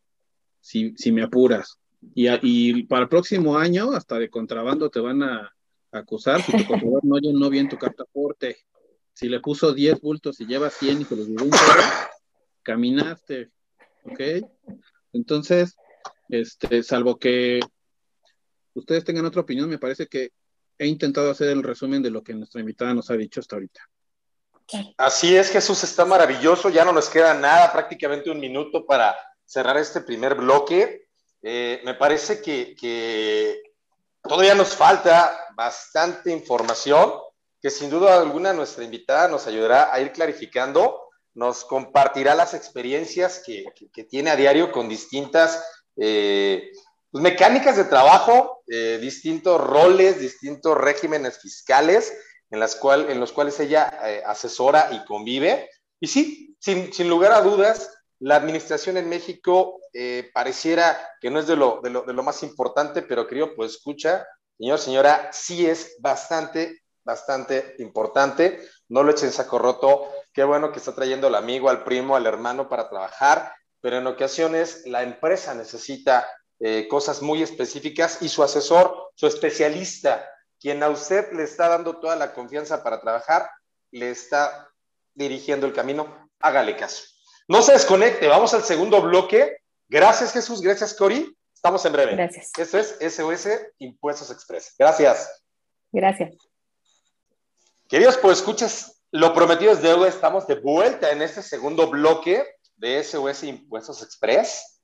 si, 0.60 0.94
si 0.96 1.12
me 1.12 1.22
apuras. 1.22 1.78
Y, 2.14 2.28
y, 2.42 2.84
para 2.84 3.02
el 3.02 3.08
próximo 3.08 3.58
año, 3.58 3.92
hasta 3.92 4.18
de 4.18 4.30
contrabando 4.30 4.88
te 4.88 5.00
van 5.00 5.22
a 5.22 5.52
acusar 5.92 6.42
si 6.42 6.52
tu 6.52 6.64
contador 6.66 7.04
no 7.04 7.18
no 7.20 7.50
bien 7.50 7.68
tu 7.68 7.76
carta 7.76 8.04
aporte 8.04 8.56
si 9.18 9.28
le 9.28 9.40
puso 9.40 9.74
10 9.74 10.00
bultos 10.00 10.40
y 10.40 10.46
lleva 10.46 10.70
100 10.70 11.00
y 11.00 11.04
se 11.04 11.16
los 11.16 11.26
dio 11.26 11.42
un 11.42 11.50
caminaste, 12.62 13.50
¿ok? 14.04 14.20
Entonces, 15.12 15.76
este, 16.28 16.82
salvo 16.82 17.18
que 17.18 17.60
ustedes 18.74 19.04
tengan 19.04 19.26
otra 19.26 19.42
opinión, 19.42 19.68
me 19.68 19.78
parece 19.78 20.06
que 20.06 20.30
he 20.78 20.86
intentado 20.86 21.30
hacer 21.30 21.48
el 21.48 21.62
resumen 21.62 22.02
de 22.02 22.10
lo 22.10 22.22
que 22.22 22.34
nuestra 22.34 22.60
invitada 22.60 22.94
nos 22.94 23.10
ha 23.10 23.14
dicho 23.14 23.40
hasta 23.40 23.56
ahorita. 23.56 23.80
Así 24.98 25.34
es, 25.34 25.50
Jesús, 25.50 25.82
está 25.82 26.04
maravilloso. 26.04 26.68
Ya 26.68 26.84
no 26.84 26.92
nos 26.92 27.08
queda 27.08 27.34
nada, 27.34 27.72
prácticamente 27.72 28.30
un 28.30 28.38
minuto 28.38 28.84
para 28.84 29.16
cerrar 29.44 29.78
este 29.78 30.02
primer 30.02 30.34
bloque. 30.34 31.08
Eh, 31.42 31.80
me 31.84 31.94
parece 31.94 32.42
que, 32.42 33.62
todavía 34.22 34.54
nos 34.54 34.74
falta 34.74 35.46
bastante 35.54 36.30
información 36.30 37.12
que 37.60 37.70
sin 37.70 37.90
duda 37.90 38.20
alguna 38.20 38.52
nuestra 38.52 38.84
invitada 38.84 39.26
nos 39.28 39.46
ayudará 39.46 39.92
a 39.92 40.00
ir 40.00 40.12
clarificando, 40.12 41.08
nos 41.34 41.64
compartirá 41.64 42.34
las 42.34 42.54
experiencias 42.54 43.42
que, 43.44 43.64
tiene 44.04 44.30
a 44.30 44.36
diario 44.36 44.70
con 44.70 44.88
distintas 44.88 45.64
eh, 46.00 46.72
pues, 47.10 47.22
mecánicas 47.22 47.76
de 47.76 47.84
trabajo, 47.84 48.62
eh, 48.66 48.98
distintos 49.00 49.60
roles, 49.60 50.20
distintos 50.20 50.76
regímenes 50.76 51.38
fiscales 51.38 52.16
en, 52.50 52.60
las 52.60 52.80
los 52.82 53.32
cuales 53.32 53.60
ella 53.60 53.98
eh, 54.04 54.22
asesora 54.24 54.90
y 54.92 55.04
convive. 55.04 55.68
Y 56.00 56.06
sí, 56.06 56.56
sin, 56.60 57.08
lugar 57.08 57.32
a 57.32 57.42
dudas, 57.42 57.94
la 58.20 58.36
administración 58.36 58.96
en 58.96 59.08
México 59.08 59.80
pareciera 60.32 60.96
que 61.20 61.28
no 61.28 61.40
es 61.40 61.48
de 61.48 61.56
lo 61.56 62.22
más 62.22 62.44
importante, 62.44 63.02
pero 63.02 63.26
creo, 63.26 63.56
pues 63.56 63.72
escucha, 63.72 64.26
señor, 64.56 64.78
señora, 64.78 65.30
sí 65.32 65.66
es 65.66 65.96
bastante 65.98 66.82
bastante 67.08 67.74
importante. 67.78 68.68
No 68.90 69.02
lo 69.02 69.12
echen 69.12 69.32
saco 69.32 69.58
roto. 69.58 70.08
Qué 70.34 70.44
bueno 70.44 70.70
que 70.70 70.78
está 70.78 70.94
trayendo 70.94 71.26
al 71.26 71.36
amigo, 71.36 71.70
al 71.70 71.82
primo, 71.82 72.14
al 72.14 72.26
hermano 72.26 72.68
para 72.68 72.90
trabajar, 72.90 73.54
pero 73.88 74.00
en 74.00 74.06
ocasiones 74.06 74.82
la 74.84 75.02
empresa 75.02 75.54
necesita 75.54 76.28
eh, 76.60 76.86
cosas 76.88 77.22
muy 77.22 77.42
específicas 77.42 78.20
y 78.20 78.28
su 78.28 78.42
asesor, 78.42 79.12
su 79.14 79.26
especialista, 79.26 80.28
quien 80.60 80.82
a 80.82 80.90
usted 80.90 81.32
le 81.32 81.44
está 81.44 81.70
dando 81.70 81.98
toda 81.98 82.14
la 82.14 82.34
confianza 82.34 82.84
para 82.84 83.00
trabajar, 83.00 83.50
le 83.90 84.10
está 84.10 84.68
dirigiendo 85.14 85.66
el 85.66 85.72
camino. 85.72 86.28
Hágale 86.38 86.76
caso. 86.76 87.02
No 87.48 87.62
se 87.62 87.72
desconecte, 87.72 88.28
vamos 88.28 88.52
al 88.52 88.62
segundo 88.62 89.00
bloque. 89.00 89.56
Gracias 89.88 90.34
Jesús, 90.34 90.60
gracias 90.60 90.92
Cori. 90.92 91.34
Estamos 91.54 91.82
en 91.86 91.92
breve. 91.94 92.14
Gracias. 92.14 92.50
Esto 92.58 92.76
es 92.76 93.14
SOS 93.14 93.48
Impuestos 93.78 94.30
Express. 94.30 94.74
Gracias. 94.78 95.44
Gracias. 95.92 96.36
Queridos, 97.88 98.18
pues 98.18 98.40
escuchas, 98.40 99.00
lo 99.12 99.32
prometido 99.32 99.72
es 99.72 99.80
deuda, 99.80 100.08
estamos 100.08 100.46
de 100.46 100.56
vuelta 100.56 101.10
en 101.10 101.22
este 101.22 101.40
segundo 101.40 101.88
bloque 101.88 102.44
de 102.78 103.02
SOS 103.02 103.42
Impuestos 103.42 104.02
Express, 104.02 104.80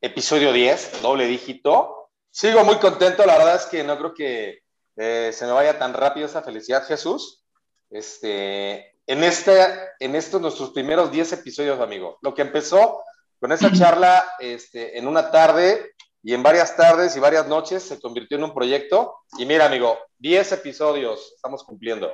episodio 0.00 0.52
10, 0.52 1.02
doble 1.02 1.26
dígito. 1.26 2.10
Sigo 2.30 2.64
muy 2.64 2.76
contento, 2.76 3.24
la 3.26 3.36
verdad 3.36 3.56
es 3.56 3.66
que 3.66 3.84
no 3.84 3.98
creo 3.98 4.14
que 4.14 4.60
eh, 4.96 5.30
se 5.32 5.46
me 5.46 5.52
vaya 5.52 5.78
tan 5.78 5.92
rápido 5.92 6.26
esa 6.26 6.42
felicidad, 6.42 6.86
Jesús. 6.86 7.44
Este, 7.90 8.98
en, 9.06 9.24
este, 9.24 9.54
en 10.00 10.14
estos 10.14 10.40
nuestros 10.40 10.70
primeros 10.70 11.10
10 11.10 11.34
episodios, 11.34 11.80
amigo, 11.80 12.18
lo 12.22 12.34
que 12.34 12.42
empezó 12.42 13.02
con 13.38 13.52
esa 13.52 13.70
charla 13.72 14.26
este, 14.38 14.98
en 14.98 15.06
una 15.06 15.30
tarde 15.30 15.92
y 16.22 16.32
en 16.32 16.42
varias 16.42 16.76
tardes 16.76 17.14
y 17.14 17.20
varias 17.20 17.46
noches 17.46 17.82
se 17.82 18.00
convirtió 18.00 18.38
en 18.38 18.44
un 18.44 18.54
proyecto. 18.54 19.16
Y 19.38 19.44
mira, 19.44 19.66
amigo, 19.66 19.98
10 20.18 20.52
episodios 20.52 21.32
estamos 21.36 21.62
cumpliendo. 21.62 22.10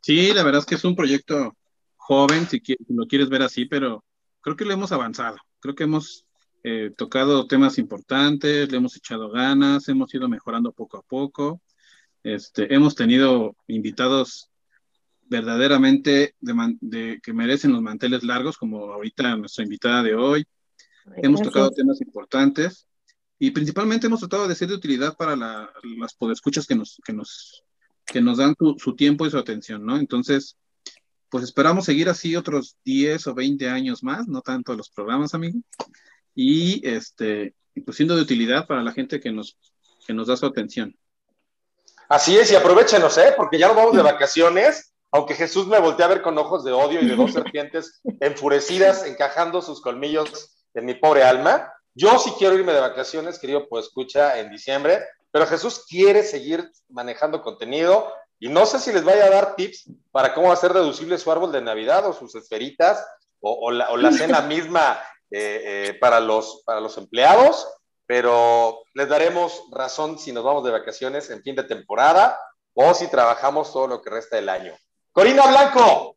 Sí, 0.00 0.32
la 0.32 0.42
verdad 0.42 0.60
es 0.60 0.66
que 0.66 0.76
es 0.76 0.84
un 0.84 0.96
proyecto 0.96 1.54
joven, 2.06 2.48
si, 2.48 2.62
lo 2.88 3.06
quieres 3.06 3.28
ver 3.28 3.42
así, 3.42 3.64
pero 3.64 4.04
creo 4.40 4.56
que 4.56 4.64
lo 4.64 4.72
hemos 4.72 4.92
avanzado. 4.92 5.36
Creo 5.60 5.74
que 5.74 5.84
hemos 5.84 6.24
eh, 6.62 6.92
tocado 6.96 7.46
temas 7.46 7.78
importantes, 7.78 8.70
le 8.70 8.76
hemos 8.76 8.96
echado 8.96 9.30
ganas, 9.30 9.88
hemos 9.88 10.14
ido 10.14 10.28
mejorando 10.28 10.72
poco 10.72 10.98
a 10.98 11.02
poco. 11.02 11.60
Este, 12.22 12.72
hemos 12.74 12.94
tenido 12.94 13.56
invitados 13.66 14.50
verdaderamente 15.28 16.34
de, 16.40 17.20
que 17.22 17.32
merecen 17.32 17.72
los 17.72 17.82
manteles 17.82 18.22
largos, 18.22 18.56
como 18.56 18.92
ahorita 18.92 19.36
nuestra 19.36 19.64
invitada 19.64 20.02
de 20.02 20.14
hoy. 20.14 20.44
hemos 21.16 21.42
tocado 21.42 21.70
temas 21.70 22.00
importantes 22.00 22.86
y 23.38 23.50
principalmente 23.50 24.06
hemos 24.06 24.20
tratado 24.20 24.46
de 24.46 24.54
ser 24.54 24.68
de 24.68 24.74
utilidad 24.74 25.16
para 25.16 25.36
las 25.36 26.14
podescuchas 26.16 26.66
que 26.66 26.76
nos, 26.76 27.00
que 27.04 27.12
nos 27.12 27.64
que 28.06 28.20
nos 28.20 28.38
dan 28.38 28.54
su, 28.78 28.94
tiempo 28.94 29.26
y 29.26 29.30
su 29.30 29.36
atención, 29.36 29.84
¿no? 29.84 29.98
Entonces, 29.98 30.56
pues 31.28 31.44
esperamos 31.44 31.84
seguir 31.84 32.08
así 32.08 32.36
otros 32.36 32.76
10 32.84 33.26
o 33.28 33.34
20 33.34 33.68
años 33.68 34.02
más, 34.02 34.28
no 34.28 34.40
tanto 34.42 34.74
los 34.74 34.90
programas, 34.90 35.34
amigo, 35.34 35.58
y 36.34 36.86
este, 36.86 37.54
pues 37.84 37.96
siendo 37.96 38.16
de 38.16 38.22
utilidad 38.22 38.66
para 38.66 38.82
la 38.82 38.92
gente 38.92 39.20
que 39.20 39.32
nos, 39.32 39.58
que 40.06 40.14
nos 40.14 40.28
da 40.28 40.36
su 40.36 40.46
atención. 40.46 40.96
Así 42.08 42.36
es, 42.36 42.52
y 42.52 42.54
aprovechenos, 42.54 43.18
¿eh? 43.18 43.34
Porque 43.36 43.58
ya 43.58 43.66
nos 43.66 43.76
vamos 43.76 43.96
de 43.96 44.02
vacaciones, 44.02 44.92
aunque 45.10 45.34
Jesús 45.34 45.66
me 45.66 45.80
voltea 45.80 46.06
a 46.06 46.10
ver 46.10 46.22
con 46.22 46.38
ojos 46.38 46.62
de 46.64 46.72
odio 46.72 47.00
y 47.00 47.06
de 47.06 47.16
dos 47.16 47.32
serpientes 47.32 48.00
enfurecidas 48.20 49.04
encajando 49.04 49.60
sus 49.60 49.80
colmillos 49.80 50.56
en 50.74 50.84
mi 50.84 50.94
pobre 50.94 51.24
alma. 51.24 51.72
Yo 51.94 52.18
sí 52.18 52.32
quiero 52.38 52.54
irme 52.54 52.72
de 52.72 52.80
vacaciones, 52.80 53.38
querido, 53.38 53.68
pues 53.68 53.86
escucha, 53.86 54.38
en 54.38 54.50
diciembre, 54.50 55.02
pero 55.32 55.46
Jesús 55.46 55.84
quiere 55.88 56.22
seguir 56.22 56.70
manejando 56.88 57.42
contenido 57.42 58.12
y 58.38 58.48
no 58.48 58.66
sé 58.66 58.78
si 58.78 58.92
les 58.92 59.04
vaya 59.04 59.26
a 59.26 59.30
dar 59.30 59.56
tips 59.56 59.90
para 60.10 60.34
cómo 60.34 60.52
hacer 60.52 60.72
deducible 60.72 61.18
su 61.18 61.30
árbol 61.30 61.52
de 61.52 61.62
Navidad 61.62 62.06
o 62.06 62.12
sus 62.12 62.34
esferitas 62.34 63.04
o, 63.40 63.70
la, 63.70 64.12
cena 64.12 64.40
misma 64.42 64.98
eh, 65.30 65.62
eh, 65.90 65.94
para, 66.00 66.20
los, 66.20 66.62
para 66.64 66.80
los 66.80 66.98
empleados, 66.98 67.68
pero 68.06 68.82
les 68.94 69.08
daremos 69.08 69.64
razón 69.72 70.18
si 70.18 70.32
nos 70.32 70.44
vamos 70.44 70.64
de 70.64 70.70
vacaciones 70.70 71.30
en 71.30 71.42
fin 71.42 71.54
de 71.56 71.64
temporada 71.64 72.38
o 72.74 72.92
si 72.94 73.08
trabajamos 73.08 73.72
todo 73.72 73.86
lo 73.86 74.02
que 74.02 74.10
resta 74.10 74.36
del 74.36 74.48
año. 74.48 74.74
Corina 75.12 75.46
Blanco, 75.46 76.16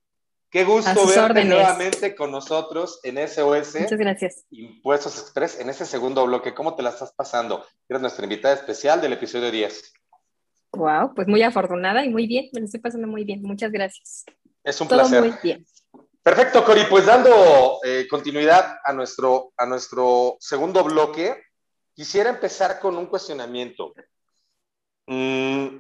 Qué 0.52 0.64
gusto 0.64 1.06
verte 1.06 1.46
nuevamente 1.46 2.16
con 2.16 2.32
nosotros 2.32 3.00
en 3.04 3.18
SOS. 3.18 3.76
Muchas 3.76 4.00
gracias. 4.00 4.46
Impuestos 4.50 5.20
Express 5.20 5.60
en 5.60 5.70
este 5.70 5.86
segundo 5.86 6.26
bloque. 6.26 6.56
¿Cómo 6.56 6.76
te 6.76 6.82
la 6.82 6.90
estás 6.90 7.14
pasando? 7.14 7.64
Eres 7.88 8.02
nuestra 8.02 8.24
invitada 8.24 8.56
especial 8.56 9.00
del 9.00 9.14
episodio 9.14 9.52
10. 9.52 9.94
Wow, 10.72 11.14
pues 11.16 11.28
muy 11.28 11.42
afortunada 11.44 12.06
y 12.06 12.10
muy 12.10 12.28
bien. 12.28 12.50
Me 12.54 12.60
lo 12.60 12.66
estoy 12.66 12.80
pasando 12.80 13.08
muy 13.08 13.24
bien. 13.24 13.42
Muchas 13.42 13.72
gracias. 13.72 14.26
Es 14.64 14.80
un 14.82 14.88
placer. 14.88 15.22
Muy 15.22 15.34
bien. 15.42 15.66
Perfecto, 16.22 16.64
Cori. 16.64 16.84
Pues 16.90 17.06
dando 17.06 17.80
eh, 17.84 18.08
continuidad 18.10 18.78
a 18.84 18.94
nuestro, 18.94 19.54
a 19.58 19.66
nuestro 19.66 20.38
segundo 20.40 20.84
bloque, 20.84 21.44
quisiera 21.94 22.30
empezar 22.30 22.80
con 22.80 22.98
un 22.98 23.08
cuestionamiento. 23.08 23.94
Mm, 25.08 25.80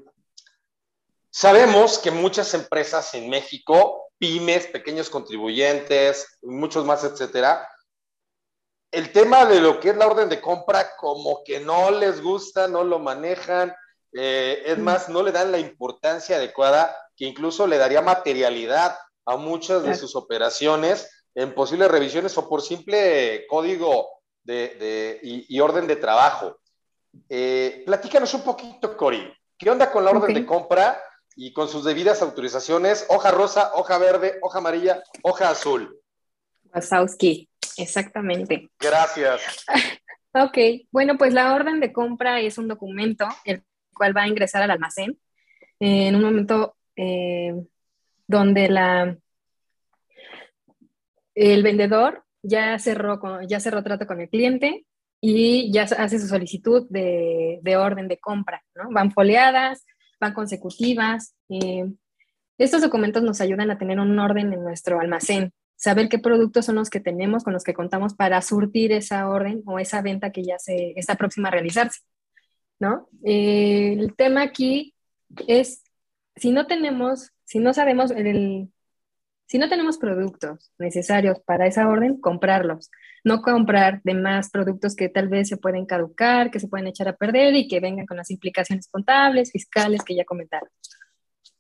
sabemos 1.29 1.99
que 1.99 2.09
muchas 2.09 2.53
empresas 2.53 3.13
en 3.13 3.29
México 3.29 4.09
pymes, 4.19 4.67
pequeños 4.67 5.09
contribuyentes, 5.09 6.37
muchos 6.43 6.85
más, 6.85 7.03
etcétera. 7.03 7.67
El 8.91 9.11
tema 9.11 9.45
de 9.45 9.61
lo 9.61 9.79
que 9.79 9.89
es 9.89 9.97
la 9.97 10.07
orden 10.07 10.29
de 10.29 10.41
compra, 10.41 10.95
como 10.97 11.43
que 11.43 11.59
no 11.59 11.89
les 11.89 12.21
gusta, 12.21 12.67
no 12.67 12.83
lo 12.83 12.99
manejan, 12.99 13.73
eh, 14.13 14.63
es 14.65 14.77
más, 14.77 15.09
no 15.09 15.23
le 15.23 15.31
dan 15.31 15.51
la 15.51 15.59
importancia 15.59 16.37
adecuada 16.37 16.95
que 17.15 17.25
incluso 17.25 17.67
le 17.67 17.77
daría 17.77 18.01
materialidad 18.01 18.97
a 19.25 19.37
muchas 19.37 19.83
de 19.83 19.95
sus 19.95 20.15
operaciones 20.15 21.09
en 21.35 21.53
posibles 21.53 21.91
revisiones 21.91 22.37
o 22.37 22.49
por 22.49 22.61
simple 22.61 23.45
código 23.47 24.09
de, 24.43 25.19
y, 25.21 25.59
orden 25.59 25.85
de 25.85 25.95
trabajo. 25.95 26.59
Eh, 27.27 27.83
platícanos 27.85 28.33
un 28.33 28.41
poquito, 28.41 28.97
Cori. 28.97 29.31
¿Qué 29.57 29.69
onda 29.69 29.91
con 29.91 30.05
la 30.05 30.11
orden 30.11 30.33
de 30.33 30.45
compra 30.45 31.01
y 31.35 31.53
con 31.53 31.67
sus 31.67 31.83
debidas 31.83 32.21
autorizaciones? 32.21 33.05
Hoja 33.09 33.31
rosa, 33.31 33.71
hoja 33.75 33.97
verde, 33.97 34.39
hoja 34.41 34.59
amarilla, 34.59 35.03
hoja 35.21 35.49
azul. 35.49 35.99
Wasowski, 36.73 37.49
exactamente. 37.77 38.69
Gracias. 38.79 39.65
ok, 40.33 40.57
bueno, 40.91 41.17
pues 41.17 41.33
la 41.33 41.53
orden 41.53 41.79
de 41.79 41.91
compra 41.93 42.39
es 42.39 42.57
un 42.57 42.67
documento 42.67 43.27
el 43.43 43.63
cual 43.99 44.17
va 44.17 44.23
a 44.23 44.27
ingresar 44.27 44.63
al 44.63 44.71
almacén 44.71 45.19
en 45.79 46.15
un 46.15 46.23
momento 46.23 46.75
eh, 46.95 47.53
donde 48.27 48.69
la, 48.69 49.17
el 51.35 51.63
vendedor 51.63 52.23
ya 52.41 52.77
cerró, 52.79 53.19
ya 53.47 53.59
cerró 53.59 53.83
trato 53.83 54.07
con 54.07 54.21
el 54.21 54.29
cliente 54.29 54.85
y 55.21 55.71
ya 55.71 55.83
hace 55.83 56.19
su 56.19 56.27
solicitud 56.27 56.87
de, 56.89 57.77
orden 57.77 58.07
de 58.07 58.19
compra, 58.19 58.63
¿no? 58.75 58.89
Van 58.91 59.11
foliadas, 59.11 59.85
van 60.19 60.33
consecutivas. 60.33 61.35
Eh, 61.49 61.85
estos 62.57 62.81
documentos 62.81 63.23
nos 63.23 63.41
ayudan 63.41 63.71
a 63.71 63.77
tener 63.77 63.99
un 63.99 64.17
orden 64.19 64.53
en 64.53 64.63
nuestro 64.63 64.99
almacén, 64.99 65.53
saber 65.75 66.09
qué 66.09 66.19
productos 66.19 66.65
son 66.65 66.75
los 66.75 66.89
que 66.89 66.99
tenemos, 66.99 67.43
con 67.43 67.53
los 67.53 67.63
que 67.63 67.73
contamos 67.73 68.13
para 68.13 68.41
surtir 68.41 68.91
esa 68.91 69.29
orden 69.29 69.63
o 69.65 69.79
esa 69.79 70.01
venta 70.01 70.31
que 70.31 70.43
ya 70.43 70.59
se 70.59 70.93
está 70.97 71.15
próxima 71.15 71.47
a 71.47 71.51
realizarse, 71.51 72.01
¿no? 72.79 73.09
Eh, 73.23 73.93
el 73.93 74.15
tema 74.15 74.41
aquí 74.41 74.95
es, 75.47 75.83
si 76.35 76.51
no 76.51 76.67
tenemos, 76.67 77.31
si 77.45 77.59
no 77.59 77.73
sabemos 77.73 78.11
el, 78.11 78.69
si 79.49 79.57
no 79.57 79.67
tenemos 79.67 79.97
productos 79.97 80.71
necesarios 80.77 81.39
para 81.43 81.65
esa 81.65 81.87
orden, 81.89 82.21
comprarlos. 82.21 82.91
No 83.23 83.41
comprar 83.41 83.99
de 84.03 84.13
más 84.13 84.51
productos 84.51 84.95
que 84.95 85.09
tal 85.09 85.27
vez 85.27 85.49
se 85.49 85.57
pueden 85.57 85.87
caducar, 85.87 86.51
que 86.51 86.59
se 86.59 86.67
pueden 86.67 86.87
echar 86.87 87.07
a 87.07 87.15
perder 87.15 87.55
y 87.55 87.67
que 87.67 87.79
vengan 87.79 88.05
con 88.05 88.17
las 88.17 88.29
implicaciones 88.29 88.87
contables, 88.87 89.51
fiscales 89.51 90.03
que 90.03 90.15
ya 90.15 90.23
comentaron. 90.23 90.69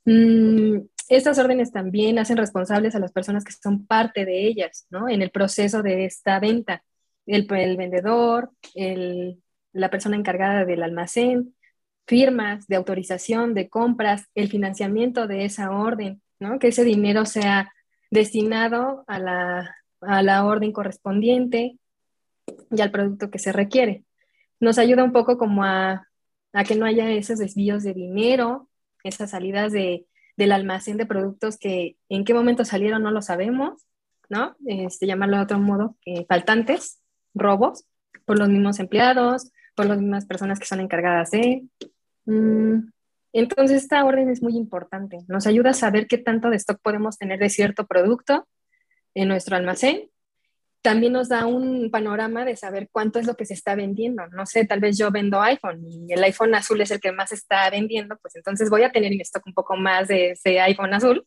Mm, 0.05 0.87
estas 1.09 1.39
órdenes 1.39 1.71
también 1.71 2.19
hacen 2.19 2.37
responsables 2.37 2.93
a 2.93 2.99
las 2.99 3.11
personas 3.11 3.43
que 3.43 3.53
son 3.53 3.87
parte 3.87 4.23
de 4.23 4.45
ellas, 4.47 4.85
¿no? 4.91 5.09
En 5.09 5.23
el 5.23 5.31
proceso 5.31 5.81
de 5.81 6.05
esta 6.05 6.39
venta. 6.39 6.83
El, 7.25 7.47
vendedor, 7.47 8.51
la 9.73 9.89
persona 9.89 10.15
encargada 10.17 10.65
del 10.65 10.83
almacén, 10.83 11.55
firmas 12.07 12.67
de 12.67 12.75
autorización 12.75 13.53
de 13.53 13.69
compras, 13.69 14.25
el 14.33 14.49
financiamiento 14.49 15.27
de 15.27 15.45
esa 15.45 15.71
orden, 15.71 16.21
¿no? 16.39 16.57
Que 16.57 16.69
ese 16.69 16.83
dinero 16.83 17.25
sea 17.25 17.71
destinado 18.09 19.03
a 19.07 19.19
la, 19.19 20.45
orden 20.45 20.71
correspondiente 20.71 21.77
y 22.71 22.81
al 22.81 22.91
producto 22.91 23.29
que 23.29 23.37
se 23.37 23.51
requiere. 23.51 24.03
Nos 24.59 24.79
ayuda 24.79 25.03
un 25.03 25.11
poco 25.11 25.37
como 25.37 25.63
a, 25.63 26.07
que 26.67 26.75
no 26.75 26.85
haya 26.85 27.11
esos 27.11 27.37
desvíos 27.37 27.83
de 27.83 27.93
dinero, 27.93 28.69
esas 29.03 29.29
salidas 29.31 29.71
de, 29.71 30.07
del 30.35 30.51
almacén 30.51 30.97
de 30.97 31.05
productos 31.05 31.57
que 31.57 31.95
en 32.09 32.25
qué 32.25 32.33
momento 32.33 32.65
salieron 32.65 33.03
no 33.03 33.11
lo 33.11 33.21
sabemos, 33.21 33.85
¿no? 34.29 34.55
Este, 34.65 35.05
llamarlo 35.05 35.37
de 35.37 35.43
otro 35.43 35.59
modo, 35.59 35.95
faltantes, 36.27 37.01
robos, 37.35 37.85
por 38.25 38.39
los 38.39 38.49
mismos 38.49 38.79
empleados, 38.79 39.51
por 39.79 39.85
las 39.85 40.01
mismas 40.01 40.25
personas 40.25 40.59
que 40.59 40.65
son 40.65 40.81
encargadas 40.81 41.31
de. 41.31 41.63
Mm, 42.25 42.89
entonces, 43.31 43.83
esta 43.83 44.03
orden 44.03 44.29
es 44.29 44.43
muy 44.43 44.57
importante. 44.57 45.19
Nos 45.29 45.47
ayuda 45.47 45.69
a 45.69 45.73
saber 45.73 46.05
qué 46.05 46.17
tanto 46.17 46.49
de 46.49 46.57
stock 46.57 46.81
podemos 46.81 47.17
tener 47.17 47.39
de 47.39 47.49
cierto 47.49 47.87
producto 47.87 48.45
en 49.13 49.29
nuestro 49.29 49.55
almacén. 49.55 50.09
También 50.81 51.13
nos 51.13 51.29
da 51.29 51.45
un 51.45 51.89
panorama 51.91 52.43
de 52.43 52.57
saber 52.57 52.89
cuánto 52.91 53.19
es 53.19 53.25
lo 53.25 53.35
que 53.35 53.45
se 53.45 53.53
está 53.53 53.73
vendiendo. 53.73 54.27
No 54.27 54.45
sé, 54.45 54.65
tal 54.65 54.81
vez 54.81 54.97
yo 54.97 55.11
vendo 55.11 55.39
iPhone 55.39 55.81
y 55.87 56.11
el 56.11 56.21
iPhone 56.25 56.55
azul 56.55 56.81
es 56.81 56.91
el 56.91 56.99
que 56.99 57.13
más 57.13 57.31
está 57.31 57.69
vendiendo, 57.69 58.17
pues 58.21 58.35
entonces 58.35 58.69
voy 58.69 58.83
a 58.83 58.91
tener 58.91 59.13
en 59.13 59.21
stock 59.21 59.47
un 59.47 59.53
poco 59.53 59.77
más 59.77 60.09
de 60.09 60.31
ese 60.31 60.59
iPhone 60.59 60.93
azul. 60.93 61.25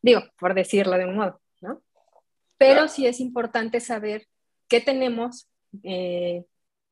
Digo, 0.00 0.22
por 0.38 0.54
decirlo 0.54 0.96
de 0.96 1.04
un 1.04 1.16
modo, 1.16 1.40
¿no? 1.60 1.82
Pero 2.58 2.86
sí 2.86 3.08
es 3.08 3.18
importante 3.18 3.80
saber 3.80 4.28
qué 4.68 4.80
tenemos, 4.80 5.48
eh, 5.82 6.44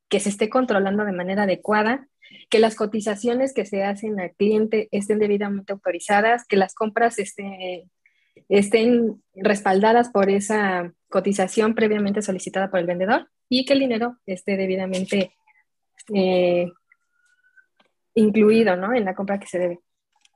que 0.08 0.20
se 0.20 0.28
esté 0.28 0.48
controlando 0.48 1.04
de 1.04 1.12
manera 1.12 1.44
adecuada 1.44 2.08
que 2.50 2.58
las 2.58 2.74
cotizaciones 2.74 3.52
que 3.52 3.66
se 3.66 3.84
hacen 3.84 4.20
al 4.20 4.32
cliente 4.32 4.88
estén 4.90 5.18
debidamente 5.18 5.72
autorizadas, 5.72 6.44
que 6.46 6.56
las 6.56 6.74
compras 6.74 7.18
estén, 7.18 7.90
estén 8.48 9.22
respaldadas 9.34 10.10
por 10.10 10.30
esa 10.30 10.92
cotización 11.08 11.74
previamente 11.74 12.22
solicitada 12.22 12.70
por 12.70 12.80
el 12.80 12.86
vendedor 12.86 13.28
y 13.48 13.64
que 13.64 13.74
el 13.74 13.80
dinero 13.80 14.18
esté 14.26 14.56
debidamente 14.56 15.32
eh, 16.14 16.70
incluido 18.14 18.74
en 18.74 19.04
la 19.04 19.14
compra 19.14 19.38
que 19.38 19.46
se 19.46 19.58
debe. 19.58 19.80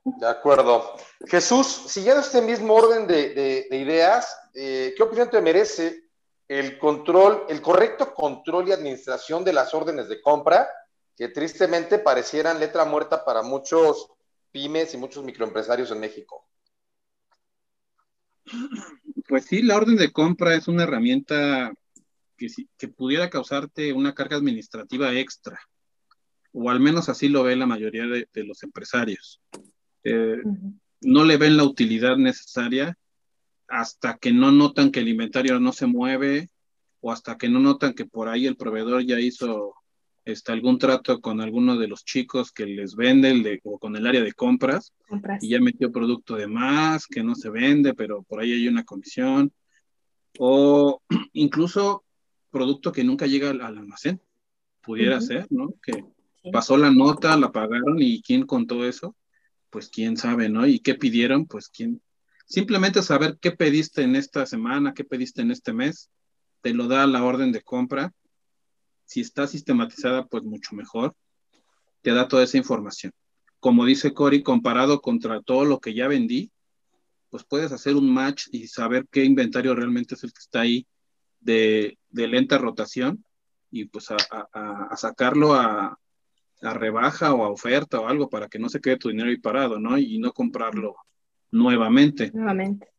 De 0.03 0.27
acuerdo. 0.27 0.95
Jesús, 1.27 1.67
siguiendo 1.67 2.21
este 2.21 2.41
mismo 2.41 2.73
orden 2.73 3.05
de, 3.05 3.67
ideas, 3.71 4.35
eh, 4.55 4.93
¿qué 4.97 5.03
opinión 5.03 5.29
te 5.29 5.41
merece 5.41 6.03
el 6.51 6.77
control, 6.77 7.45
el 7.47 7.61
correcto 7.61 8.13
control 8.13 8.67
y 8.67 8.73
administración 8.73 9.45
de 9.45 9.53
las 9.53 9.73
órdenes 9.73 10.09
de 10.09 10.19
compra 10.19 10.67
que 11.15 11.29
tristemente 11.29 11.97
parecieran 11.97 12.59
letra 12.59 12.83
muerta 12.83 13.23
para 13.23 13.41
muchos 13.41 14.09
pymes 14.51 14.93
y 14.93 14.97
muchos 14.97 15.23
microempresarios 15.23 15.91
en 15.91 16.01
México. 16.01 16.45
Pues 19.29 19.45
sí, 19.45 19.61
la 19.61 19.77
orden 19.77 19.95
de 19.95 20.11
compra 20.11 20.53
es 20.53 20.67
una 20.67 20.83
herramienta 20.83 21.71
que, 22.35 22.47
que 22.77 22.89
pudiera 22.89 23.29
causarte 23.29 23.93
una 23.93 24.13
carga 24.13 24.35
administrativa 24.35 25.13
extra, 25.13 25.57
o 26.51 26.69
al 26.69 26.81
menos 26.81 27.07
así 27.07 27.29
lo 27.29 27.43
ve 27.43 27.55
la 27.55 27.65
mayoría 27.65 28.07
de, 28.07 28.43
los 28.43 28.61
empresarios. 28.63 29.39
Eh, 30.03 30.41
no 30.99 31.23
le 31.23 31.37
ven 31.37 31.55
la 31.55 31.63
utilidad 31.63 32.17
necesaria 32.17 32.97
hasta 33.71 34.17
que 34.17 34.31
no 34.33 34.51
notan 34.51 34.91
que 34.91 34.99
el 34.99 35.07
inventario 35.07 35.59
no 35.59 35.71
se 35.71 35.87
mueve 35.87 36.49
o 36.99 37.11
hasta 37.11 37.37
que 37.37 37.49
no 37.49 37.59
notan 37.59 37.93
que 37.93 38.05
por 38.05 38.27
ahí 38.27 38.45
el 38.45 38.57
proveedor 38.57 39.03
ya 39.03 39.19
hizo 39.19 39.73
este, 40.23 40.51
algún 40.51 40.77
trato 40.77 41.19
con 41.19 41.41
alguno 41.41 41.77
de 41.77 41.87
los 41.87 42.05
chicos 42.05 42.51
que 42.51 42.65
les 42.67 42.95
vende 42.95 43.59
o 43.63 43.79
con 43.79 43.95
el 43.95 44.05
área 44.05 44.21
de 44.21 44.33
compras, 44.33 44.93
y 45.39 45.49
ya 45.49 45.59
metió 45.59 45.91
producto 45.91 46.35
de 46.35 46.47
más 46.47 47.07
que 47.07 47.23
no 47.23 47.33
se 47.33 47.49
vende, 47.49 47.95
pero 47.95 48.21
por 48.23 48.39
ahí 48.39 48.51
hay 48.51 48.67
una 48.67 48.83
comisión, 48.83 49.51
o 50.37 51.01
incluso 51.33 52.03
producto 52.51 52.91
que 52.91 53.03
nunca 53.03 53.25
llega 53.25 53.49
al, 53.49 53.61
almacén, 53.61 54.21
pudiera 54.81 55.21
ser, 55.21 55.47
¿no? 55.49 55.73
Que 55.81 56.03
pasó 56.51 56.77
la 56.77 56.91
nota, 56.91 57.37
la 57.37 57.51
pagaron 57.51 58.01
y 58.01 58.21
quién 58.21 58.45
contó 58.45 58.85
eso, 58.85 59.15
pues 59.69 59.89
quién 59.89 60.17
sabe, 60.17 60.49
¿no? 60.49 60.67
Y 60.67 60.79
qué 60.79 60.95
pidieron, 60.95 61.45
pues 61.47 61.69
quién. 61.69 62.01
Simplemente 62.51 63.01
saber 63.01 63.37
qué 63.39 63.51
pediste 63.51 64.01
en 64.01 64.17
esta 64.17 64.45
semana, 64.45 64.93
qué 64.93 65.05
pediste 65.05 65.41
en 65.41 65.51
este 65.51 65.71
mes, 65.71 66.11
te 66.59 66.73
lo 66.73 66.89
da 66.89 67.07
la 67.07 67.23
orden 67.23 67.53
de 67.53 67.61
compra 67.61 68.13
si 69.05 69.21
está 69.21 69.47
sistematizada, 69.47 70.25
pues 70.25 70.43
mucho 70.43 70.75
mejor, 70.75 71.15
te 72.01 72.11
da 72.11 72.27
toda 72.27 72.43
esa 72.43 72.57
información. 72.57 73.13
Como 73.61 73.85
dice 73.85 74.13
Cory, 74.13 74.43
comparado 74.43 74.99
contra 74.99 75.41
todo 75.41 75.63
lo 75.63 75.79
que 75.79 75.93
ya 75.93 76.09
vendí, 76.09 76.51
pues 77.29 77.45
puedes 77.45 77.71
hacer 77.71 77.95
un 77.95 78.13
match 78.13 78.47
y 78.51 78.67
saber 78.67 79.07
qué 79.09 79.23
inventario 79.23 79.73
realmente 79.73 80.15
es 80.15 80.23
el 80.25 80.33
que 80.33 80.39
está 80.41 80.59
ahí 80.59 80.85
de, 81.39 81.97
lenta 82.09 82.57
rotación 82.57 83.23
y 83.69 83.85
pues 83.85 84.09
a, 84.11 84.97
sacarlo 84.97 85.53
a, 85.53 85.97
a, 86.63 86.73
rebaja 86.73 87.33
o 87.33 87.45
a 87.45 87.49
oferta 87.49 88.01
o 88.01 88.09
algo 88.09 88.29
para 88.29 88.49
que 88.49 88.59
no 88.59 88.67
se 88.67 88.81
quede 88.81 88.97
tu 88.97 89.07
dinero 89.07 89.29
ahí 89.29 89.37
parado, 89.37 89.79
¿no? 89.79 89.97
Y 89.97 90.19
no 90.19 90.33
comprarlo 90.33 90.97
nuevamente. 91.51 92.31
Nuevamente 92.33 92.91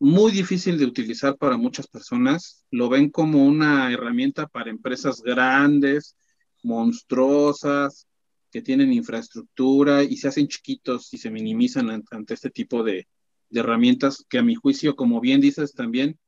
muy 0.00 0.32
difícil 0.32 0.78
de 0.78 0.86
utilizar 0.86 1.36
para 1.36 1.58
muchas 1.58 1.86
personas. 1.86 2.64
Lo 2.70 2.88
ven 2.88 3.10
como 3.10 3.44
una 3.44 3.92
herramienta 3.92 4.46
para 4.48 4.70
empresas 4.70 5.20
grandes, 5.22 6.16
monstruosas, 6.62 8.06
que 8.50 8.62
tienen 8.62 8.92
infraestructura 8.92 10.02
y 10.02 10.16
se 10.16 10.28
hacen 10.28 10.48
chiquitos 10.48 11.12
y 11.12 11.18
se 11.18 11.30
minimizan 11.30 12.02
ante, 12.10 12.34
este 12.34 12.50
tipo 12.50 12.82
de, 12.82 13.06
herramientas 13.52 14.24
que 14.28 14.38
a 14.38 14.42
mi 14.42 14.54
juicio, 14.54 14.96
como 14.96 15.20
bien 15.20 15.40
dices 15.40 15.74
también, 15.74 16.18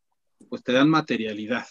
pues 0.48 0.62
te 0.64 0.72
dan 0.72 0.90
materialidad, 0.90 1.66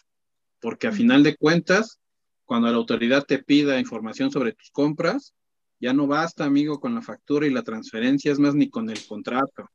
porque 0.61 0.87
a 0.87 0.93
final 0.93 1.23
de 1.23 1.35
cuentas, 1.35 1.99
cuando 2.45 2.69
la 2.69 2.77
autoridad 2.77 3.25
te 3.25 3.43
pida 3.43 3.77
información 3.77 4.31
sobre 4.31 4.53
tus 4.53 4.71
compras, 4.71 5.33
ya 5.81 5.93
no 5.93 6.07
basta, 6.07 6.45
amigo, 6.45 6.79
con 6.79 6.95
la 6.95 7.01
factura 7.01 7.47
y 7.47 7.49
la 7.49 7.63
transferencia, 7.63 8.31
es 8.31 8.39
más, 8.39 8.55
ni 8.55 8.69
con 8.69 8.89
el 8.89 9.05
contrato 9.05 9.69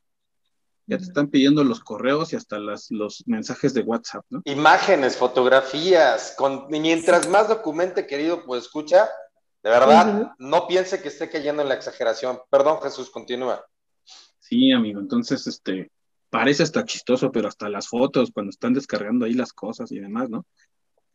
ya 0.87 0.99
te 0.99 1.05
están 1.05 1.29
pidiendo 1.29 1.65
los 1.65 1.81
correos 1.81 2.33
y 2.33 2.37
hasta 2.37 2.59
las, 2.59 2.91
los 2.91 3.25
mensajes 3.27 3.75
de 3.75 3.83
WhatsApp, 3.83 4.25
¿no? 4.31 4.41
Imágenes, 4.45 5.17
fotografías, 5.17 6.35
con, 6.39 6.67
mientras 6.69 7.29
más 7.29 7.49
documente, 7.49 8.07
querido, 8.07 8.45
pues 8.45 8.65
escucha, 8.65 9.09
de 9.63 9.71
verdad, 9.71 10.33
no 10.39 10.69
piense 10.69 11.03
que 11.03 11.09
esté 11.09 11.29
cayendo 11.29 11.63
en 11.63 11.69
la 11.69 11.75
exageración. 11.75 12.39
Perdón, 12.51 12.81
Jesús, 12.83 13.11
continúa. 13.11 13.65
Sí, 14.39 14.71
amigo, 14.71 15.01
entonces, 15.01 15.45
este, 15.49 15.91
parece 16.31 16.63
hasta 16.63 16.85
chistoso, 16.85 17.33
pero 17.33 17.49
hasta 17.49 17.69
las 17.69 17.89
fotos, 17.89 18.31
cuando 18.33 18.51
están 18.51 18.73
descargando 18.73 19.27
ahí 19.27 19.33
las 19.33 19.53
cosas 19.53 19.91
y 19.91 19.99
demás, 19.99 20.31
¿no? 20.31 20.47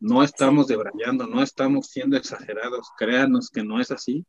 No 0.00 0.22
estamos 0.22 0.66
debrayando, 0.66 1.26
no 1.26 1.42
estamos 1.42 1.86
siendo 1.86 2.16
exagerados, 2.16 2.88
créanos 2.98 3.48
que 3.48 3.62
no 3.62 3.80
es 3.80 3.90
así. 3.90 4.26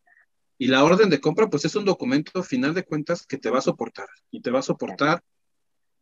Y 0.58 0.68
la 0.68 0.84
orden 0.84 1.10
de 1.10 1.20
compra, 1.20 1.50
pues 1.50 1.66
es 1.66 1.76
un 1.76 1.86
documento, 1.86 2.44
final 2.44 2.74
de 2.74 2.84
cuentas, 2.84 3.26
que 3.26 3.38
te 3.38 3.50
va 3.50 3.60
a 3.60 3.62
soportar. 3.62 4.08
Y 4.32 4.42
te 4.42 4.52
va 4.52 4.60
a 4.60 4.64
soportar 4.64 5.22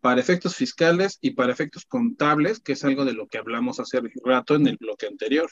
para 0.01 0.19
efectos 0.19 0.55
fiscales 0.55 1.17
y 1.21 1.31
para 1.31 1.51
efectos 1.51 1.85
contables, 1.85 2.59
que 2.59 2.73
es 2.73 2.83
algo 2.83 3.05
de 3.05 3.13
lo 3.13 3.27
que 3.27 3.37
hablamos 3.37 3.79
hace 3.79 4.01
rato 4.23 4.55
en 4.55 4.67
el 4.67 4.77
bloque 4.77 5.07
anterior. 5.07 5.49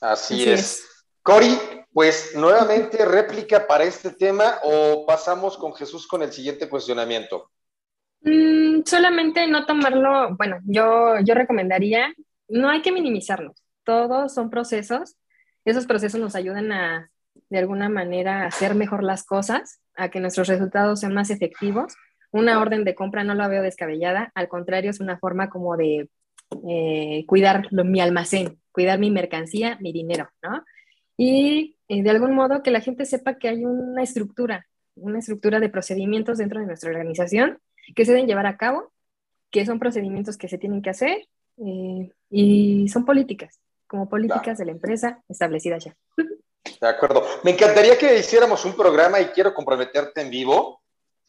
Así, 0.00 0.48
es. 0.48 0.84
Cori, 1.22 1.58
pues 1.92 2.34
nuevamente 2.34 3.04
réplica 3.04 3.66
para 3.66 3.84
este 3.84 4.10
tema 4.10 4.60
o 4.62 5.04
pasamos 5.06 5.58
con 5.58 5.74
Jesús 5.74 6.06
con 6.06 6.22
el 6.22 6.32
siguiente 6.32 6.68
cuestionamiento. 6.68 7.50
Mm, 8.22 8.82
solamente 8.84 9.46
no 9.46 9.66
tomarlo, 9.66 10.34
bueno, 10.36 10.58
yo, 10.64 11.20
yo 11.24 11.34
recomendaría, 11.34 12.12
no 12.48 12.70
hay 12.70 12.82
que 12.82 12.92
minimizarlos, 12.92 13.62
todos 13.84 14.34
son 14.34 14.50
procesos, 14.50 15.16
esos 15.70 15.86
procesos 15.86 16.20
nos 16.20 16.34
ayudan 16.34 16.72
a, 16.72 17.10
de 17.50 17.58
alguna 17.58 17.88
manera, 17.88 18.46
hacer 18.46 18.74
mejor 18.74 19.02
las 19.02 19.24
cosas, 19.24 19.80
a 19.94 20.10
que 20.10 20.20
nuestros 20.20 20.48
resultados 20.48 21.00
sean 21.00 21.14
más 21.14 21.30
efectivos. 21.30 21.94
Una 22.30 22.60
orden 22.60 22.84
de 22.84 22.94
compra 22.94 23.24
no 23.24 23.34
la 23.34 23.48
veo 23.48 23.62
descabellada, 23.62 24.30
al 24.34 24.48
contrario, 24.48 24.90
es 24.90 25.00
una 25.00 25.18
forma 25.18 25.48
como 25.48 25.76
de 25.76 26.08
eh, 26.68 27.24
cuidar 27.26 27.68
mi 27.72 28.00
almacén, 28.00 28.58
cuidar 28.72 28.98
mi 28.98 29.10
mercancía, 29.10 29.78
mi 29.80 29.92
dinero, 29.92 30.28
¿no? 30.42 30.64
Y 31.16 31.76
eh, 31.88 32.02
de 32.02 32.10
algún 32.10 32.34
modo 32.34 32.62
que 32.62 32.70
la 32.70 32.80
gente 32.80 33.06
sepa 33.06 33.38
que 33.38 33.48
hay 33.48 33.64
una 33.64 34.02
estructura, 34.02 34.66
una 34.94 35.18
estructura 35.18 35.60
de 35.60 35.68
procedimientos 35.68 36.38
dentro 36.38 36.60
de 36.60 36.66
nuestra 36.66 36.90
organización 36.90 37.58
que 37.94 38.04
se 38.04 38.12
deben 38.12 38.28
llevar 38.28 38.46
a 38.46 38.56
cabo, 38.56 38.92
que 39.50 39.64
son 39.64 39.78
procedimientos 39.78 40.36
que 40.36 40.48
se 40.48 40.58
tienen 40.58 40.82
que 40.82 40.90
hacer 40.90 41.28
eh, 41.56 42.12
y 42.30 42.88
son 42.88 43.04
políticas, 43.04 43.60
como 43.88 44.08
políticas 44.08 44.58
de 44.58 44.66
la 44.66 44.72
empresa 44.72 45.22
establecidas 45.28 45.84
ya. 45.84 45.96
De 46.80 46.88
acuerdo. 46.88 47.26
Me 47.42 47.50
encantaría 47.52 47.98
que 47.98 48.18
hiciéramos 48.18 48.64
un 48.64 48.76
programa 48.76 49.18
y 49.20 49.26
quiero 49.28 49.54
comprometerte 49.54 50.20
en 50.20 50.30
vivo. 50.30 50.82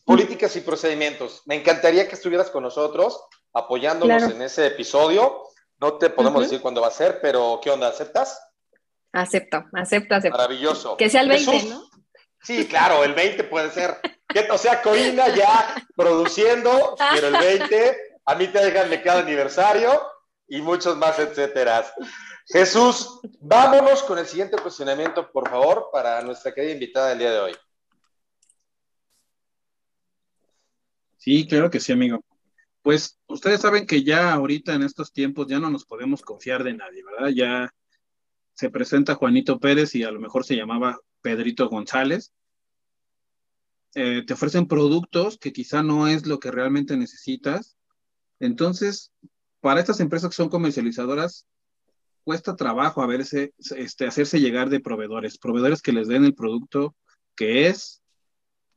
Políticas 0.06 0.56
y 0.56 0.62
procedimientos. 0.62 1.42
Me 1.46 1.56
encantaría 1.56 2.08
que 2.08 2.16
estuvieras 2.16 2.50
con 2.50 2.64
nosotros 2.64 3.24
apoyándonos 3.54 4.24
en 4.24 4.42
ese 4.42 4.68
episodio. 4.68 5.44
No 5.80 5.94
te 5.94 6.10
podemos 6.10 6.44
decir 6.44 6.62
cuándo 6.62 6.82
va 6.82 6.88
a 6.88 6.92
ser, 6.92 7.20
pero 7.22 7.60
¿qué 7.64 7.72
onda? 7.72 7.88
¿Aceptas? 7.88 8.40
Acepto, 9.14 9.66
acepto, 9.74 10.16
acepto. 10.16 10.38
Maravilloso. 10.38 10.98
Que 10.98 11.10
sea 11.10 11.22
el 11.22 11.30
20, 11.30 11.64
¿no? 11.70 11.90
Sí, 12.42 12.68
claro, 12.68 13.04
el 13.04 13.14
20 13.14 13.44
puede 13.46 13.72
ser. 13.72 13.98
O 14.52 14.58
sea, 14.58 14.82
Corina 14.82 15.28
ya 15.30 15.76
produciendo, 15.96 16.96
pero 17.14 17.28
el 17.28 17.38
20, 17.38 17.98
a 18.26 18.36
mí 18.36 18.48
te 18.48 18.64
dejan 18.64 18.90
de 18.90 19.02
cada 19.02 19.22
aniversario 19.22 20.02
y 20.48 20.62
muchos 20.62 20.98
más, 20.98 21.18
etcétera. 21.20 21.86
Jesús, 22.52 23.20
vámonos 23.40 24.02
con 24.02 24.18
el 24.18 24.26
siguiente 24.26 24.58
cuestionamiento, 24.58 25.32
por 25.32 25.48
favor, 25.48 25.90
para 25.94 26.20
nuestra 26.24 26.52
querida 26.52 26.74
invitada 26.74 27.10
del 27.10 27.20
día 27.20 27.32
de 27.32 27.40
hoy. 27.40 27.56
Sí, 31.18 31.48
claro 31.48 31.70
que 31.70 31.80
sí, 31.80 31.92
amigo. 31.92 32.26
Pues 32.82 33.20
ustedes 33.28 33.62
saben 33.62 33.86
que 33.86 34.04
ya 34.04 34.34
ahorita 34.34 34.74
en 34.74 34.82
estos 34.82 35.14
tiempos 35.14 35.46
ya 35.48 35.60
no 35.60 35.70
nos 35.70 35.86
podemos 35.86 36.24
confiar 36.24 36.64
de 36.64 36.74
nadie, 36.74 37.04
¿verdad? 37.04 37.30
Ya 37.30 37.70
se 38.54 38.72
presenta 38.72 39.14
Juanito 39.14 39.60
Pérez 39.60 39.94
y 39.94 40.04
a 40.04 40.10
lo 40.12 40.20
mejor 40.20 40.44
se 40.44 40.56
llamaba 40.56 40.98
Pedrito 41.22 41.70
González. 41.70 42.34
Eh, 43.94 44.24
te 44.26 44.34
ofrecen 44.34 44.68
productos 44.68 45.38
que 45.38 45.54
quizá 45.54 45.84
no 45.84 46.08
es 46.08 46.26
lo 46.26 46.40
que 46.40 46.50
realmente 46.50 46.98
necesitas. 46.98 47.78
Entonces, 48.40 49.12
para 49.60 49.82
estas 49.82 50.00
empresas 50.00 50.32
que 50.32 50.36
son 50.36 50.50
comercializadoras, 50.50 51.46
cuesta 52.30 52.56
trabajo 52.56 53.02
a 53.02 53.08
verse, 53.08 53.56
este, 53.76 54.06
hacerse 54.06 54.40
llegar 54.40 54.70
de 54.70 54.80
proveedores, 54.80 55.40
proveedores 55.40 55.82
que 55.82 55.94
les 55.94 56.08
den 56.08 56.26
el 56.26 56.36
producto 56.36 56.96
que 57.36 57.66
es, 57.66 58.04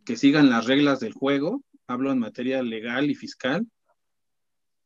que 0.07 0.17
sigan 0.17 0.49
las 0.49 0.65
reglas 0.65 1.01
del 1.01 1.13
juego, 1.13 1.63
hablo 1.87 2.11
en 2.13 2.19
materia 2.19 2.63
legal 2.63 3.11
y 3.11 3.15
fiscal, 3.15 3.67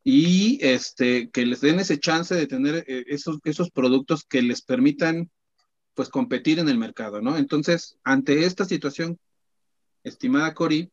y 0.03 0.59
este, 0.63 1.31
que 1.31 1.47
les 1.47 1.61
den 1.61 1.79
ese 1.79 2.01
chance 2.01 2.35
de 2.35 2.49
tener 2.49 2.85
eh, 2.89 3.05
esos, 3.07 3.39
esos 3.45 3.71
productos 3.71 4.25
que 4.25 4.43
les 4.43 4.63
permitan 4.63 5.31
pues 5.95 6.09
competir 6.09 6.59
en 6.59 6.69
el 6.69 6.77
mercado, 6.77 7.23
¿no? 7.23 7.37
Entonces, 7.37 7.97
ante 8.03 8.47
esta 8.47 8.65
situación, 8.65 9.17
estimada 10.03 10.55
Cori, 10.55 10.91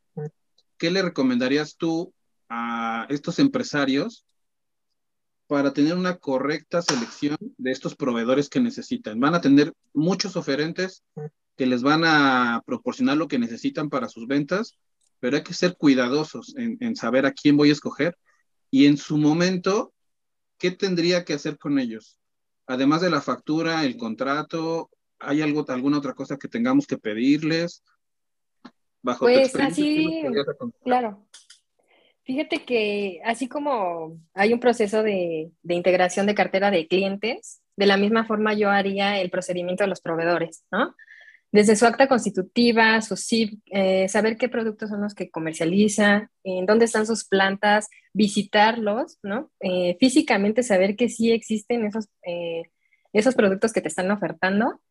¿qué 0.77 0.91
le 0.91 1.01
recomendarías 1.01 1.75
tú 1.75 2.13
a 2.49 3.07
estos 3.09 3.39
empresarios 3.39 4.27
para 5.47 5.73
tener 5.73 5.95
una 5.95 6.17
correcta 6.17 6.81
selección 6.81 7.37
de 7.57 7.71
estos 7.71 7.95
proveedores 7.95 8.49
que 8.49 8.59
necesitan? 8.59 9.19
Van 9.19 9.35
a 9.35 9.41
tener 9.41 9.73
muchos 9.93 10.35
oferentes 10.35 11.03
que 11.55 11.65
les 11.65 11.83
van 11.83 12.03
a 12.05 12.61
proporcionar 12.65 13.17
lo 13.17 13.27
que 13.27 13.39
necesitan 13.39 13.89
para 13.89 14.09
sus 14.09 14.27
ventas, 14.27 14.77
pero 15.19 15.37
hay 15.37 15.43
que 15.43 15.53
ser 15.53 15.75
cuidadosos 15.77 16.55
en, 16.57 16.77
en 16.79 16.95
saber 16.95 17.25
a 17.25 17.31
quién 17.31 17.57
voy 17.57 17.69
a 17.69 17.73
escoger 17.73 18.17
y 18.71 18.87
en 18.87 18.97
su 18.97 19.17
momento, 19.17 19.93
¿qué 20.57 20.71
tendría 20.71 21.23
que 21.23 21.33
hacer 21.33 21.57
con 21.57 21.77
ellos? 21.77 22.17
además 22.67 23.01
de 23.01 23.09
la 23.09 23.21
factura, 23.21 23.83
el 23.83 23.97
contrato, 23.97 24.89
¿hay 25.19 25.41
algo, 25.41 25.65
alguna 25.67 25.97
otra 25.97 26.13
cosa 26.13 26.37
que 26.37 26.47
tengamos 26.47 26.87
que 26.87 26.97
pedirles? 26.97 27.83
Bajo 29.01 29.25
pues 29.25 29.53
así, 29.55 30.23
claro. 30.83 31.25
Fíjate 32.25 32.63
que 32.63 33.19
así 33.25 33.49
como 33.49 34.17
hay 34.33 34.53
un 34.53 34.59
proceso 34.59 35.03
de, 35.03 35.51
integración 35.67 36.25
de 36.25 36.35
cartera 36.35 36.71
de 36.71 36.87
clientes, 36.87 37.61
de 37.75 37.85
la 37.85 37.97
misma 37.97 38.25
forma 38.25 38.53
yo 38.53 38.69
haría 38.69 39.19
el 39.19 39.29
procedimiento 39.29 39.83
de 39.83 39.89
los 39.89 40.01
proveedores, 40.01 40.63
¿no? 40.71 40.95
Desde 41.51 41.75
su 41.75 41.85
acta 41.85 42.07
constitutiva, 42.07 43.01
su 43.01 43.15
CIP, 43.15 43.61
eh, 43.71 44.07
saber 44.07 44.37
qué 44.37 44.49
productos 44.49 44.89
son 44.89 45.01
los 45.01 45.13
que 45.13 45.29
comercializa, 45.29 46.31
en 46.43 46.65
dónde 46.65 46.85
están 46.85 47.05
sus 47.05 47.25
plantas, 47.25 47.89
visitarlos, 48.13 49.19
¿no? 49.21 49.51
Eh, 49.59 49.97
físicamente 49.99 50.63
saber 50.63 50.95
que 50.95 51.09
sí 51.09 51.31
existen 51.31 51.85
esos, 51.85 52.07
eh, 52.25 52.63
esos 53.11 53.35
productos 53.35 53.73
que 53.73 53.81
te 53.81 53.89
están 53.89 54.09
ofertando, 54.11 54.81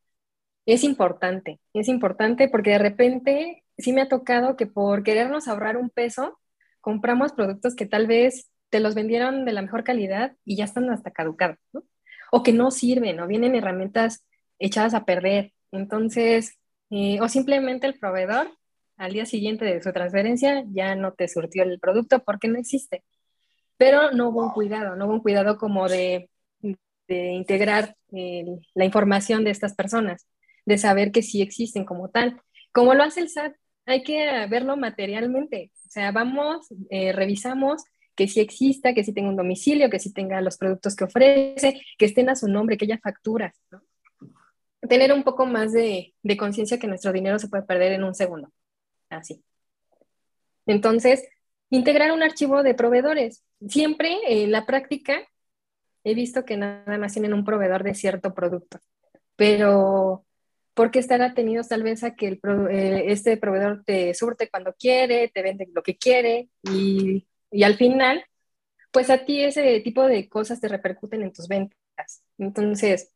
es 0.67 0.85
importante, 0.85 1.61
es 1.75 1.89
importante 1.89 2.49
porque 2.49 2.71
de 2.71 2.79
repente 2.79 3.65
sí 3.79 3.93
me 3.93 4.03
ha 4.03 4.09
tocado 4.09 4.57
que 4.57 4.67
por 4.67 5.03
querernos 5.03 5.49
ahorrar 5.49 5.77
un 5.77 5.91
peso, 5.91 6.39
compramos 6.83 7.33
productos 7.33 7.75
que 7.75 7.87
tal 7.87 8.07
vez 8.07 8.51
te 8.69 8.81
los 8.81 8.95
vendieron 8.95 9.47
de 9.47 9.53
la 9.53 9.63
mejor 9.63 9.85
calidad 9.85 10.37
y 10.45 10.57
ya 10.57 10.65
están 10.67 10.91
hasta 10.91 11.11
caducados, 11.11 11.59
¿no? 11.73 11.85
O 12.31 12.43
que 12.43 12.53
no 12.53 12.71
sirven, 12.71 13.21
o 13.21 13.27
vienen 13.27 13.55
herramientas 13.55 14.27
echadas 14.59 14.93
a 14.93 15.07
perder, 15.07 15.53
entonces, 15.73 16.59
eh, 16.91 17.19
o 17.21 17.29
simplemente 17.29 17.87
el 17.87 17.99
proveedor 17.99 18.49
al 18.97 19.13
día 19.13 19.27
siguiente 19.27 19.65
de 19.65 19.83
su 19.83 19.93
transferencia 19.93 20.65
ya 20.69 20.95
no 20.95 21.13
te 21.15 21.27
surtió 21.27 21.65
el 21.65 21.81
producto 21.81 22.23
porque 22.23 22.49
no 22.49 22.59
existe. 22.59 23.03
Pero 23.79 24.13
no 24.13 24.29
hubo 24.29 24.45
un 24.45 24.51
cuidado, 24.51 24.95
no 24.95 25.07
hubo 25.07 25.15
un 25.15 25.21
cuidado 25.21 25.57
como 25.57 25.89
de, 25.89 26.29
integrar 27.09 27.95
la 28.11 28.85
información 28.85 29.45
de 29.45 29.51
estas 29.51 29.75
personas, 29.75 30.27
de 30.65 30.79
saber 30.79 31.13
que 31.13 31.23
sí 31.23 31.43
existen 31.43 31.85
como 31.85 32.09
tal. 32.09 32.41
Como 32.73 32.95
lo 32.95 33.03
hace 33.03 33.21
el 33.21 33.29
SAT, 33.29 33.55
hay 33.87 34.03
que 34.03 34.47
verlo 34.49 34.77
materialmente. 34.77 35.71
O 35.87 35.91
sea, 35.91 36.13
vamos, 36.13 36.69
eh, 36.91 37.13
revisamos 37.13 37.83
que 38.15 38.29
sí 38.29 38.41
exista, 38.41 38.95
que 38.95 39.05
sí 39.05 39.13
tenga 39.13 39.31
un 39.31 39.37
domicilio, 39.37 39.91
que 39.91 39.99
sí 39.99 40.13
tenga 40.13 40.41
los 40.41 40.59
productos 40.59 40.95
que 40.95 41.05
ofrece, 41.05 41.81
que 41.99 42.07
estén 42.07 42.29
a 42.29 42.37
su 42.37 42.49
nombre, 42.49 42.77
que 42.77 42.85
haya 42.85 42.99
facturas. 42.99 43.55
tener 44.89 45.13
un 45.13 45.23
poco 45.23 45.47
más 45.47 45.73
de, 45.73 46.13
conciencia 46.39 46.79
que 46.79 46.89
nuestro 46.89 47.13
dinero 47.13 47.39
se 47.39 47.49
puede 47.49 47.63
perder 47.63 47.93
en 47.93 48.05
un 48.05 48.15
segundo. 48.15 48.51
Así. 49.09 49.43
Entonces, 50.67 51.23
integrar 51.71 52.13
un 52.13 52.23
archivo 52.23 52.63
de 52.63 52.75
proveedores. 52.75 53.45
Siempre 53.69 54.19
en 54.27 54.51
la 54.51 54.67
práctica 54.67 55.23
he 56.05 56.15
visto 56.15 56.45
que 56.45 56.57
nada 56.57 56.99
más 56.99 57.13
tienen 57.13 57.33
un 57.33 57.45
proveedor 57.45 57.85
de 57.85 57.95
cierto 57.95 58.35
producto, 58.35 58.81
pero 59.37 60.25
¿por 60.75 60.91
qué 60.91 60.99
estar 60.99 61.21
atenidos 61.23 61.69
tal 61.69 61.83
vez 61.83 62.03
a 62.03 62.15
que 62.15 62.41
eh, 62.71 63.05
este 63.09 63.37
proveedor 63.37 63.83
te 63.85 64.15
surte 64.15 64.49
cuando 64.49 64.75
quiere, 64.75 65.29
te 65.29 65.43
vende 65.43 65.69
lo 65.75 65.83
que 65.83 65.97
quiere 65.97 66.49
y, 66.63 67.27
al 67.63 67.75
final, 67.77 68.25
pues 68.91 69.11
a 69.11 69.25
ti 69.25 69.43
ese 69.43 69.81
tipo 69.81 70.07
de 70.07 70.29
cosas 70.29 70.61
te 70.61 70.69
repercuten 70.69 71.23
en 71.23 71.33
tus 71.33 71.49
ventas. 71.49 72.25
Entonces, 72.39 73.13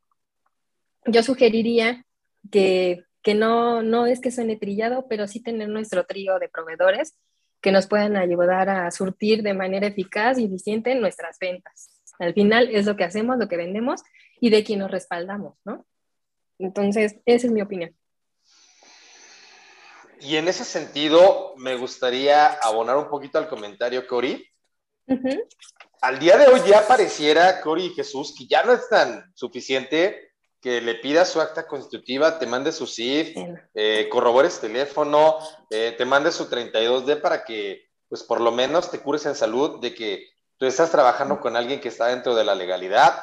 yo 1.07 1.23
sugeriría 1.23 2.05
que, 2.51 3.05
no, 3.35 3.83
no 3.83 4.07
es 4.07 4.21
que 4.21 4.31
suene 4.31 4.57
trillado, 4.57 5.07
pero 5.09 5.27
sí 5.27 5.43
tener 5.43 5.69
nuestro 5.69 6.05
trío 6.05 6.39
de 6.39 6.49
proveedores 6.49 7.17
que 7.63 7.73
nos 7.73 7.87
puedan 7.87 8.17
ayudar 8.17 8.69
a 8.69 8.91
surtir 8.91 9.43
de 9.43 9.55
manera 9.55 9.87
eficaz 9.87 10.39
y 10.39 10.45
eficiente 10.45 10.95
nuestras 10.95 11.39
ventas. 11.39 12.03
Al 12.19 12.35
final 12.35 12.69
es 12.71 12.87
lo 12.87 12.97
que 12.97 13.05
hacemos, 13.05 13.39
lo 13.39 13.49
que 13.49 13.57
vendemos 13.57 14.03
y 14.41 14.51
de 14.51 14.63
quien 14.63 14.81
nos 14.81 14.91
respaldamos, 14.91 15.59
¿no? 15.65 15.87
Entonces, 16.59 17.17
esa 17.25 17.47
es 17.47 17.53
mi 17.53 17.63
opinión. 17.63 17.95
Y 20.21 20.37
en 20.37 20.49
ese 20.49 20.65
sentido, 20.65 21.55
me 21.57 21.77
gustaría 21.77 22.47
abonar 22.47 22.97
un 22.97 23.09
poquito 23.09 23.39
al 23.39 23.49
comentario, 23.49 24.07
Cori. 24.07 24.45
Al 26.01 26.19
día 26.19 26.37
de 26.37 26.47
hoy 26.49 26.61
ya 26.67 26.87
pareciera, 26.87 27.61
Cori 27.61 27.87
y 27.87 27.95
Jesús, 27.95 28.35
que 28.37 28.47
ya 28.47 28.63
no 28.65 28.73
es 28.73 28.89
tan 28.89 29.33
suficiente 29.35 30.33
que 30.61 30.81
le 30.81 30.97
pidas 30.97 31.29
su 31.31 31.41
acta 31.41 31.67
constitutiva, 31.67 32.39
te 32.39 32.47
mande 32.47 32.73
su 32.73 32.87
CIF, 32.87 33.37
eh, 33.75 34.09
corrobores 34.11 34.59
teléfono, 34.59 35.39
eh, 35.71 35.95
te 35.97 36.05
mande 36.05 36.33
su 36.33 36.49
32D 36.49 37.21
para 37.21 37.45
que, 37.45 37.89
pues 38.09 38.23
por 38.23 38.41
lo 38.41 38.51
menos 38.51 38.91
te 38.91 38.99
cures 38.99 39.27
en 39.27 39.35
salud 39.35 39.81
de 39.81 39.95
que 39.95 40.27
tú 40.57 40.67
estás 40.67 40.91
trabajando 40.91 41.41
con 41.41 41.57
alguien 41.57 41.81
que 41.81 41.89
está 41.89 42.07
dentro 42.07 42.35
de 42.35 42.45
la 42.45 42.55
legalidad. 42.55 43.15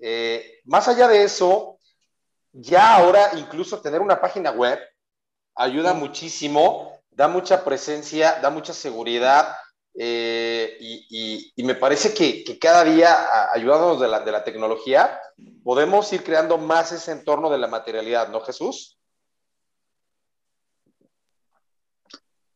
Eh, 0.00 0.60
más 0.64 0.88
allá 0.88 1.08
de 1.08 1.24
eso, 1.24 1.77
ya 2.52 2.96
ahora 2.96 3.30
incluso 3.36 3.80
tener 3.80 4.00
una 4.00 4.20
página 4.20 4.50
web 4.50 4.78
ayuda 5.54 5.94
muchísimo, 5.94 6.92
da 7.10 7.28
mucha 7.28 7.64
presencia, 7.64 8.38
da 8.40 8.50
mucha 8.50 8.72
seguridad 8.72 9.54
eh, 10.00 10.76
y, 10.80 11.62
me 11.64 11.74
parece 11.74 12.14
que, 12.14 12.58
cada 12.58 12.84
día, 12.84 13.52
ayudándonos 13.52 14.00
de 14.00 14.06
la, 14.06 14.20
de 14.20 14.30
la 14.30 14.44
tecnología, 14.44 15.18
podemos 15.64 16.12
ir 16.12 16.22
creando 16.22 16.56
más 16.56 16.92
ese 16.92 17.10
entorno 17.10 17.50
de 17.50 17.58
la 17.58 17.66
materialidad, 17.66 18.28
¿no, 18.28 18.40
Jesús? 18.40 18.96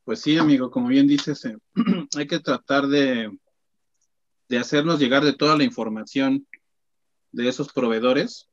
Pues 0.04 0.20
sí, 0.20 0.38
amigo, 0.38 0.70
como 0.70 0.88
bien 0.88 1.08
dices, 1.08 1.44
eh, 1.44 1.56
hay 2.16 2.26
que 2.28 2.38
tratar 2.38 2.86
de, 2.86 3.30
de 4.48 4.58
hacernos 4.58 5.00
llegar 5.00 5.24
de 5.24 5.32
toda 5.32 5.56
la 5.56 5.64
información 5.64 6.46
de 7.32 7.48
esos 7.48 7.72
proveedores, 7.72 8.48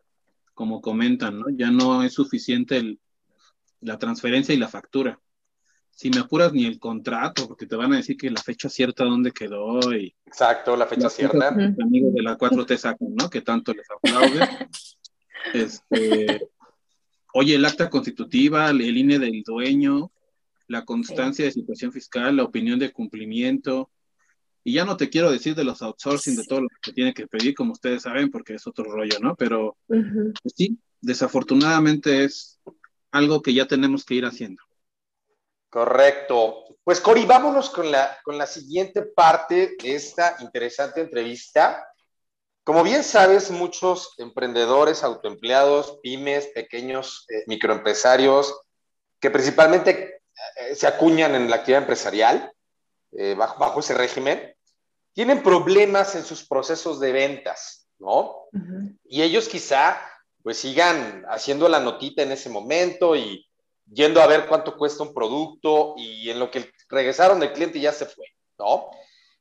como 0.60 0.82
comentan, 0.82 1.39
¿no? 1.39 1.45
Ya 1.51 1.72
no 1.72 2.03
es 2.03 2.12
suficiente 2.12 2.76
el, 2.76 2.99
la 3.80 3.97
transferencia 3.97 4.53
y 4.53 4.57
la 4.57 4.68
factura. 4.68 5.18
Si 5.89 6.10
me 6.10 6.20
apuras 6.20 6.51
ni 6.51 6.66
el 6.66 6.80
contrato, 6.80 7.47
porque 7.47 7.66
te 7.66 7.78
van 7.78 7.93
a 7.93 7.95
decir 7.95 8.18
que 8.18 8.30
la 8.30 8.41
fecha 8.41 8.68
cierta 8.68 9.05
dónde 9.05 9.32
quedó 9.32 9.80
y... 9.95 10.14
Exacto, 10.26 10.76
la 10.76 10.86
fecha 10.86 11.10
cierta. 11.10 11.47
Amigos 11.47 12.14
de 12.14 12.22
la 12.22 12.38
4T 12.38 12.76
sacan, 12.76 13.07
¿no? 13.16 13.30
Que 13.30 13.39
tanto 13.39 13.74
les 13.74 13.88
aplaude. 13.89 14.49
este, 15.53 16.49
oye, 17.34 17.55
el 17.55 17.64
acta 17.64 17.89
constitutiva, 17.89 18.70
el 18.72 18.97
INE 18.97 19.18
del 19.18 19.41
dueño, 19.43 20.12
la 20.68 20.84
constancia 20.84 21.45
de 21.45 21.51
situación 21.51 21.93
fiscal, 21.93 22.36
la 22.36 22.43
opinión 22.43 22.80
de 22.80 22.91
cumplimiento. 22.91 23.89
Y 24.70 24.74
ya 24.74 24.86
no 24.86 24.98
te 24.98 25.10
quiero 25.10 25.32
decir 25.32 25.56
de 25.56 25.64
los 25.64 25.82
outsourcing, 25.82 26.36
de 26.36 26.46
todo 26.46 26.62
lo 26.62 26.68
que 26.84 26.94
tiene 26.94 27.12
que 27.12 27.26
pedir, 27.26 27.56
como 27.56 27.72
ustedes 27.72 28.04
saben, 28.04 28.30
porque 28.30 28.54
es 28.54 28.68
otro 28.68 28.84
rollo, 28.84 29.18
¿no? 29.20 29.36
Pero 29.36 29.76
pues 29.88 30.54
sí, 30.56 30.78
desafortunadamente 31.02 32.24
es 32.24 32.60
algo 33.10 33.42
que 33.42 33.56
ya 33.56 33.66
tenemos 33.66 34.06
que 34.06 34.14
ir 34.14 34.26
haciendo. 34.26 34.62
Correcto. 35.72 36.66
Pues 36.84 37.02
Cori, 37.02 37.26
vámonos 37.26 37.72
con 37.72 37.90
la, 37.90 38.16
con 38.24 38.38
la 38.38 38.46
siguiente 38.46 39.02
parte 39.02 39.76
de 39.82 39.96
esta 39.96 40.38
interesante 40.42 41.02
entrevista. 41.02 41.84
Como 42.64 42.84
bien 42.84 43.04
sabes, 43.04 43.50
muchos 43.50 44.14
emprendedores, 44.20 45.04
autoempleados, 45.04 45.98
pymes, 46.04 46.46
pequeños 46.54 47.26
eh, 47.30 47.44
microempresarios, 47.48 48.56
que 49.20 49.32
principalmente 49.32 50.22
eh, 50.62 50.76
se 50.76 50.86
acuñan 50.86 51.34
en 51.34 51.50
la 51.50 51.56
actividad 51.56 51.82
empresarial, 51.82 52.54
eh, 53.14 53.34
bajo, 53.36 53.58
bajo, 53.58 53.80
ese 53.80 53.96
régimen, 53.96 54.56
tienen 55.20 55.44
problemas 55.44 56.16
en 56.16 56.24
sus 56.24 56.48
procesos 56.48 56.98
de 56.98 57.12
ventas, 57.12 57.90
¿no? 58.00 58.46
Y 59.04 59.22
ellos 59.22 59.50
quizá 59.50 60.00
pues 60.42 60.60
sigan 60.60 61.26
haciendo 61.28 61.68
la 61.68 61.82
notita 61.82 62.24
en 62.24 62.32
ese 62.32 62.50
momento 62.50 63.18
y 63.18 63.46
yendo 63.86 64.22
a 64.22 64.28
ver 64.28 64.48
cuánto 64.48 64.78
cuesta 64.78 65.04
un 65.04 65.14
producto 65.14 65.96
y 65.98 66.30
en 66.30 66.40
lo 66.40 66.50
que 66.50 66.72
regresaron 66.88 67.44
el 67.44 67.52
cliente 67.52 67.82
ya 67.82 67.92
se 67.92 68.06
fue, 68.06 68.28
¿no? 68.58 68.92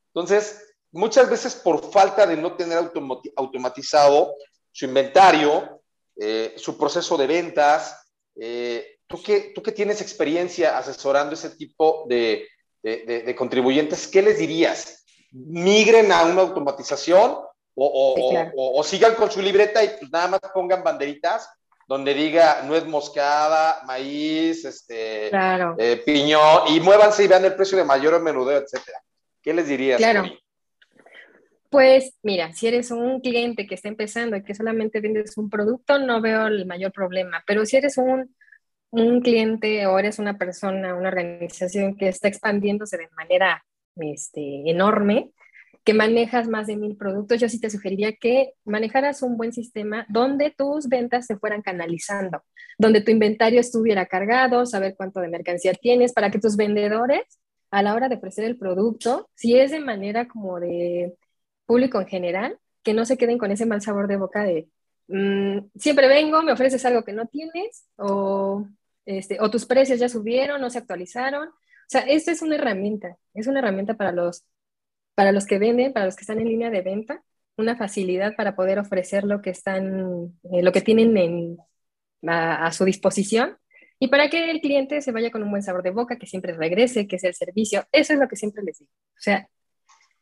Entonces, 0.09 0.74
muchas 0.91 1.31
veces 1.31 1.55
por 1.55 1.93
falta 1.93 2.26
de 2.26 2.37
no 2.37 2.57
tener 2.57 2.91
automatizado 3.37 4.35
su 4.72 4.85
inventario, 4.85 5.81
eh, 6.16 6.55
su 6.57 6.76
proceso 6.76 7.16
de 7.16 7.29
ventas, 7.29 8.05
eh, 8.35 8.97
¿tú, 9.07 9.22
que, 9.22 9.53
tú 9.55 9.62
que 9.62 9.70
tienes 9.70 10.01
experiencia 10.01 10.76
asesorando 10.76 11.35
ese 11.35 11.51
tipo 11.51 12.05
de, 12.09 12.49
de 12.83 13.37
contribuyentes, 13.37 14.09
¿qué 14.09 14.22
les 14.22 14.39
dirías? 14.39 15.05
¿Migren 15.33 16.11
a 16.12 16.24
una 16.24 16.43
automatización 16.43 17.39
o, 17.74 18.83
sigan 18.83 19.14
con 19.14 19.31
su 19.31 19.41
libreta 19.41 19.85
y 19.85 19.89
pues 19.89 20.11
nada 20.11 20.29
más 20.29 20.41
pongan 20.53 20.83
banderitas 20.83 21.49
donde 21.87 22.12
diga 22.12 22.62
nuez 22.64 22.85
moscada, 22.85 23.83
maíz, 23.87 24.64
este, 24.64 25.31
eh, 25.33 26.03
piñón, 26.05 26.68
y 26.68 26.81
muévanse 26.81 27.24
y 27.24 27.29
vean 27.29 27.47
el 27.47 27.55
precio 27.55 27.79
de 27.79 27.85
mayor 27.85 28.12
o 28.12 28.20
menudeo, 28.20 28.59
etcétera. 28.59 28.99
¿Qué 29.41 29.55
les 29.55 29.68
dirías? 29.68 29.97
Claro. 29.97 30.24
Pues 31.70 32.12
mira, 32.22 32.53
si 32.53 32.66
eres 32.66 32.91
un 32.91 33.20
cliente 33.20 33.66
que 33.66 33.74
está 33.74 33.89
empezando 33.89 34.37
y 34.37 34.43
que 34.43 34.55
solamente 34.55 35.01
vendes 35.01 35.39
un 35.39 35.49
producto, 35.49 35.99
no 35.99 36.20
veo 36.20 36.47
el 36.47 36.66
mayor 36.66 36.93
problema. 36.93 37.43
Pero 37.47 37.64
si 37.64 37.76
eres 37.76 37.97
un, 37.97 38.35
un 38.91 39.22
cliente 39.22 39.87
o 39.87 39.99
eres 39.99 40.18
una 40.18 40.37
persona, 40.37 40.95
una 40.95 41.09
organización 41.09 41.97
que 41.97 42.09
está 42.09 42.29
expandiéndose 42.29 42.99
de 42.99 43.09
manera 43.16 43.64
este, 44.01 44.70
enorme, 44.70 45.32
que 45.84 45.94
manejas 45.94 46.49
más 46.49 46.66
de 46.66 46.76
mil 46.76 46.96
productos, 46.96 47.40
yo 47.40 47.49
sí 47.49 47.59
te 47.59 47.70
sugeriría 47.70 48.12
que 48.12 48.53
manejaras 48.66 49.22
un 49.22 49.38
buen 49.38 49.55
sistema 49.55 50.05
donde 50.11 50.51
tus 50.51 50.86
ventas 50.86 51.24
se 51.24 51.38
fueran 51.38 51.62
canalizando, 51.62 52.42
donde 52.78 53.01
tu 53.01 53.11
inventario 53.11 53.59
estuviera 53.59 54.05
cargado, 54.05 54.66
saber 54.66 54.94
cuánto 54.96 55.20
de 55.20 55.28
mercancía 55.28 55.72
tienes, 55.72 56.12
para 56.12 56.30
que 56.30 56.40
tus 56.40 56.57
vendedores, 56.57 57.22
a 57.70 57.82
la 57.82 57.94
hora 57.94 58.11
de 58.11 58.16
ofrecer 58.16 58.44
el 58.44 58.59
producto, 58.59 59.30
si 59.34 59.59
es 59.59 59.70
de 59.70 59.80
manera 59.80 60.28
como 60.28 60.61
de 60.61 61.14
público 61.64 62.01
en 62.01 62.07
general, 62.07 62.59
que 62.82 62.92
no 62.92 63.07
se 63.07 63.16
queden 63.16 63.38
con 63.38 63.51
ese 63.51 63.64
mal 63.64 63.80
sabor 63.80 64.09
de 64.09 64.16
boca 64.16 64.42
de 64.42 64.68
mm, 65.09 65.70
siempre 65.74 66.09
vengo, 66.09 66.42
me 66.42 66.53
ofreces 66.53 66.84
algo 66.84 67.03
que 67.03 67.12
no 67.14 67.26
tienes, 67.28 67.86
o, 67.96 68.66
este, 69.07 69.38
o 69.40 69.51
tus 69.51 69.64
precios 69.64 69.99
ya 69.99 70.11
subieron, 70.11 70.61
no 70.61 70.68
se 70.68 70.78
actualizaron. 70.78 71.49
O 71.89 71.91
sea, 71.91 72.03
esta 72.03 72.32
es 72.32 72.43
una 72.43 72.57
herramienta, 72.57 73.16
es 73.34 73.47
una 73.47 73.61
herramienta 73.61 73.95
para 73.95 74.12
los 74.12 74.45
para 75.18 75.32
los 75.32 75.47
que 75.47 75.59
venden, 75.59 75.93
para 75.93 76.07
los 76.07 76.14
que 76.14 76.20
están 76.20 76.39
en 76.39 76.47
línea 76.47 76.70
de 76.70 76.80
venta, 76.80 77.24
una 77.57 77.76
facilidad 77.76 78.36
para 78.36 78.55
poder 78.55 78.78
ofrecer 78.78 79.24
lo 79.24 79.43
que 79.43 79.51
están, 79.51 80.39
eh, 80.53 80.62
lo 80.62 80.70
que 80.70 80.80
tienen 80.80 81.59
a, 82.24 82.70
su 82.70 82.84
disposición 82.84 83.57
y 83.99 84.07
para 84.07 84.30
que 84.30 84.49
el 84.49 84.61
cliente 84.61 85.03
se 85.03 85.11
vaya 85.11 85.32
con 85.32 85.43
un 85.43 85.51
buen 85.51 85.64
sabor 85.64 85.82
de 85.82 85.91
boca, 85.91 86.18
que 86.18 86.26
siempre 86.28 86.53
regrese, 86.53 87.09
que 87.09 87.16
es 87.16 87.24
el 87.24 87.34
servicio. 87.34 87.84
Eso 87.91 88.12
es 88.12 88.20
lo 88.20 88.28
que 88.28 88.36
siempre 88.36 88.62
les 88.62 88.78
digo. 88.78 88.93
O 88.93 89.20
sea, 89.20 89.49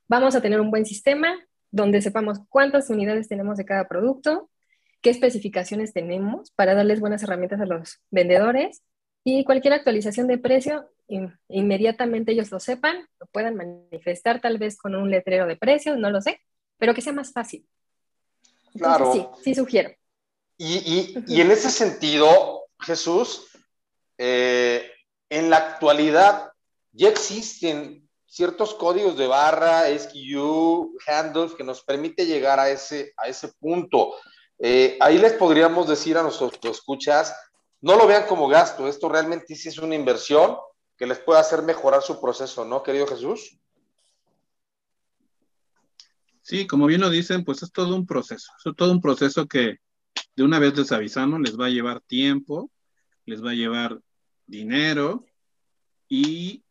vamos 0.08 0.34
a 0.34 0.40
tener 0.40 0.62
un 0.62 0.70
buen 0.70 0.86
sistema 0.86 1.36
donde 1.70 2.00
sepamos 2.00 2.38
cuántas 2.48 2.88
unidades 2.88 3.28
tenemos 3.28 3.58
de 3.58 3.66
cada 3.66 3.88
producto, 3.88 4.48
qué 5.02 5.10
especificaciones 5.10 5.92
tenemos 5.92 6.52
para 6.52 6.74
darles 6.74 7.00
buenas 7.00 7.22
herramientas 7.22 7.60
a 7.60 7.66
los 7.66 8.00
vendedores 8.10 8.82
y 9.24 9.44
cualquier 9.44 9.74
actualización 9.74 10.26
de 10.26 10.38
precio 10.38 10.88
inmediatamente 11.08 12.32
ellos 12.32 12.50
lo 12.50 12.60
sepan, 12.60 13.06
lo 13.20 13.26
puedan 13.26 13.54
manifestar 13.54 14.40
tal 14.40 14.58
vez 14.58 14.76
con 14.76 14.94
un 14.94 15.10
letrero 15.10 15.46
de 15.46 15.56
precios, 15.56 15.98
no 15.98 16.10
lo 16.10 16.20
sé, 16.20 16.40
pero 16.78 16.94
que 16.94 17.02
sea 17.02 17.12
más 17.12 17.32
fácil. 17.32 17.66
claro. 18.76 19.12
Sí, 19.12 19.26
sí 19.42 19.54
sugiero. 19.54 19.90
Y, 20.58 21.22
y, 21.26 21.40
en 21.40 21.50
ese 21.50 21.70
sentido, 21.70 22.64
Jesús, 22.80 23.46
eh, 24.16 24.90
en 25.28 25.50
la 25.50 25.58
actualidad 25.58 26.50
ya 26.92 27.08
existen 27.08 28.08
ciertos 28.26 28.74
códigos 28.74 29.18
de 29.18 29.26
barra, 29.26 29.84
SKU, 29.86 30.96
handles 31.06 31.52
que 31.52 31.64
nos 31.64 31.82
permite 31.82 32.24
llegar 32.24 32.58
a 32.58 32.70
ese, 32.70 33.12
a 33.18 33.28
ese 33.28 33.48
punto. 33.60 34.14
Eh, 34.58 34.96
ahí 35.00 35.18
les 35.18 35.34
podríamos 35.34 35.88
decir 35.88 36.16
a 36.16 36.22
nuestros 36.22 36.52
escuchas, 36.62 37.34
no 37.82 37.96
lo 37.96 38.06
vean 38.06 38.26
como 38.26 38.48
gasto, 38.48 38.88
esto 38.88 39.08
realmente 39.08 39.54
sí 39.54 39.68
es 39.68 39.78
una 39.78 39.94
inversión 39.94 40.56
que 40.96 41.06
les 41.06 41.18
pueda 41.18 41.40
hacer 41.40 41.62
mejorar 41.62 42.02
su 42.02 42.20
proceso, 42.20 42.64
¿no, 42.64 42.82
querido 42.82 43.06
Jesús? 43.06 43.58
Sí, 46.40 46.66
como 46.66 46.86
bien 46.86 47.00
lo 47.00 47.10
dicen, 47.10 47.44
pues 47.44 47.62
es 47.62 47.72
todo 47.72 47.96
un 47.96 48.06
proceso, 48.06 48.52
es 48.64 48.76
todo 48.76 48.92
un 48.92 49.00
proceso 49.00 49.46
que 49.46 49.78
de 50.36 50.44
una 50.44 50.58
vez 50.58 50.76
les 50.76 50.92
avisamos, 50.92 51.40
les 51.40 51.58
va 51.58 51.66
a 51.66 51.70
llevar 51.70 52.00
tiempo, 52.02 52.70
les 53.24 53.44
va 53.44 53.50
a 53.50 53.54
llevar 53.54 54.00
dinero 54.46 55.26
y 56.08 56.62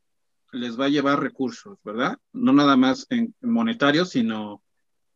les 0.53 0.79
va 0.79 0.85
a 0.85 0.89
llevar 0.89 1.19
recursos, 1.19 1.77
¿verdad? 1.83 2.17
No 2.31 2.53
nada 2.53 2.77
más 2.77 3.05
en 3.09 3.35
monetarios, 3.41 4.11
sino 4.11 4.63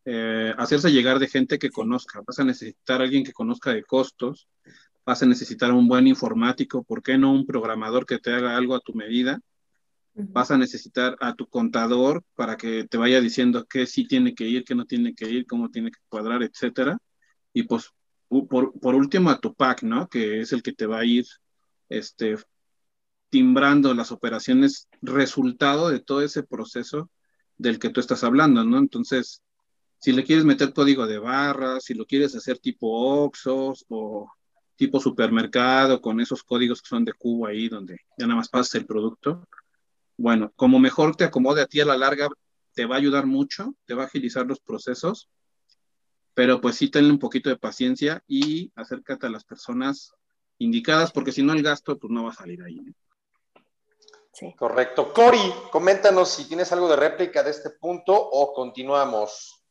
eh, 0.04 0.54
hacerse 0.58 0.92
llegar 0.92 1.20
de 1.20 1.28
gente 1.28 1.58
que 1.58 1.70
conozca. 1.70 2.22
Vas 2.28 2.40
a 2.40 2.44
necesitar 2.44 3.00
a 3.00 3.06
alguien 3.06 3.24
que 3.24 3.32
conozca 3.32 3.72
de 3.72 3.84
costos, 3.84 4.50
vas 5.06 5.24
a 5.24 5.26
necesitar 5.26 5.72
un 5.72 5.88
buen 5.88 6.08
informático, 6.08 6.84
¿por 6.84 7.02
qué 7.02 7.18
no 7.18 7.32
un 7.32 7.46
programador 7.46 8.06
que 8.06 8.20
te 8.20 8.34
haga 8.34 8.56
algo 8.58 8.76
a 8.76 8.82
tu 8.82 8.94
medida? 8.94 9.40
vas 10.14 10.52
a 10.52 10.58
necesitar 10.58 11.16
a 11.22 11.34
tu 11.34 11.48
contador 11.48 12.24
para 12.36 12.58
que 12.58 12.86
te 12.86 12.98
vaya 12.98 13.22
diciendo 13.22 13.66
qué 13.66 13.86
sí 13.86 14.08
tiene 14.08 14.36
que 14.36 14.46
ir, 14.46 14.64
qué 14.64 14.76
no 14.76 14.86
tiene 14.86 15.14
que 15.16 15.30
ir, 15.30 15.46
cómo 15.46 15.70
tiene 15.70 15.92
que 15.92 16.00
cuadrar, 16.10 16.44
etcétera. 16.44 16.98
Y 17.54 17.64
pues, 17.64 17.92
por, 18.28 18.78
por 18.80 18.96
último, 18.96 19.30
a 19.30 19.40
tu 19.40 19.54
PAC, 19.54 19.84
¿no? 19.84 20.08
Que 20.08 20.42
es 20.42 20.52
el 20.54 20.62
que 20.62 20.74
te 20.74 20.86
va 20.86 21.00
a 21.00 21.06
ir 21.06 21.26
este, 21.90 22.38
timbrando 23.30 23.94
las 23.94 24.12
operaciones 24.12 24.88
resultado 25.02 25.90
de 25.90 26.00
todo 26.00 26.22
ese 26.22 26.44
proceso 26.44 27.10
del 27.58 27.80
que 27.80 27.90
tú 27.90 28.00
estás 28.00 28.24
hablando, 28.24 28.64
¿no? 28.64 28.78
Entonces, 28.78 29.42
si 30.00 30.12
le 30.12 30.24
quieres 30.24 30.46
meter 30.46 30.74
código 30.74 31.08
de 31.08 31.20
barras, 31.20 31.84
si 31.86 31.94
lo 31.94 32.06
quieres 32.06 32.36
hacer 32.36 32.60
tipo 32.60 33.24
Oxos 33.24 33.86
o 33.90 34.30
tipo 34.80 35.02
supermercado 35.02 36.02
con 36.02 36.22
esos 36.22 36.42
códigos 36.42 36.82
que 36.82 36.88
son 36.88 37.04
de 37.04 37.12
cubo 37.12 37.48
ahí 37.48 37.68
donde 37.68 37.98
ya 38.18 38.26
nada 38.26 38.38
más 38.38 38.48
pasas 38.48 38.76
el 38.76 38.86
producto, 38.86 39.46
bueno, 40.16 40.54
como 40.56 40.80
mejor 40.80 41.18
te 41.18 41.26
acomode 41.26 41.62
a 41.62 41.66
ti 41.66 41.82
a 41.82 41.86
la 41.86 41.98
larga, 41.98 42.30
te 42.74 42.86
va 42.86 42.96
a 42.96 42.98
ayudar 42.98 43.26
mucho, 43.26 43.76
te 43.86 43.94
va 43.94 44.04
a 44.04 44.06
agilizar 44.06 44.46
los 44.46 44.62
procesos, 44.62 45.28
pero 46.34 46.62
pues 46.62 46.78
sí 46.78 46.90
tenle 46.90 47.12
un 47.12 47.20
poquito 47.20 47.50
de 47.50 47.58
paciencia 47.58 48.24
y 48.26 48.72
acércate 48.74 49.28
a 49.28 49.30
las 49.30 49.44
personas 49.44 50.14
indicadas, 50.60 51.12
porque 51.12 51.34
si 51.34 51.44
no 51.44 51.52
el 51.52 51.62
gasto 51.62 52.00
pues 52.00 52.10
no 52.10 52.24
va 52.24 52.32
a 52.32 52.36
salir 52.36 52.64
ahí. 52.64 52.80
Sí. 54.32 54.56
Correcto. 54.58 55.12
Cori, 55.12 55.52
coméntanos 55.74 56.30
si 56.30 56.48
tienes 56.48 56.72
algo 56.72 56.88
de 56.88 56.96
réplica 56.96 57.44
de 57.44 57.52
este 57.52 57.72
punto 57.72 58.14
o 58.14 58.54
continuamos. 58.54 59.62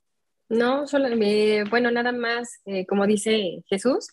No, 0.51 0.87
solo, 0.87 1.09
eh, 1.09 1.65
bueno, 1.71 1.91
nada 1.91 2.13
más, 2.13 2.61
eh, 2.67 2.85
como 2.85 3.07
dice 3.07 3.63
Jesús, 3.69 4.09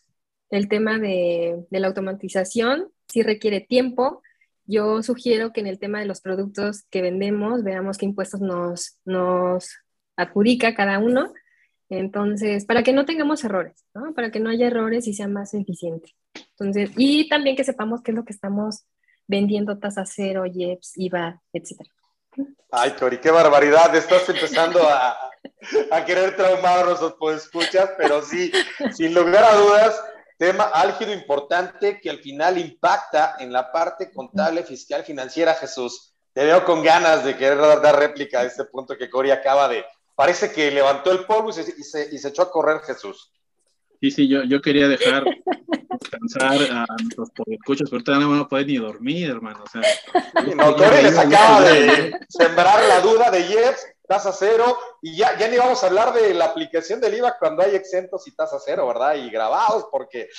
el 0.50 0.68
tema 0.68 1.00
de, 1.00 1.66
la 1.70 1.88
automatización 1.88 2.92
sí 3.08 3.24
requiere 3.24 3.62
tiempo. 3.62 4.22
Yo 4.66 5.04
sugiero 5.04 5.54
que 5.54 5.62
en 5.62 5.68
el 5.68 5.80
tema 5.80 6.00
de 6.00 6.06
los 6.06 6.22
productos 6.22 6.84
que 6.90 7.02
vendemos 7.02 7.64
veamos 7.64 7.98
qué 7.98 8.06
impuestos 8.06 8.42
nos, 8.42 9.00
nos 9.06 9.70
adjudica 10.16 10.76
cada 10.76 11.00
uno. 11.00 11.34
Entonces, 11.90 12.66
para 12.66 12.82
que 12.82 12.94
no 12.94 13.06
tengamos 13.06 13.44
errores, 13.44 13.86
¿no? 13.94 14.14
Para 14.14 14.32
que 14.32 14.40
no 14.40 14.50
haya 14.50 14.68
errores 14.68 15.08
y 15.08 15.14
sea 15.14 15.28
más 15.28 15.54
eficiente. 15.54 16.16
Entonces, 16.58 16.92
y 16.98 17.30
también 17.30 17.56
que 17.56 17.64
sepamos 17.64 18.02
qué 18.02 18.12
es 18.12 18.16
lo 18.16 18.26
que 18.26 18.34
estamos 18.34 18.86
vendiendo 19.28 19.78
tasa 19.78 20.04
cero, 20.06 20.46
IEPS, 20.46 20.98
IVA, 20.98 21.42
etcétera. 21.54 21.90
Ay, 22.72 22.92
Cori, 23.00 23.20
qué 23.20 23.32
barbaridad. 23.32 23.96
Estás 23.96 24.28
empezando 24.30 24.82
a, 24.82 25.16
a 25.92 26.06
querer 26.06 26.36
traumarnos, 26.36 27.16
pues 27.20 27.44
escuchas, 27.44 27.92
pero 27.98 28.22
sí, 28.22 28.52
sin 28.94 29.14
lugar 29.14 29.44
a 29.44 29.56
dudas, 29.56 30.04
tema 30.38 30.64
álgido 30.66 31.14
importante 31.14 32.00
que 32.02 32.10
al 32.10 32.20
final 32.20 32.58
impacta 32.58 33.36
en 33.40 33.52
la 33.52 33.72
parte 33.72 34.12
contable, 34.12 34.64
fiscal, 34.64 35.04
financiera, 35.04 35.54
Jesús. 35.54 36.14
Te 36.34 36.44
veo 36.44 36.66
con 36.66 36.84
ganas 36.84 37.24
de 37.24 37.38
querer 37.38 37.58
dar, 37.58 37.98
réplica 37.98 38.42
a 38.42 38.44
este 38.44 38.66
punto 38.66 38.98
que 38.98 39.10
Cori 39.10 39.32
acaba 39.32 39.70
de. 39.70 39.86
Parece 40.16 40.52
que 40.52 40.72
levantó 40.72 41.12
el 41.12 41.26
polvo 41.26 41.50
y 41.50 41.54
se, 41.54 42.10
y 42.12 42.18
se 42.18 42.28
echó 42.28 42.42
a 42.42 42.52
correr, 42.52 42.80
Jesús. 42.82 43.32
Sí, 44.02 44.12
sí, 44.12 44.28
yo, 44.28 44.44
yo 44.44 44.62
quería 44.62 44.88
dejar 44.88 45.24
descansar 46.00 46.62
a 46.72 46.86
nuestros 47.16 47.48
escuchas, 47.48 47.90
pero 47.90 48.04
ahorita 48.06 48.20
no 48.20 48.48
puede 48.48 48.66
ni 48.66 48.78
dormir, 48.78 49.30
hermano. 49.30 49.64
O 49.64 49.70
sea, 49.70 49.82
no, 50.56 50.78
les 50.78 51.18
acaba 51.18 51.62
de 51.62 52.14
sembrar 52.30 52.84
la 52.88 53.00
duda 53.02 53.32
de 53.32 53.44
Jeps, 53.44 53.86
tasa 54.08 54.32
cero, 54.32 54.78
y 55.02 55.18
ya, 55.18 55.38
ya 55.38 55.48
ni 55.48 55.58
vamos 55.58 55.84
a 55.84 55.88
hablar 55.88 56.14
de 56.14 56.34
la 56.34 56.46
aplicación 56.46 57.02
del 57.02 57.16
IVA 57.16 57.38
cuando 57.38 57.64
hay 57.64 57.76
exentos 57.76 58.28
y 58.28 58.36
tasa 58.36 58.58
cero, 58.64 58.88
¿verdad? 58.88 59.16
Y 59.16 59.30
grabados, 59.30 59.88
porque 59.92 60.30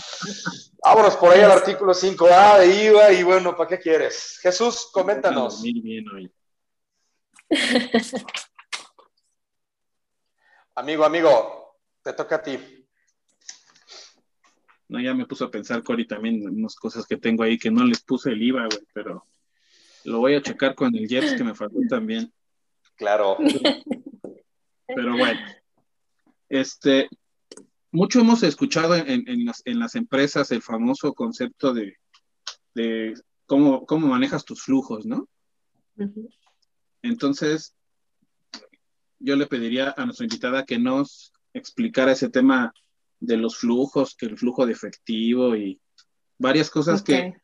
vámonos 0.82 1.16
por 1.16 1.32
ahí 1.32 1.40
al 1.40 1.52
artículo 1.52 1.92
5A 1.92 2.58
de 2.60 2.84
IVA, 2.84 3.12
y 3.12 3.22
bueno, 3.22 3.56
¿para 3.56 3.68
qué 3.68 3.78
quieres? 3.78 4.38
Jesús, 4.40 4.88
coméntanos. 4.92 5.62
Amigo, 10.78 11.04
amigo, 11.06 11.78
te 12.02 12.12
toca 12.12 12.36
a 12.36 12.42
ti. 12.42 12.86
No, 14.88 15.00
ya 15.00 15.14
me 15.14 15.24
puso 15.24 15.46
a 15.46 15.50
pensar, 15.50 15.82
Cory, 15.82 16.06
también 16.06 16.46
unas 16.46 16.76
cosas 16.76 17.06
que 17.06 17.16
tengo 17.16 17.42
ahí 17.42 17.58
que 17.58 17.70
no 17.70 17.82
les 17.84 18.02
puse 18.02 18.30
el 18.30 18.42
IVA, 18.42 18.66
güey, 18.66 18.86
pero 18.92 19.24
lo 20.04 20.18
voy 20.18 20.34
a 20.34 20.42
checar 20.42 20.74
con 20.74 20.94
el 20.94 21.08
Jeps 21.08 21.34
que 21.34 21.44
me 21.44 21.54
faltó 21.54 21.78
también. 21.88 22.32
Claro. 22.96 23.36
Pero 24.86 25.16
bueno, 25.16 25.40
este, 26.48 27.08
mucho 27.90 28.20
hemos 28.20 28.42
escuchado 28.42 28.94
en, 28.94 29.44
las, 29.44 29.94
empresas 29.94 30.50
el 30.52 30.62
famoso 30.62 31.12
concepto 31.12 31.74
de, 31.74 31.96
cómo, 33.46 33.84
cómo, 33.84 34.06
manejas 34.06 34.44
tus 34.44 34.62
flujos, 34.62 35.06
¿no? 35.06 35.28
Entonces, 37.02 37.74
yo 39.18 39.36
le 39.36 39.46
pediría 39.46 39.94
a 39.96 40.04
nuestra 40.04 40.24
invitada 40.24 40.64
que 40.64 40.78
nos 40.78 41.32
explicara 41.52 42.12
ese 42.12 42.28
tema 42.28 42.72
de 43.18 43.36
los 43.36 43.56
flujos, 43.56 44.14
que 44.14 44.26
el 44.26 44.38
flujo 44.38 44.66
de 44.66 44.72
efectivo 44.72 45.56
y 45.56 45.80
varias 46.38 46.70
cosas 46.70 47.02
que 47.02 47.34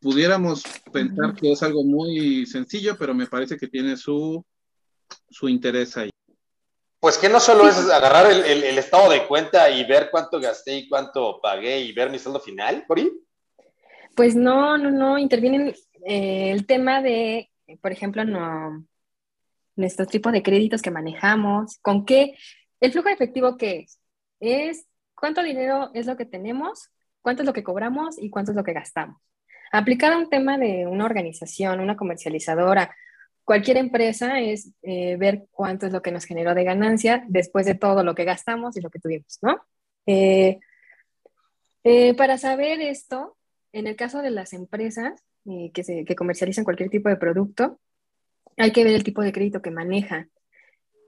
pudiéramos 0.00 0.62
pensar 0.92 1.34
que 1.34 1.52
es 1.52 1.62
algo 1.62 1.84
muy 1.84 2.46
sencillo, 2.46 2.96
pero 2.98 3.14
me 3.14 3.26
parece 3.26 3.56
que 3.56 3.68
tiene 3.68 3.96
su, 3.96 4.44
su 5.28 5.48
interés 5.48 5.96
ahí. 5.96 6.10
Pues 6.98 7.18
que 7.18 7.28
no 7.28 7.40
solo 7.40 7.68
es 7.68 7.76
agarrar 7.90 8.30
el, 8.30 8.78
estado 8.78 9.10
de 9.10 9.26
cuenta 9.26 9.70
y 9.70 9.84
ver 9.84 10.08
cuánto 10.10 10.40
gasté 10.40 10.76
y 10.76 10.88
cuánto 10.88 11.40
pagué 11.40 11.80
y 11.80 11.92
ver 11.92 12.10
mi 12.10 12.18
saldo 12.18 12.40
final, 12.40 12.84
Cori. 12.86 13.12
Pues 14.14 14.34
no, 14.34 14.78
no, 14.78 14.90
no, 14.90 15.18
interviene 15.18 15.74
eh, 16.04 16.50
el 16.50 16.66
tema 16.66 17.02
de, 17.02 17.50
por 17.80 17.92
ejemplo, 17.92 18.24
no, 18.24 18.84
nuestro 19.76 20.06
tipo 20.06 20.32
de 20.32 20.42
créditos 20.42 20.82
que 20.82 20.90
manejamos, 20.90 21.78
con 21.82 22.04
qué, 22.06 22.34
el 22.80 22.92
flujo 22.92 23.08
de 23.08 23.14
efectivo 23.14 23.56
que 23.56 23.80
es, 23.80 24.00
es 24.40 24.86
cuánto 25.14 25.42
dinero 25.42 25.90
es 25.94 26.06
lo 26.06 26.16
que 26.16 26.24
tenemos, 26.24 26.90
cuánto 27.20 27.42
es 27.42 27.46
lo 27.46 27.52
que 27.52 27.62
cobramos 27.62 28.18
y 28.18 28.30
cuánto 28.30 28.52
es 28.52 28.56
lo 28.56 28.64
que 28.64 28.72
gastamos. 28.72 29.20
Aplicado 29.70 30.14
a 30.14 30.18
un 30.18 30.30
tema 30.30 30.58
de 30.58 30.86
una 30.86 31.04
organización, 31.04 31.80
una 31.80 31.96
comercializadora, 31.96 32.94
cualquier 33.46 33.78
empresa 33.78 34.40
es 34.40 34.72
eh, 34.82 35.16
ver 35.16 35.46
cuánto 35.52 35.86
es 35.86 35.92
lo 35.92 36.02
que 36.02 36.12
nos 36.12 36.26
generó 36.26 36.54
de 36.54 36.64
ganancia 36.64 37.24
después 37.28 37.64
de 37.64 37.76
todo 37.76 38.04
lo 38.04 38.14
que 38.14 38.24
gastamos 38.24 38.76
y 38.76 38.82
lo 38.82 38.90
que 38.90 38.98
tuvimos, 38.98 39.38
¿no? 39.40 39.62
Eh, 40.04 40.58
eh, 41.84 42.14
para 42.14 42.36
saber 42.36 42.80
esto, 42.80 43.38
en 43.72 43.86
el 43.86 43.96
caso 43.96 44.20
de 44.20 44.30
las 44.30 44.52
empresas 44.52 45.22
que, 45.72 45.84
se, 45.84 46.04
que 46.04 46.16
comercializan 46.16 46.64
cualquier 46.64 46.90
tipo 46.90 47.08
de 47.08 47.16
producto, 47.16 47.78
hay 48.56 48.72
que 48.72 48.82
ver 48.82 48.94
el 48.94 49.04
tipo 49.04 49.22
de 49.22 49.32
crédito 49.32 49.62
que 49.62 49.70
manejan. 49.70 50.30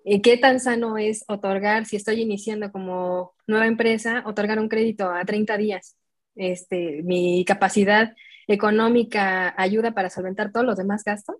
Eh, 0.05 0.22
¿Qué 0.22 0.39
tan 0.39 0.61
sano 0.61 0.97
es 0.97 1.24
otorgar, 1.26 1.86
si 1.86 1.97
estoy 1.97 2.22
iniciando 2.22 2.70
como 2.70 3.34
nueva 3.49 3.66
empresa, 3.66 4.22
otorgar 4.24 4.61
un 4.61 4.68
crédito 4.68 5.11
a 5.11 5.24
30 5.24 5.57
días? 5.57 5.97
Este, 6.36 7.03
¿Mi 7.03 7.45
capacidad 7.45 8.14
económica 8.47 9.53
ayuda 9.61 9.91
para 9.91 10.09
solventar 10.09 10.53
todos 10.53 10.64
los 10.64 10.78
demás 10.78 11.03
gastos? 11.03 11.36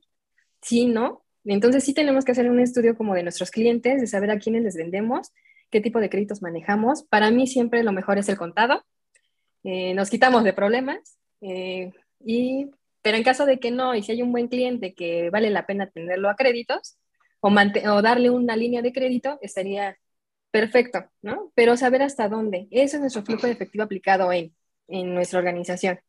Sí, 0.63 0.87
¿no? 0.87 1.25
Entonces 1.45 1.85
sí 1.85 1.95
tenemos 1.95 2.25
que 2.25 2.33
hacer 2.33 2.51
un 2.51 2.61
estudio 2.61 2.97
como 2.97 3.15
de 3.15 3.23
nuestros 3.23 3.51
clientes, 3.51 4.01
de 4.01 4.07
saber 4.07 4.31
a 4.31 4.39
quiénes 4.39 4.65
les 4.65 4.77
vendemos, 4.77 5.33
qué 5.71 5.81
tipo 5.81 6.01
de 6.01 6.11
créditos 6.11 6.43
manejamos. 6.43 7.05
Para 7.05 7.31
mí 7.31 7.47
siempre 7.47 7.83
lo 7.83 7.93
mejor 7.93 8.19
es 8.19 8.29
el 8.29 8.37
contado. 8.37 8.85
Eh, 9.65 9.95
nos 9.95 10.11
quitamos 10.11 10.45
de 10.45 10.53
problemas. 10.53 11.19
Eh, 11.41 11.93
y, 12.21 12.71
pero 13.03 13.17
en 13.17 13.23
caso 13.23 13.47
de 13.47 13.59
que 13.59 13.71
no, 13.71 13.95
y 13.95 14.03
si 14.03 14.13
hay 14.13 14.23
un 14.23 14.33
buen 14.33 14.49
cliente 14.49 14.95
que 14.95 15.31
vale 15.31 15.51
la 15.51 15.67
pena 15.67 15.89
tenerlo 15.89 16.29
a 16.29 16.37
créditos, 16.37 16.99
o, 17.41 18.03
darle 18.03 18.31
una 18.31 18.57
línea 18.57 18.83
de 18.83 18.93
crédito 18.93 19.39
estaría 19.41 19.97
perfecto, 20.51 21.05
¿no? 21.23 21.53
Pero 21.55 21.77
saber 21.77 22.03
hasta 22.03 22.29
dónde. 22.29 22.67
Ese 22.71 22.97
es 22.97 23.01
nuestro 23.01 23.23
flujo 23.23 23.47
de 23.47 23.53
efectivo 23.53 23.85
aplicado 23.85 24.33
en, 24.33 24.55
en 24.89 25.15
nuestra 25.15 25.39
organización. 25.39 26.01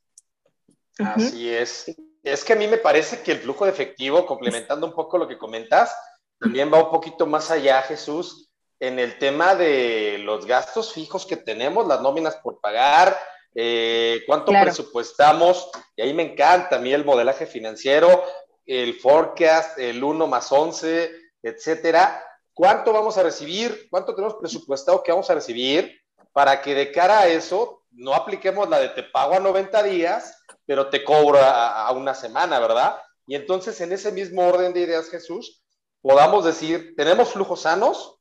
Así 0.97 1.49
es. 1.49 1.95
Es 2.23 2.43
que 2.43 2.53
a 2.53 2.55
mí 2.55 2.67
me 2.67 2.77
parece 2.77 3.21
que 3.21 3.31
el 3.31 3.39
flujo 3.39 3.65
de 3.65 3.71
efectivo, 3.71 4.25
complementando 4.25 4.85
un 4.85 4.93
poco 4.93 5.17
lo 5.17 5.27
que 5.27 5.37
comentas, 5.37 5.95
también 6.39 6.71
va 6.73 6.83
un 6.83 6.89
poquito 6.89 7.25
más 7.25 7.51
allá, 7.51 7.81
Jesús, 7.81 8.49
en 8.79 8.99
el 8.99 9.17
tema 9.17 9.55
de 9.55 10.17
los 10.19 10.45
gastos 10.45 10.93
fijos 10.93 11.25
que 11.25 11.35
tenemos, 11.35 11.87
las 11.87 12.01
nóminas 12.01 12.37
por 12.37 12.59
pagar, 12.61 13.17
eh, 13.55 14.21
cuánto 14.25 14.51
presupuestamos, 14.51 15.69
y 15.95 16.01
ahí 16.01 16.13
me 16.13 16.31
encanta 16.31 16.77
a 16.77 16.79
mí 16.79 16.93
el 16.93 17.03
modelaje 17.03 17.45
financiero, 17.45 18.23
el 18.65 18.99
forecast, 18.99 19.77
el 19.79 20.03
1 20.03 20.27
más 20.27 20.51
11, 20.51 21.11
etcétera. 21.41 22.23
¿Cuánto 22.53 22.93
vamos 22.93 23.17
a 23.17 23.23
recibir? 23.23 23.87
¿Cuánto 23.89 24.13
tenemos 24.13 24.35
presupuestado 24.35 25.01
que 25.01 25.11
vamos 25.11 25.29
a 25.29 25.35
recibir? 25.35 26.01
Para 26.31 26.61
que 26.61 26.75
de 26.75 26.91
cara 26.91 27.19
a 27.19 27.27
eso 27.27 27.78
no 27.91 28.13
apliquemos 28.13 28.69
la 28.69 28.79
de 28.79 28.89
te 28.89 29.03
pago 29.03 29.35
a 29.35 29.39
90 29.39 29.83
días, 29.83 30.43
pero 30.65 30.89
te 30.89 31.03
cobro 31.03 31.39
a, 31.39 31.91
una 31.91 32.13
semana, 32.13 32.59
¿verdad? 32.59 32.97
Y 33.27 33.35
entonces 33.35 33.79
en 33.81 33.91
ese 33.91 34.11
mismo 34.11 34.47
orden 34.47 34.73
de 34.73 34.81
ideas, 34.81 35.09
Jesús, 35.09 35.63
podamos 36.01 36.45
decir, 36.45 36.93
tenemos 36.95 37.33
flujos 37.33 37.61
sanos, 37.61 38.19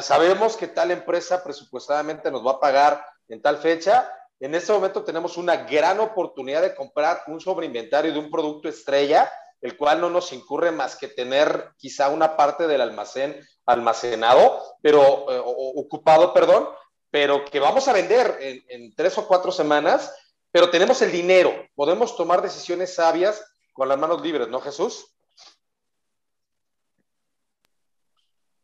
sabemos 0.00 0.56
que 0.56 0.68
tal 0.68 0.90
empresa 0.90 1.42
presupuestadamente 1.42 2.30
nos 2.30 2.46
va 2.46 2.52
a 2.52 2.60
pagar 2.60 3.04
en 3.28 3.42
tal 3.42 3.58
fecha. 3.58 4.10
En 4.38 4.54
este 4.54 4.72
momento 4.72 5.04
tenemos 5.04 5.36
una 5.36 5.56
gran 5.56 6.00
oportunidad 6.00 6.62
de 6.62 6.74
comprar 6.74 7.22
un 7.26 7.40
sobreinventario 7.40 8.12
de 8.12 8.18
un 8.18 8.30
producto 8.30 8.68
estrella 8.68 9.30
el 9.60 9.76
cual 9.76 10.00
no 10.00 10.10
nos 10.10 10.32
incurre 10.32 10.70
más 10.70 10.96
que 10.96 11.08
tener 11.08 11.72
quizá 11.76 12.08
una 12.08 12.36
parte 12.36 12.66
del 12.66 12.80
almacén 12.80 13.38
almacenado, 13.66 14.62
pero 14.82 15.30
eh, 15.30 15.42
ocupado, 15.44 16.32
perdón, 16.32 16.68
pero 17.10 17.44
que 17.44 17.60
vamos 17.60 17.88
a 17.88 17.92
vender 17.92 18.36
en, 18.40 18.64
en 18.68 18.94
tres 18.94 19.16
o 19.18 19.26
cuatro 19.26 19.52
semanas, 19.52 20.14
pero 20.50 20.70
tenemos 20.70 21.02
el 21.02 21.12
dinero, 21.12 21.52
podemos 21.74 22.16
tomar 22.16 22.42
decisiones 22.42 22.94
sabias 22.94 23.44
con 23.72 23.88
las 23.88 23.98
manos 23.98 24.22
libres, 24.22 24.48
¿no, 24.48 24.60
Jesús? 24.60 25.06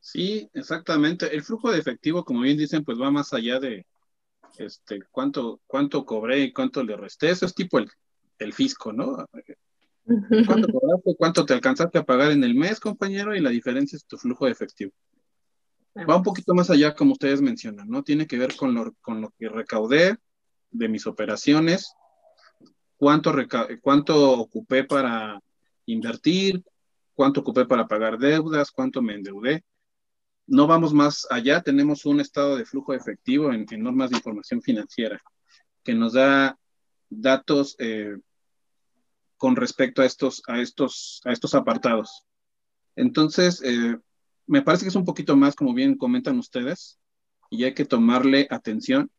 Sí, 0.07 0.49
exactamente. 0.55 1.35
El 1.35 1.43
flujo 1.43 1.73
de 1.73 1.81
efectivo, 1.81 2.25
como 2.25 2.43
bien 2.43 2.57
dicen, 2.57 2.85
pues 2.85 2.97
va 2.97 3.11
más 3.11 3.33
allá 3.33 3.59
de 3.59 3.85
este 4.57 5.01
cuánto, 5.11 5.61
cuánto 5.67 6.07
cobré 6.07 6.39
y 6.41 6.53
cuánto 6.53 6.85
le 6.85 6.97
resté. 6.97 7.31
Eso 7.31 7.45
es 7.45 7.55
tipo 7.55 7.79
el, 7.79 7.91
el 8.39 8.53
fisco, 8.53 8.93
¿no? 8.93 9.27
¿Cuánto 10.47 10.69
cobraste? 10.69 11.17
¿Cuánto 11.19 11.45
te 11.45 11.55
alcanzaste 11.55 11.99
a 11.99 12.05
pagar 12.05 12.31
en 12.31 12.45
el 12.45 12.55
mes, 12.55 12.79
compañero? 12.79 13.35
Y 13.35 13.41
la 13.41 13.51
diferencia 13.51 13.97
es 13.97 14.07
tu 14.07 14.17
flujo 14.17 14.47
de 14.47 14.53
efectivo. 14.53 14.93
Va 16.05 16.17
un 16.17 16.23
poquito 16.23 16.55
más 16.55 16.69
allá, 16.69 16.95
como 16.95 17.13
ustedes 17.13 17.41
mencionan, 17.41 17.89
¿no? 17.89 18.03
Tiene 18.03 18.27
que 18.27 18.39
ver 18.39 18.55
con 18.55 18.75
lo, 18.75 18.93
con 19.01 19.21
lo 19.23 19.33
que 19.39 19.49
recaudé 19.49 20.17
de 20.71 20.89
mis 20.89 21.07
operaciones, 21.07 21.95
cuánto, 22.97 23.33
cuánto 23.81 24.33
ocupé 24.39 24.85
para 24.85 25.41
invertir, 25.87 26.63
cuánto 27.15 27.41
ocupé 27.41 27.65
para 27.65 27.89
pagar 27.89 28.19
deudas, 28.19 28.71
cuánto 28.71 29.01
me 29.01 29.15
endeudé. 29.15 29.65
No 30.47 30.67
vamos 30.67 30.93
más 30.93 31.27
allá, 31.31 31.63
tenemos 31.63 32.05
un 32.05 32.21
estado 32.21 32.57
de 32.57 32.67
flujo 32.67 32.93
efectivo 32.93 33.53
en, 33.53 33.67
normas 33.79 34.11
de 34.11 34.17
información 34.17 34.61
financiera 34.63 35.21
que 35.83 35.95
nos 35.95 36.13
da 36.13 36.59
datos 37.09 37.75
eh, 37.79 38.17
con 39.37 39.57
respecto 39.57 40.03
a 40.03 40.05
estos, 40.05 40.43
a 40.47 40.61
estos, 40.61 41.21
a 41.25 41.33
estos 41.33 41.55
apartados. 41.55 42.25
Entonces, 42.97 43.63
eh, 43.63 43.99
me 44.47 44.63
parece 44.63 44.85
que 44.85 44.91
es 44.91 44.97
un 44.97 45.05
poquito 45.05 45.37
más, 45.37 45.55
como 45.55 45.75
bien 45.75 45.97
comentan 45.97 46.39
ustedes, 46.39 46.99
y 47.51 47.65
hay 47.65 47.75
que 47.75 47.85
tomarle 47.85 48.47
atención, 48.51 49.11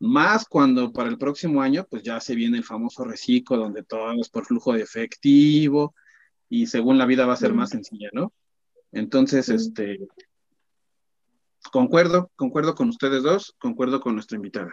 más 0.00 0.44
cuando 0.44 0.92
para 0.92 1.08
el 1.08 1.18
próximo 1.18 1.62
año, 1.62 1.86
pues 1.88 2.02
ya 2.02 2.20
se 2.20 2.34
viene 2.34 2.58
el 2.58 2.64
famoso 2.64 3.04
reciclo, 3.04 3.56
donde 3.56 3.84
todo 3.84 4.12
es 4.20 4.28
por 4.28 4.44
flujo 4.44 4.72
de 4.72 4.82
efectivo, 4.82 5.94
y 6.48 6.66
según 6.66 6.98
la 6.98 7.06
vida 7.06 7.26
va 7.26 7.34
a 7.34 7.38
ser 7.38 7.54
más 7.54 7.70
sencilla, 7.70 8.10
¿no? 8.12 8.32
Entonces, 8.92 9.48
este, 9.48 9.98
concuerdo, 11.72 12.30
concuerdo 12.36 12.74
con 12.74 12.88
ustedes 12.88 13.22
dos, 13.22 13.54
concuerdo 13.58 14.00
con 14.00 14.14
nuestra 14.14 14.36
invitada. 14.36 14.72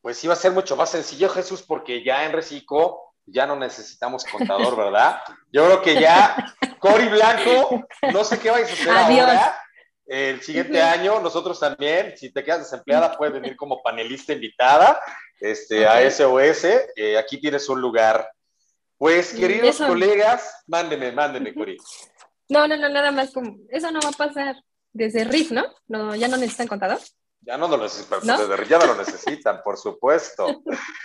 Pues 0.00 0.16
sí 0.16 0.26
va 0.26 0.32
a 0.32 0.36
ser 0.36 0.52
mucho 0.52 0.76
más 0.76 0.90
sencillo, 0.90 1.28
Jesús, 1.28 1.62
porque 1.62 2.02
ya 2.02 2.26
en 2.26 2.32
reciclo 2.32 3.11
ya 3.32 3.46
no 3.46 3.56
necesitamos 3.56 4.24
contador, 4.24 4.76
¿verdad? 4.76 5.20
Yo 5.50 5.64
creo 5.64 5.82
que 5.82 6.00
ya, 6.00 6.54
Cori 6.78 7.08
Blanco, 7.08 7.84
no 8.12 8.24
sé 8.24 8.38
qué 8.38 8.50
va 8.50 8.58
a 8.58 8.66
suceder 8.66 8.96
ahora. 8.96 9.58
El 10.06 10.42
siguiente 10.42 10.82
año, 10.82 11.20
nosotros 11.20 11.58
también, 11.58 12.16
si 12.16 12.32
te 12.32 12.44
quedas 12.44 12.60
desempleada, 12.60 13.16
puedes 13.16 13.32
venir 13.32 13.56
como 13.56 13.82
panelista 13.82 14.32
invitada 14.32 15.00
este, 15.40 15.86
a 15.86 16.08
SOS. 16.10 16.64
Eh, 16.96 17.16
aquí 17.18 17.40
tienes 17.40 17.68
un 17.68 17.80
lugar. 17.80 18.30
Pues, 18.98 19.32
queridos 19.32 19.78
colegas, 19.78 20.62
mándenme, 20.66 21.12
mándenme, 21.12 21.54
Cori. 21.54 21.76
No, 22.48 22.68
no, 22.68 22.76
no, 22.76 22.88
nada 22.88 23.10
más 23.10 23.32
como, 23.32 23.56
eso 23.70 23.90
no 23.90 24.00
va 24.00 24.10
a 24.10 24.12
pasar 24.12 24.56
desde 24.92 25.24
RIF, 25.24 25.50
¿no? 25.52 25.64
no 25.88 26.14
ya 26.14 26.28
no 26.28 26.36
necesitan 26.36 26.68
contador. 26.68 26.98
Ya 27.44 27.58
no, 27.58 27.68
lo 27.68 27.76
necesitan, 27.76 28.20
ya 28.22 28.78
no 28.78 28.86
lo 28.86 28.94
necesitan, 28.94 29.62
por 29.62 29.76
supuesto. 29.76 30.62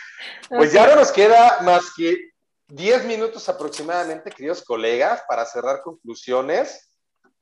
Pues 0.50 0.74
ya 0.74 0.88
no 0.88 0.96
nos 0.96 1.12
queda 1.12 1.60
más 1.62 1.94
que 1.96 2.32
10 2.70 3.06
minutos 3.06 3.48
aproximadamente, 3.50 4.32
queridos 4.32 4.64
colegas, 4.64 5.24
para 5.28 5.46
cerrar 5.46 5.82
conclusiones. 5.84 6.92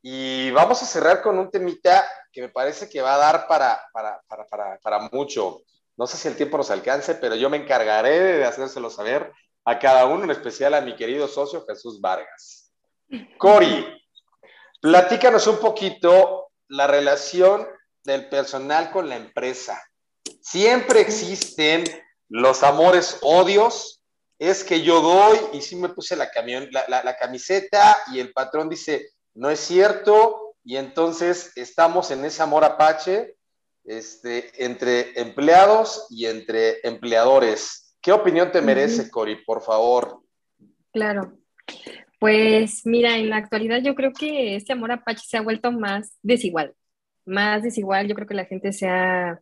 Y 0.02 0.50
vamos 0.50 0.82
a 0.82 0.86
cerrar 0.86 1.22
con 1.22 1.38
un 1.38 1.50
temita 1.50 2.06
que 2.30 2.42
me 2.42 2.48
parece 2.48 2.88
que 2.88 3.00
va 3.00 3.14
a 3.14 3.18
dar 3.18 3.48
para, 3.48 3.82
para, 3.92 4.20
para, 4.28 4.78
para, 4.78 4.98
mucho. 5.10 5.62
No 5.96 6.06
sé 6.06 6.16
si 6.16 6.28
el 6.28 6.36
tiempo 6.36 6.58
nos 6.58 6.70
alcance, 6.70 7.14
pero 7.14 7.34
yo 7.34 7.50
me 7.50 7.56
encargaré 7.56 8.20
de 8.38 8.44
hacérselo 8.44 8.90
saber 8.90 9.32
a 9.64 9.78
cada 9.78 10.04
uno, 10.06 10.24
en 10.24 10.30
especial 10.30 10.74
a 10.74 10.80
mi 10.80 10.94
querido 10.94 11.26
socio 11.26 11.64
Jesús 11.66 12.00
Vargas. 12.00 12.72
Cori, 13.38 13.86
platícanos 14.80 15.46
un 15.46 15.58
poquito 15.58 16.50
la 16.68 16.86
relación 16.86 17.66
del 18.06 18.28
personal 18.28 18.90
con 18.90 19.08
la 19.08 19.16
empresa. 19.16 19.82
Siempre 20.40 21.00
existen 21.00 21.84
los 22.28 22.62
amores 22.62 23.18
odios, 23.20 24.02
es 24.38 24.64
que 24.64 24.82
yo 24.82 25.00
doy 25.00 25.38
y 25.52 25.60
sí 25.60 25.76
me 25.76 25.88
puse 25.88 26.16
la, 26.16 26.30
camión, 26.30 26.68
la, 26.70 27.16
camiseta 27.16 27.96
y 28.12 28.20
el 28.20 28.32
patrón 28.32 28.68
dice, 28.68 29.10
no 29.34 29.50
es 29.50 29.60
cierto, 29.60 30.56
y 30.64 30.76
entonces 30.76 31.52
estamos 31.56 32.10
en 32.10 32.24
ese 32.24 32.42
amor 32.42 32.64
apache 32.64 33.36
este, 33.84 34.64
entre 34.64 35.20
empleados 35.20 36.06
y 36.10 36.26
entre 36.26 36.80
empleadores. 36.86 37.96
¿Qué 38.00 38.12
opinión 38.12 38.52
te 38.52 38.60
merece, 38.60 39.10
Cori, 39.10 39.44
por 39.44 39.62
favor? 39.62 40.20
Claro. 40.92 41.38
Pues 42.18 42.82
mira, 42.84 43.16
en 43.16 43.30
la 43.30 43.36
actualidad 43.36 43.80
yo 43.82 43.94
creo 43.94 44.12
que 44.12 44.56
este 44.56 44.72
amor 44.72 44.92
apache 44.92 45.24
se 45.26 45.36
ha 45.36 45.42
vuelto 45.42 45.70
más 45.70 46.16
desigual, 46.22 46.74
más 47.26 47.62
desigual. 47.62 48.08
Yo 48.08 48.14
creo 48.14 48.26
que 48.26 48.34
la 48.34 48.46
gente 48.46 48.72
se 48.72 48.88
ha 48.88 49.40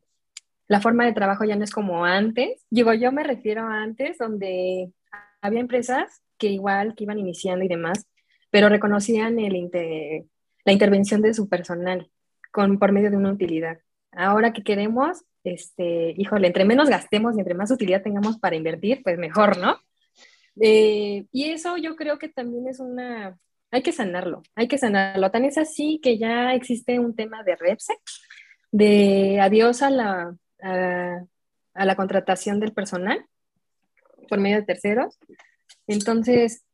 la 0.66 0.80
forma 0.80 1.04
de 1.04 1.12
trabajo 1.12 1.44
ya 1.44 1.56
no 1.56 1.64
es 1.64 1.70
como 1.70 2.04
antes. 2.04 2.64
Digo, 2.70 2.92
yo 2.94 3.12
me 3.12 3.22
refiero 3.22 3.62
a 3.62 3.82
antes, 3.82 4.18
donde 4.18 4.92
había 5.40 5.60
empresas 5.60 6.22
que 6.38 6.48
igual 6.48 6.94
que 6.94 7.04
iban 7.04 7.18
iniciando 7.18 7.64
y 7.64 7.68
demás, 7.68 8.06
pero 8.50 8.68
reconocían 8.68 9.38
el 9.38 9.70
la 10.64 10.72
intervención 10.72 11.20
de 11.20 11.34
su 11.34 11.48
personal 11.48 12.10
con, 12.50 12.78
por 12.78 12.92
medio 12.92 13.10
de 13.10 13.18
una 13.18 13.32
utilidad. 13.32 13.78
Ahora 14.12 14.52
que 14.52 14.62
queremos, 14.62 15.24
este, 15.42 16.14
híjole, 16.16 16.46
entre 16.46 16.64
menos 16.64 16.88
gastemos 16.88 17.36
y 17.36 17.40
entre 17.40 17.54
más 17.54 17.70
utilidad 17.70 18.02
tengamos 18.02 18.38
para 18.38 18.56
invertir, 18.56 19.02
pues 19.02 19.18
mejor, 19.18 19.58
¿no? 19.58 19.76
Eh, 20.58 21.26
y 21.32 21.50
eso 21.50 21.76
yo 21.76 21.96
creo 21.96 22.18
que 22.18 22.28
también 22.28 22.66
es 22.68 22.80
una, 22.80 23.38
hay 23.74 23.82
que 23.82 23.90
sanarlo, 23.90 24.44
hay 24.54 24.68
que 24.68 24.78
sanarlo. 24.78 25.32
Tan 25.32 25.44
es 25.44 25.58
así 25.58 25.98
que 26.00 26.16
ya 26.16 26.54
existe 26.54 27.00
un 27.00 27.16
tema 27.16 27.42
de 27.42 27.56
REPSE, 27.56 27.94
de 28.70 29.40
adiós 29.40 29.82
a 29.82 29.90
la, 29.90 30.36
a, 30.62 31.84
la 31.84 31.96
contratación 31.96 32.60
del 32.60 32.72
personal 32.72 33.26
por 34.28 34.38
medio 34.38 34.58
de 34.58 34.62
terceros. 34.62 35.18
Entonces, 35.88 36.64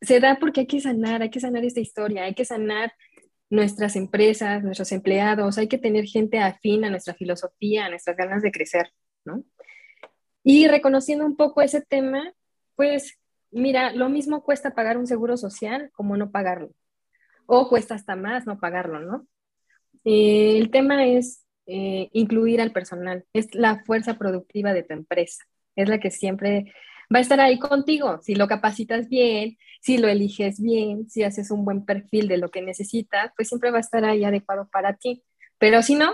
se 0.00 0.20
da 0.20 0.38
porque 0.38 0.60
hay 0.60 0.66
que 0.68 0.80
sanar, 0.80 1.20
hay 1.20 1.30
que 1.30 1.40
sanar 1.40 1.64
esta 1.64 1.80
historia, 1.80 2.22
hay 2.22 2.34
que 2.34 2.44
sanar 2.44 2.92
nuestras 3.50 3.96
empresas, 3.96 4.62
nuestros 4.62 4.92
empleados, 4.92 5.58
hay 5.58 5.66
que 5.66 5.78
tener 5.78 6.04
gente 6.04 6.38
afín 6.38 6.84
a 6.84 6.90
nuestra 6.90 7.14
filosofía, 7.14 7.86
a 7.86 7.90
nuestras 7.90 8.16
ganas 8.16 8.42
de 8.42 8.52
crecer, 8.52 8.92
¿no? 9.24 9.42
Y 10.44 10.68
reconociendo 10.68 11.26
un 11.26 11.36
poco 11.36 11.60
ese 11.60 11.80
tema, 11.80 12.32
pues 12.76 13.18
mira, 13.50 13.92
lo 13.92 14.08
mismo 14.08 14.42
cuesta 14.42 14.74
pagar 14.74 14.98
un 14.98 15.06
seguro 15.06 15.36
social 15.36 15.90
como 15.92 16.16
no 16.16 16.30
pagarlo, 16.30 16.70
o 17.46 17.68
cuesta 17.68 17.94
hasta 17.94 18.16
más 18.16 18.46
no 18.46 18.58
pagarlo, 18.58 19.00
¿no? 19.00 19.26
Eh, 20.04 20.58
el 20.58 20.70
tema 20.70 21.04
es 21.06 21.46
eh, 21.66 22.10
incluir 22.12 22.60
al 22.60 22.72
personal. 22.72 23.24
Es 23.32 23.54
la 23.54 23.82
fuerza 23.84 24.18
productiva 24.18 24.72
de 24.72 24.84
tu 24.84 24.94
empresa. 24.94 25.44
Es 25.74 25.88
la 25.88 25.98
que 25.98 26.10
siempre 26.10 26.72
va 27.12 27.18
a 27.18 27.22
estar 27.22 27.40
ahí 27.40 27.58
contigo. 27.58 28.20
Si 28.22 28.34
lo 28.36 28.46
capacitas 28.46 29.08
bien, 29.08 29.58
si 29.80 29.98
lo 29.98 30.08
eliges 30.08 30.60
bien, 30.60 31.08
si 31.10 31.24
haces 31.24 31.50
un 31.50 31.64
buen 31.64 31.84
perfil 31.84 32.28
de 32.28 32.38
lo 32.38 32.50
que 32.50 32.62
necesitas, 32.62 33.32
pues 33.36 33.48
siempre 33.48 33.70
va 33.70 33.78
a 33.78 33.80
estar 33.80 34.04
ahí 34.04 34.24
adecuado 34.24 34.68
para 34.68 34.94
ti. 34.94 35.24
Pero 35.58 35.82
si 35.82 35.96
no, 35.96 36.12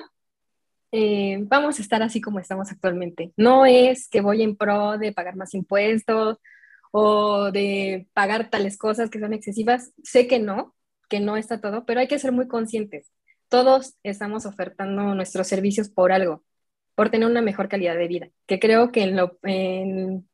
eh, 0.91 1.39
vamos 1.43 1.79
a 1.79 1.83
estar 1.83 2.03
así 2.03 2.21
como 2.21 2.39
estamos 2.39 2.71
actualmente. 2.73 3.33
No 3.37 3.67
es 3.67 4.09
que 4.09 4.23
voy 4.23 4.43
en 4.43 4.57
pro 4.57 4.99
de 4.99 5.13
pagar 5.13 5.37
más 5.37 5.55
impuestos 5.55 6.39
o 6.93 7.51
de 7.51 8.07
pagar 8.13 8.51
tales 8.51 8.79
cosas 8.79 9.11
que 9.11 9.19
son 9.19 9.33
excesivas. 9.33 9.93
Sé 10.05 10.29
que 10.29 10.39
no, 10.39 10.77
que 11.09 11.19
no 11.19 11.37
está 11.37 11.61
todo, 11.61 11.85
pero 11.85 11.99
hay 11.99 12.07
que 12.07 12.21
ser 12.21 12.31
muy 12.31 12.47
conscientes 12.47 13.11
todos 13.53 13.97
estamos 14.03 14.47
ofertando 14.47 15.15
nuestros 15.15 15.47
servicios 15.47 15.91
por 15.91 16.11
algo, 16.11 16.43
por 16.95 17.11
tener 17.11 17.29
una 17.29 17.43
mejor 17.43 17.69
calidad 17.69 17.95
de 17.97 18.09
vida, 18.09 18.29
que 18.47 18.59
creo 18.59 18.91
que 18.91 19.03
en, 19.03 19.15
lo, 19.15 19.39
en, 19.43 20.27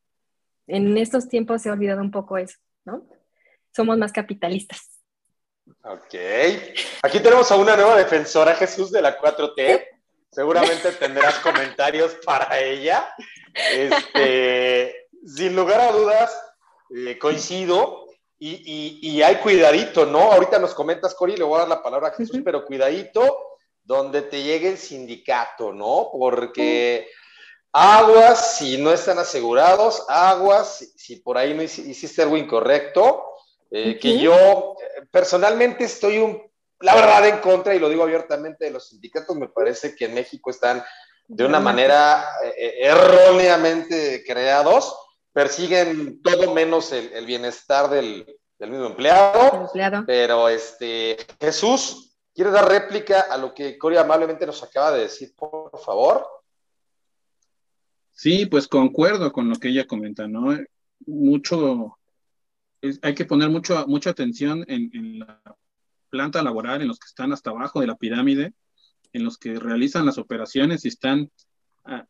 estos 0.97 1.27
tiempos 1.27 1.61
se 1.61 1.67
ha 1.67 1.73
olvidado 1.73 1.99
un 1.99 2.11
poco 2.11 2.37
eso, 2.37 2.57
¿no? 2.85 3.05
Somos 3.75 3.97
más 3.97 4.13
capitalistas. 4.13 5.01
Ok. 5.83 6.15
Aquí 7.03 7.19
tenemos 7.19 7.51
a 7.51 7.57
una 7.57 7.75
nueva 7.75 7.97
defensora, 7.97 8.55
Jesús, 8.55 8.89
de 8.89 9.01
la 9.01 9.19
4T. 9.19 9.85
Seguramente 10.31 10.91
tendrás 10.99 11.39
comentarios 11.39 12.15
para 12.25 12.57
ella. 12.57 13.13
Este, 13.53 15.09
sin 15.25 15.57
lugar 15.57 15.81
a 15.81 15.91
dudas, 15.91 16.31
eh, 16.89 17.17
coincido. 17.17 18.05
Y, 18.41 19.21
hay 19.21 19.35
cuidadito, 19.37 20.05
¿no? 20.05 20.31
Ahorita 20.31 20.59
nos 20.59 20.73
comentas, 20.73 21.13
Cori, 21.13 21.35
le 21.35 21.43
voy 21.43 21.57
a 21.57 21.59
dar 21.59 21.67
la 21.67 21.83
palabra 21.83 22.07
a 22.07 22.13
Jesús, 22.13 22.39
pero 22.43 22.65
cuidadito 22.65 23.37
donde 23.83 24.21
te 24.21 24.41
llegue 24.43 24.69
el 24.69 24.77
sindicato, 24.77 25.73
¿no? 25.73 26.09
Porque 26.13 27.09
aguas 27.73 28.57
si 28.57 28.77
no 28.77 28.93
están 28.93 29.19
asegurados, 29.19 30.05
aguas 30.07 30.93
si, 30.95 31.17
por 31.17 31.37
ahí 31.37 31.53
no 31.53 31.63
hiciste 31.63 32.21
algo 32.21 32.37
incorrecto, 32.37 33.25
eh, 33.71 33.99
que 33.99 34.19
yo 34.19 34.77
personalmente 35.11 35.83
estoy 35.83 36.19
un, 36.19 36.41
la 36.79 36.95
verdad 36.95 37.27
en 37.27 37.39
contra, 37.39 37.75
y 37.75 37.79
lo 37.79 37.89
digo 37.89 38.03
abiertamente, 38.03 38.65
de 38.65 38.71
los 38.71 38.87
sindicatos. 38.87 39.35
Me 39.35 39.49
parece 39.49 39.97
que 39.97 40.05
en 40.05 40.13
México 40.13 40.49
están 40.49 40.81
de 41.27 41.45
una 41.45 41.59
manera 41.59 42.25
erróneamente 42.55 44.23
creados, 44.25 44.95
persiguen 45.39 46.21
todo 46.21 46.53
menos 46.53 46.91
el, 46.91 47.25
bienestar 47.25 47.89
del, 47.89 48.25
mismo 48.59 48.87
empleado, 48.87 49.61
empleado. 49.61 50.03
Pero 50.05 50.49
este, 50.49 51.15
Jesús, 51.39 52.17
¿quieres 52.35 52.51
dar 52.51 52.67
réplica 52.67 53.21
a 53.21 53.37
lo 53.37 53.53
que 53.53 53.77
Coria 53.77 54.01
amablemente 54.01 54.45
nos 54.45 54.61
acaba 54.63 54.91
de 54.91 55.03
decir, 55.03 55.33
por 55.37 55.79
favor? 55.79 56.27
Sí, 58.11 58.47
pues 58.47 58.67
concuerdo 58.67 59.31
con 59.31 59.49
lo 59.49 59.55
que 59.55 59.69
ella 59.69 59.87
comenta, 59.87 60.27
¿no? 60.27 60.57
Mucho, 61.05 61.97
hay 63.01 63.15
que 63.15 63.23
poner 63.23 63.49
mucho, 63.49 63.87
mucha 63.87 64.09
atención 64.09 64.65
en, 64.67 65.19
la 65.19 65.41
planta 66.09 66.43
laboral, 66.43 66.81
en 66.81 66.89
los 66.89 66.99
que 66.99 67.07
están 67.07 67.31
hasta 67.31 67.51
abajo 67.51 67.79
de 67.79 67.87
la 67.87 67.95
pirámide, 67.95 68.51
en 69.13 69.23
los 69.23 69.37
que 69.37 69.57
realizan 69.57 70.05
las 70.05 70.17
operaciones 70.17 70.83
y 70.83 70.89
están 70.89 71.31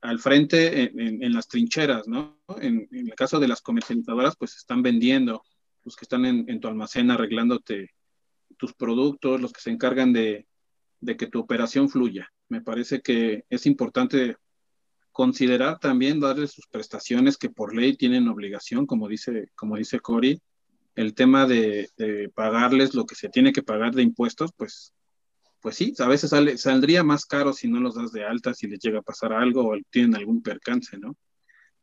al 0.01 0.19
frente 0.19 0.91
en, 0.93 1.33
las 1.33 1.47
trincheras, 1.47 2.07
¿no? 2.07 2.39
En, 2.61 2.87
el 2.91 3.15
caso 3.15 3.39
de 3.39 3.47
las 3.47 3.61
comercializadoras, 3.61 4.35
pues 4.35 4.55
están 4.57 4.81
vendiendo, 4.81 5.43
los 5.83 5.95
que 5.95 6.05
están 6.05 6.25
en, 6.25 6.59
tu 6.59 6.67
almacén 6.67 7.11
arreglándote 7.11 7.91
tus 8.57 8.73
productos, 8.73 9.39
los 9.39 9.53
que 9.53 9.61
se 9.61 9.71
encargan 9.71 10.11
de, 10.13 10.47
de 10.99 11.17
que 11.17 11.27
tu 11.27 11.39
operación 11.39 11.89
fluya. 11.89 12.31
Me 12.49 12.61
parece 12.61 13.01
que 13.01 13.45
es 13.49 13.65
importante 13.65 14.35
considerar 15.11 15.79
también 15.79 16.19
darles 16.19 16.51
sus 16.51 16.67
prestaciones 16.67 17.37
que 17.37 17.49
por 17.49 17.75
ley 17.75 17.95
tienen 17.95 18.27
obligación, 18.27 18.85
como 18.85 19.07
dice, 19.07 19.49
como 19.55 19.75
dice 19.75 19.99
Cory, 19.99 20.41
el 20.95 21.13
tema 21.13 21.45
de, 21.45 21.89
pagarles 22.35 22.93
lo 22.93 23.05
que 23.05 23.15
se 23.15 23.29
tiene 23.29 23.53
que 23.53 23.63
pagar 23.63 23.93
de 23.93 24.03
impuestos, 24.03 24.51
pues, 24.55 24.93
pues 25.61 25.75
sí, 25.75 25.93
a 25.99 26.07
veces 26.07 26.29
sale, 26.29 26.57
saldría 26.57 27.03
más 27.03 27.25
caro 27.25 27.53
si 27.53 27.67
no 27.67 27.79
los 27.79 27.95
das 27.95 28.11
de 28.11 28.23
alta, 28.23 28.53
si 28.53 28.67
les 28.67 28.79
llega 28.79 28.99
a 28.99 29.03
pasar 29.03 29.33
algo 29.33 29.69
o 29.69 29.77
tienen 29.89 30.15
algún 30.15 30.41
percance, 30.41 30.97
¿no? 30.97 31.15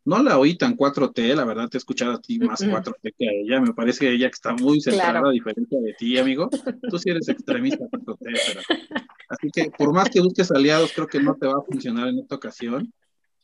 No 0.05 0.22
la 0.22 0.39
oí 0.39 0.57
tan 0.57 0.77
4T, 0.77 1.35
la 1.35 1.45
verdad 1.45 1.68
te 1.68 1.77
he 1.77 1.81
escuchado 1.81 2.12
a 2.12 2.20
ti 2.20 2.39
más 2.39 2.61
4T 2.61 3.14
que 3.18 3.29
a 3.29 3.33
ella, 3.33 3.61
me 3.61 3.74
parece 3.74 4.07
que 4.07 4.12
ella 4.12 4.29
está 4.29 4.55
muy 4.55 4.81
centrada, 4.81 5.29
a 5.29 5.33
diferencia 5.33 5.81
de 5.81 5.95
ti, 5.95 6.16
amigo. 6.16 6.49
Tú 6.89 6.99
sí 6.99 7.11
eres 7.11 7.29
extremista 7.29 7.85
4T, 7.87 8.16
pero... 8.20 8.61
Así 9.29 9.51
que 9.53 9.70
por 9.77 9.93
más 9.93 10.09
que 10.09 10.20
busques 10.20 10.51
aliados, 10.53 10.93
creo 10.95 11.09
que 11.09 11.20
no 11.20 11.35
te 11.35 11.47
va 11.47 11.55
a 11.55 11.62
funcionar 11.68 12.09
en 12.09 12.20
esta 12.20 12.37
ocasión. 12.37 12.93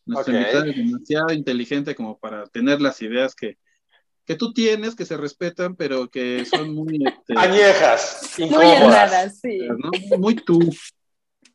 Nuestra 0.06 0.34
invitada 0.34 0.68
es 0.68 0.76
demasiado 0.76 1.32
inteligente 1.32 1.96
como 1.96 2.18
para 2.18 2.46
tener 2.46 2.80
las 2.80 3.02
ideas 3.02 3.34
que, 3.34 3.58
que 4.32 4.38
tú 4.38 4.54
tienes, 4.54 4.96
que 4.96 5.04
se 5.04 5.18
respetan, 5.18 5.76
pero 5.76 6.08
que 6.08 6.46
son 6.46 6.74
muy... 6.74 7.06
Este, 7.06 7.34
Añejas, 7.36 8.30
Muy 8.38 8.66
erradas, 8.66 9.40
sí. 9.40 9.68
Muy 10.16 10.36
tú. 10.36 10.58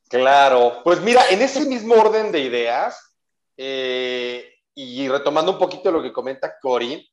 Claro, 0.07 0.81
pues 0.83 1.01
mira, 1.01 1.23
en 1.31 1.41
ese 1.41 1.65
mismo 1.65 1.95
orden 1.95 2.31
de 2.31 2.41
ideas, 2.41 3.15
eh, 3.57 4.53
y 4.75 5.07
retomando 5.09 5.53
un 5.53 5.57
poquito 5.57 5.91
lo 5.91 6.03
que 6.03 6.13
comenta 6.13 6.59
Cory, 6.61 7.11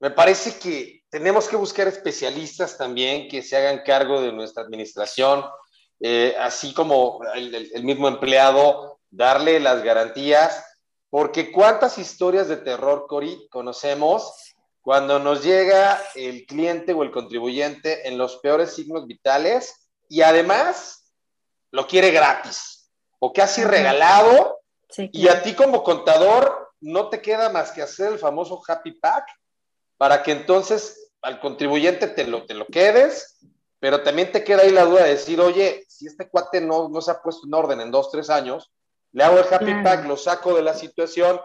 me 0.00 0.10
parece 0.10 0.58
que 0.58 1.04
tenemos 1.08 1.46
que 1.46 1.54
buscar 1.54 1.86
especialistas 1.86 2.76
también 2.76 3.28
que 3.28 3.40
se 3.40 3.56
hagan 3.56 3.82
cargo 3.86 4.20
de 4.20 4.32
nuestra 4.32 4.64
administración, 4.64 5.44
eh, 6.00 6.34
así 6.40 6.74
como 6.74 7.20
el 7.34 7.84
mismo 7.84 8.08
empleado 8.08 8.98
darle 9.10 9.60
las 9.60 9.84
garantías, 9.84 10.64
porque 11.08 11.52
cuántas 11.52 11.98
historias 11.98 12.48
de 12.48 12.56
terror, 12.56 13.06
Cori, 13.08 13.46
conocemos 13.48 14.47
cuando 14.88 15.18
nos 15.18 15.44
llega 15.44 16.02
el 16.14 16.46
cliente 16.46 16.94
o 16.94 17.02
el 17.02 17.10
contribuyente 17.10 18.08
en 18.08 18.16
los 18.16 18.38
peores 18.38 18.72
signos 18.72 19.06
vitales 19.06 19.90
y 20.08 20.22
además 20.22 21.12
lo 21.70 21.86
quiere 21.86 22.10
gratis 22.10 22.90
o 23.18 23.30
casi 23.30 23.64
regalado 23.64 24.60
y 24.96 25.28
a 25.28 25.42
ti 25.42 25.52
como 25.52 25.82
contador 25.82 26.70
no 26.80 27.10
te 27.10 27.20
queda 27.20 27.50
más 27.50 27.70
que 27.72 27.82
hacer 27.82 28.14
el 28.14 28.18
famoso 28.18 28.62
happy 28.66 28.92
pack 28.92 29.26
para 29.98 30.22
que 30.22 30.32
entonces 30.32 31.12
al 31.20 31.38
contribuyente 31.38 32.08
te 32.08 32.26
lo, 32.26 32.46
te 32.46 32.54
lo 32.54 32.64
quedes, 32.66 33.40
pero 33.80 34.02
también 34.02 34.32
te 34.32 34.42
queda 34.42 34.62
ahí 34.62 34.70
la 34.70 34.86
duda 34.86 35.02
de 35.02 35.10
decir, 35.10 35.38
oye, 35.38 35.84
si 35.86 36.06
este 36.06 36.30
cuate 36.30 36.62
no, 36.62 36.88
no 36.88 37.02
se 37.02 37.10
ha 37.10 37.20
puesto 37.20 37.46
en 37.46 37.52
orden 37.52 37.82
en 37.82 37.90
dos, 37.90 38.10
tres 38.10 38.30
años, 38.30 38.72
le 39.12 39.22
hago 39.22 39.38
el 39.38 39.52
happy 39.52 39.82
pack, 39.84 40.06
lo 40.06 40.16
saco 40.16 40.54
de 40.54 40.62
la 40.62 40.72
situación. 40.72 41.38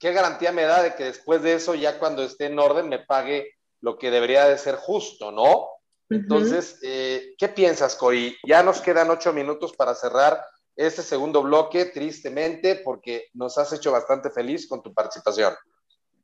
¿Qué 0.00 0.12
garantía 0.12 0.50
me 0.50 0.62
da 0.62 0.82
de 0.82 0.94
que 0.94 1.04
después 1.04 1.42
de 1.42 1.52
eso, 1.52 1.74
ya 1.74 1.98
cuando 1.98 2.24
esté 2.24 2.46
en 2.46 2.58
orden, 2.58 2.88
me 2.88 3.00
pague 3.00 3.52
lo 3.82 3.98
que 3.98 4.10
debería 4.10 4.46
de 4.46 4.56
ser 4.56 4.76
justo, 4.76 5.30
¿no? 5.30 5.68
Entonces, 6.08 6.80
eh, 6.82 7.34
¿qué 7.38 7.48
piensas, 7.48 7.94
Cori? 7.96 8.34
Ya 8.46 8.62
nos 8.62 8.80
quedan 8.80 9.10
ocho 9.10 9.34
minutos 9.34 9.74
para 9.76 9.94
cerrar 9.94 10.42
este 10.74 11.02
segundo 11.02 11.42
bloque, 11.42 11.84
tristemente, 11.84 12.76
porque 12.76 13.26
nos 13.34 13.58
has 13.58 13.74
hecho 13.74 13.92
bastante 13.92 14.30
feliz 14.30 14.66
con 14.66 14.82
tu 14.82 14.94
participación. 14.94 15.52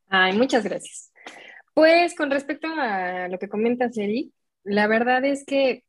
Ay, 0.09 0.37
muchas 0.37 0.64
gracias. 0.64 1.12
Pues 1.74 2.14
con 2.16 2.31
respecto 2.31 2.66
a 2.68 3.29
lo 3.29 3.39
que 3.39 3.51
comentas, 3.51 3.99
Eri, 3.99 4.33
la 4.64 4.87
verdad 4.87 5.22
es 5.27 5.45
que 5.45 5.85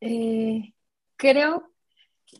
eh, 0.00 0.74
creo 1.16 1.70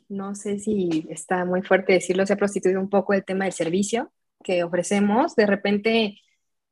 no 0.08 0.34
sé 0.34 0.58
si 0.58 1.06
está 1.10 1.44
muy 1.44 1.62
fuerte 1.62 1.92
decirlo, 1.92 2.26
se 2.26 2.32
ha 2.34 2.36
prostituido 2.36 2.80
un 2.80 2.88
poco 2.90 3.12
el 3.12 3.24
tema 3.24 3.44
del 3.44 3.52
servicio 3.52 4.12
que 4.42 4.64
ofrecemos. 4.64 5.34
De 5.36 5.46
repente, 5.46 6.20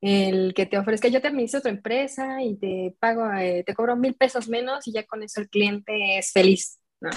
el 0.00 0.54
que 0.54 0.66
te 0.66 0.78
ofrezca, 0.78 1.08
yo 1.08 1.20
te 1.20 1.28
administro 1.28 1.60
tu 1.60 1.68
empresa 1.68 2.42
y 2.42 2.56
te 2.56 2.96
pago, 2.98 3.32
eh, 3.34 3.64
te 3.66 3.74
cobro 3.74 3.96
mil 3.96 4.14
pesos 4.14 4.48
menos 4.48 4.86
y 4.86 4.92
ya 4.92 5.04
con 5.04 5.22
eso 5.22 5.40
el 5.40 5.48
cliente 5.48 6.18
es 6.18 6.32
feliz, 6.32 6.78
¿no? 7.00 7.10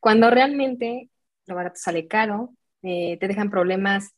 Cuando 0.00 0.30
realmente 0.30 1.10
lo 1.46 1.54
barato 1.54 1.76
sale 1.80 2.06
caro, 2.06 2.54
eh, 2.82 3.16
te 3.18 3.28
dejan 3.28 3.50
problemas, 3.50 4.14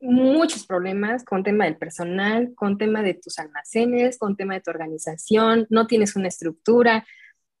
muchos 0.00 0.66
problemas 0.66 1.24
con 1.24 1.42
tema 1.42 1.64
del 1.64 1.76
personal, 1.76 2.52
con 2.54 2.78
tema 2.78 3.02
de 3.02 3.14
tus 3.14 3.38
almacenes, 3.38 4.18
con 4.18 4.36
tema 4.36 4.54
de 4.54 4.60
tu 4.60 4.70
organización, 4.70 5.66
no 5.70 5.86
tienes 5.86 6.16
una 6.16 6.28
estructura. 6.28 7.06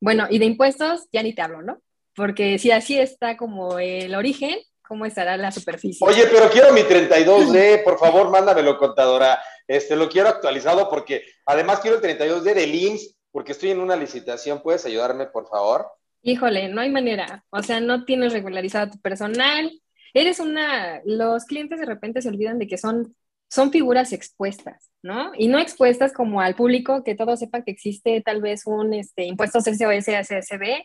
Bueno, 0.00 0.26
y 0.30 0.38
de 0.38 0.46
impuestos 0.46 1.08
ya 1.12 1.22
ni 1.22 1.34
te 1.34 1.42
hablo, 1.42 1.62
¿no? 1.62 1.82
porque 2.14 2.58
si 2.58 2.70
así 2.70 2.98
está 2.98 3.36
como 3.36 3.78
el 3.78 4.14
origen, 4.14 4.58
¿cómo 4.90 5.06
estará 5.06 5.36
la 5.36 5.52
superficie? 5.52 6.04
Oye, 6.04 6.24
pero 6.26 6.50
quiero 6.50 6.72
mi 6.72 6.80
32D, 6.80 7.84
por 7.84 7.96
favor, 7.96 8.28
mándamelo, 8.28 8.76
contadora. 8.76 9.40
Este, 9.68 9.94
lo 9.94 10.08
quiero 10.08 10.28
actualizado 10.28 10.90
porque 10.90 11.22
además 11.46 11.78
quiero 11.78 11.98
el 11.98 12.02
32D 12.02 12.54
del 12.54 12.74
IMSS 12.74 13.16
porque 13.30 13.52
estoy 13.52 13.70
en 13.70 13.78
una 13.78 13.94
licitación. 13.94 14.60
¿Puedes 14.60 14.84
ayudarme, 14.84 15.26
por 15.26 15.48
favor? 15.48 15.86
Híjole, 16.22 16.70
no 16.70 16.80
hay 16.80 16.90
manera. 16.90 17.44
O 17.50 17.62
sea, 17.62 17.78
no 17.78 18.04
tienes 18.04 18.32
regularizado 18.32 18.90
tu 18.90 19.00
personal. 19.00 19.70
Eres 20.12 20.40
una, 20.40 21.00
los 21.04 21.44
clientes 21.44 21.78
de 21.78 21.86
repente 21.86 22.20
se 22.20 22.28
olvidan 22.28 22.58
de 22.58 22.66
que 22.66 22.76
son, 22.76 23.14
son 23.48 23.70
figuras 23.70 24.12
expuestas, 24.12 24.90
¿no? 25.04 25.30
Y 25.38 25.46
no 25.46 25.60
expuestas 25.60 26.12
como 26.12 26.40
al 26.40 26.56
público, 26.56 27.04
que 27.04 27.14
todos 27.14 27.38
sepan 27.38 27.62
que 27.62 27.70
existe 27.70 28.20
tal 28.22 28.42
vez 28.42 28.66
un 28.66 28.92
este, 28.92 29.22
impuesto 29.22 29.60
CCOS, 29.60 30.06
CSB, 30.06 30.82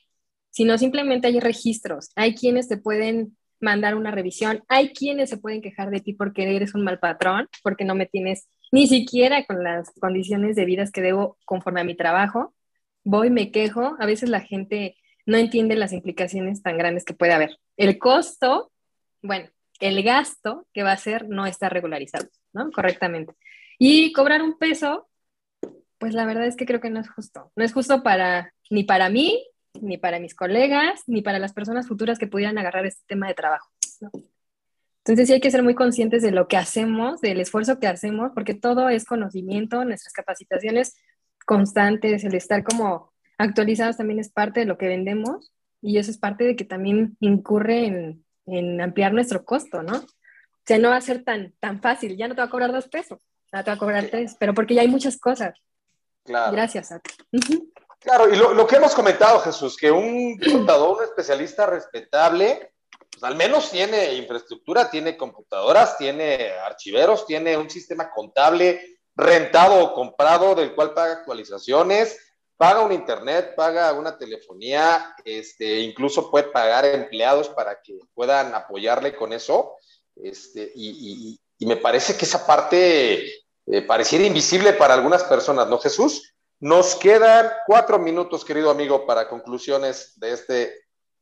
sino 0.52 0.78
simplemente 0.78 1.28
hay 1.28 1.40
registros. 1.40 2.12
Hay 2.16 2.36
quienes 2.36 2.68
te 2.68 2.78
pueden 2.78 3.36
mandar 3.60 3.96
una 3.96 4.12
revisión, 4.12 4.64
hay 4.68 4.90
quienes 4.94 5.30
se 5.30 5.38
pueden 5.38 5.62
quejar 5.62 5.90
de 5.90 6.00
ti 6.00 6.14
porque 6.14 6.56
eres 6.56 6.76
un 6.76 6.84
mal 6.84 7.00
patrón, 7.00 7.48
porque 7.64 7.86
no 7.86 7.96
me 7.96 8.06
tienes 8.06 8.48
ni 8.72 8.88
siquiera 8.88 9.46
con 9.46 9.64
las 9.64 9.92
condiciones 10.00 10.56
de 10.56 10.66
vida 10.66 10.86
que 10.94 11.02
debo 11.02 11.38
conforme 11.46 11.82
a 11.82 11.86
mi 11.86 11.96
trabajo. 11.96 12.54
Voy, 13.04 13.30
me 13.30 13.52
quejo, 13.52 13.96
a 14.00 14.06
veces 14.06 14.30
la 14.30 14.42
gente 14.42 14.98
no 15.26 15.38
entiende 15.38 15.76
las 15.76 15.94
implicaciones 15.94 16.62
tan 16.62 16.78
grandes 16.78 17.06
que 17.06 17.14
puede 17.14 17.34
haber. 17.34 17.58
El 17.78 17.98
costo, 17.98 18.72
bueno, 19.22 19.50
el 19.80 20.04
gasto 20.04 20.68
que 20.74 20.84
va 20.84 20.92
a 20.92 20.98
ser 20.98 21.28
no 21.28 21.46
está 21.46 21.70
regularizado, 21.70 22.28
¿no? 22.54 22.72
Correctamente. 22.72 23.34
Y 23.78 24.14
cobrar 24.14 24.42
un 24.42 24.58
peso, 24.58 25.08
pues 25.98 26.14
la 26.14 26.26
verdad 26.26 26.46
es 26.46 26.56
que 26.56 26.66
creo 26.66 26.80
que 26.82 26.90
no 26.90 27.00
es 27.00 27.10
justo. 27.10 27.52
No 27.56 27.64
es 27.64 27.74
justo 27.74 28.04
para 28.04 28.54
ni 28.70 28.84
para 28.84 29.10
mí, 29.10 29.46
ni 29.82 29.98
para 29.98 30.20
mis 30.20 30.36
colegas, 30.36 31.02
ni 31.08 31.22
para 31.22 31.40
las 31.40 31.54
personas 31.54 31.88
futuras 31.88 32.20
que 32.20 32.28
pudieran 32.28 32.58
agarrar 32.58 32.86
este 32.86 33.04
tema 33.08 33.28
de 33.28 33.34
trabajo. 33.34 33.70
Entonces 35.00 35.28
sí 35.28 35.34
hay 35.34 35.40
que 35.40 35.52
ser 35.52 35.62
muy 35.62 35.76
conscientes 35.76 36.24
de 36.24 36.32
lo 36.32 36.48
que 36.48 36.58
hacemos, 36.58 37.22
del 37.22 37.40
esfuerzo 37.40 37.80
que 37.80 37.88
hacemos, 37.88 38.32
porque 38.34 38.56
todo 38.56 38.90
es 38.90 39.06
conocimiento, 39.06 39.86
nuestras 39.86 40.14
capacitaciones 40.14 40.96
constantes, 41.46 42.24
el 42.24 42.34
estar 42.34 42.64
como 42.64 43.14
actualizados 43.38 43.98
también 43.98 44.20
es 44.20 44.32
parte 44.32 44.62
de 44.62 44.66
lo 44.66 44.78
que 44.78 44.88
vendemos 44.88 45.52
y 45.82 46.00
eso 46.00 46.10
es 46.10 46.18
parte 46.18 46.44
de 46.44 46.56
que 46.56 46.66
también 46.66 47.18
incurre 47.20 47.86
en, 47.86 48.26
en 48.48 48.82
ampliar 48.82 49.14
nuestro 49.14 49.46
costo, 49.46 49.84
¿no? 49.84 49.98
O 49.98 50.68
sea, 50.68 50.80
no 50.80 50.90
va 50.90 50.98
a 50.98 51.02
ser 51.02 51.24
tan, 51.24 51.54
tan 51.60 51.80
fácil, 51.80 52.18
ya 52.18 52.28
no 52.28 52.34
te 52.34 52.42
va 52.42 52.48
a 52.48 52.50
cobrar 52.50 52.72
dos 52.72 52.88
pesos, 52.88 53.20
ya 53.54 53.64
te 53.64 53.70
va 53.70 53.76
a 53.76 53.80
cobrar 53.80 54.06
tres, 54.06 54.36
pero 54.40 54.56
porque 54.56 54.74
ya 54.74 54.82
hay 54.82 54.88
muchas 54.88 55.20
cosas. 55.20 55.54
Claro. 56.24 56.52
Gracias 56.52 56.92
a 56.92 57.00
Claro, 58.06 58.32
y 58.32 58.36
lo, 58.36 58.68
que 58.68 58.76
hemos 58.76 58.94
comentado, 58.94 59.40
Jesús, 59.40 59.76
que 59.76 59.90
un 59.90 60.38
contador, 60.38 61.00
un 61.00 61.04
especialista 61.04 61.66
respetable, 61.66 62.72
pues 63.12 63.24
al 63.24 63.34
menos 63.36 63.72
tiene 63.72 64.14
infraestructura, 64.14 64.92
tiene 64.92 65.18
computadoras, 65.18 65.98
tiene 65.98 66.52
archiveros, 66.52 67.26
tiene 67.26 67.58
un 67.58 67.68
sistema 67.68 68.12
contable 68.12 69.00
rentado 69.16 69.84
o 69.84 69.94
comprado, 69.96 70.54
del 70.54 70.76
cual 70.76 70.94
paga 70.94 71.14
actualizaciones, 71.14 72.16
paga 72.58 72.82
un 72.82 72.92
internet, 72.92 73.56
paga 73.56 73.92
una 73.94 74.20
telefonía, 74.20 75.16
este, 75.26 75.80
incluso 75.80 76.30
puede 76.30 76.50
pagar 76.50 76.86
empleados 76.86 77.50
para 77.50 77.82
que 77.82 77.98
puedan 78.14 78.54
apoyarle 78.54 79.16
con 79.16 79.34
eso. 79.34 79.78
Este, 80.16 80.72
y, 80.76 81.40
me 81.62 81.78
parece 81.78 82.16
que 82.16 82.26
esa 82.26 82.46
parte 82.46 83.26
eh, 83.66 83.82
pareciera 83.88 84.24
invisible 84.24 84.74
para 84.74 84.94
algunas 84.94 85.24
personas, 85.24 85.68
¿no, 85.68 85.80
Jesús? 85.80 86.35
Nos 86.60 86.96
quedan 86.96 87.48
cuatro 87.68 88.00
minutos, 88.00 88.46
querido 88.46 88.72
amigo, 88.72 89.06
para 89.06 89.28
conclusiones 89.28 90.14
de 90.20 90.32
este 90.32 90.74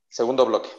segundo 0.08 0.46
bloque. 0.46 0.70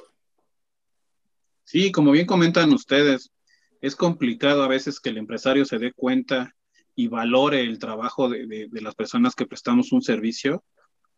Sí, 1.64 1.90
como 1.90 2.12
bien 2.12 2.26
comentan 2.26 2.72
ustedes, 2.72 3.32
es 3.80 3.96
complicado 3.96 4.62
a 4.62 4.68
veces 4.68 5.00
que 5.00 5.10
el 5.10 5.18
empresario 5.18 5.64
se 5.64 5.78
dé 5.78 5.92
cuenta 5.92 6.54
y 6.94 7.08
valore 7.08 7.62
el 7.62 7.78
trabajo 7.78 8.28
de, 8.28 8.68
las 8.72 8.94
personas 8.94 9.34
que 9.34 9.46
prestamos 9.46 9.92
un 9.92 10.02
servicio 10.02 10.64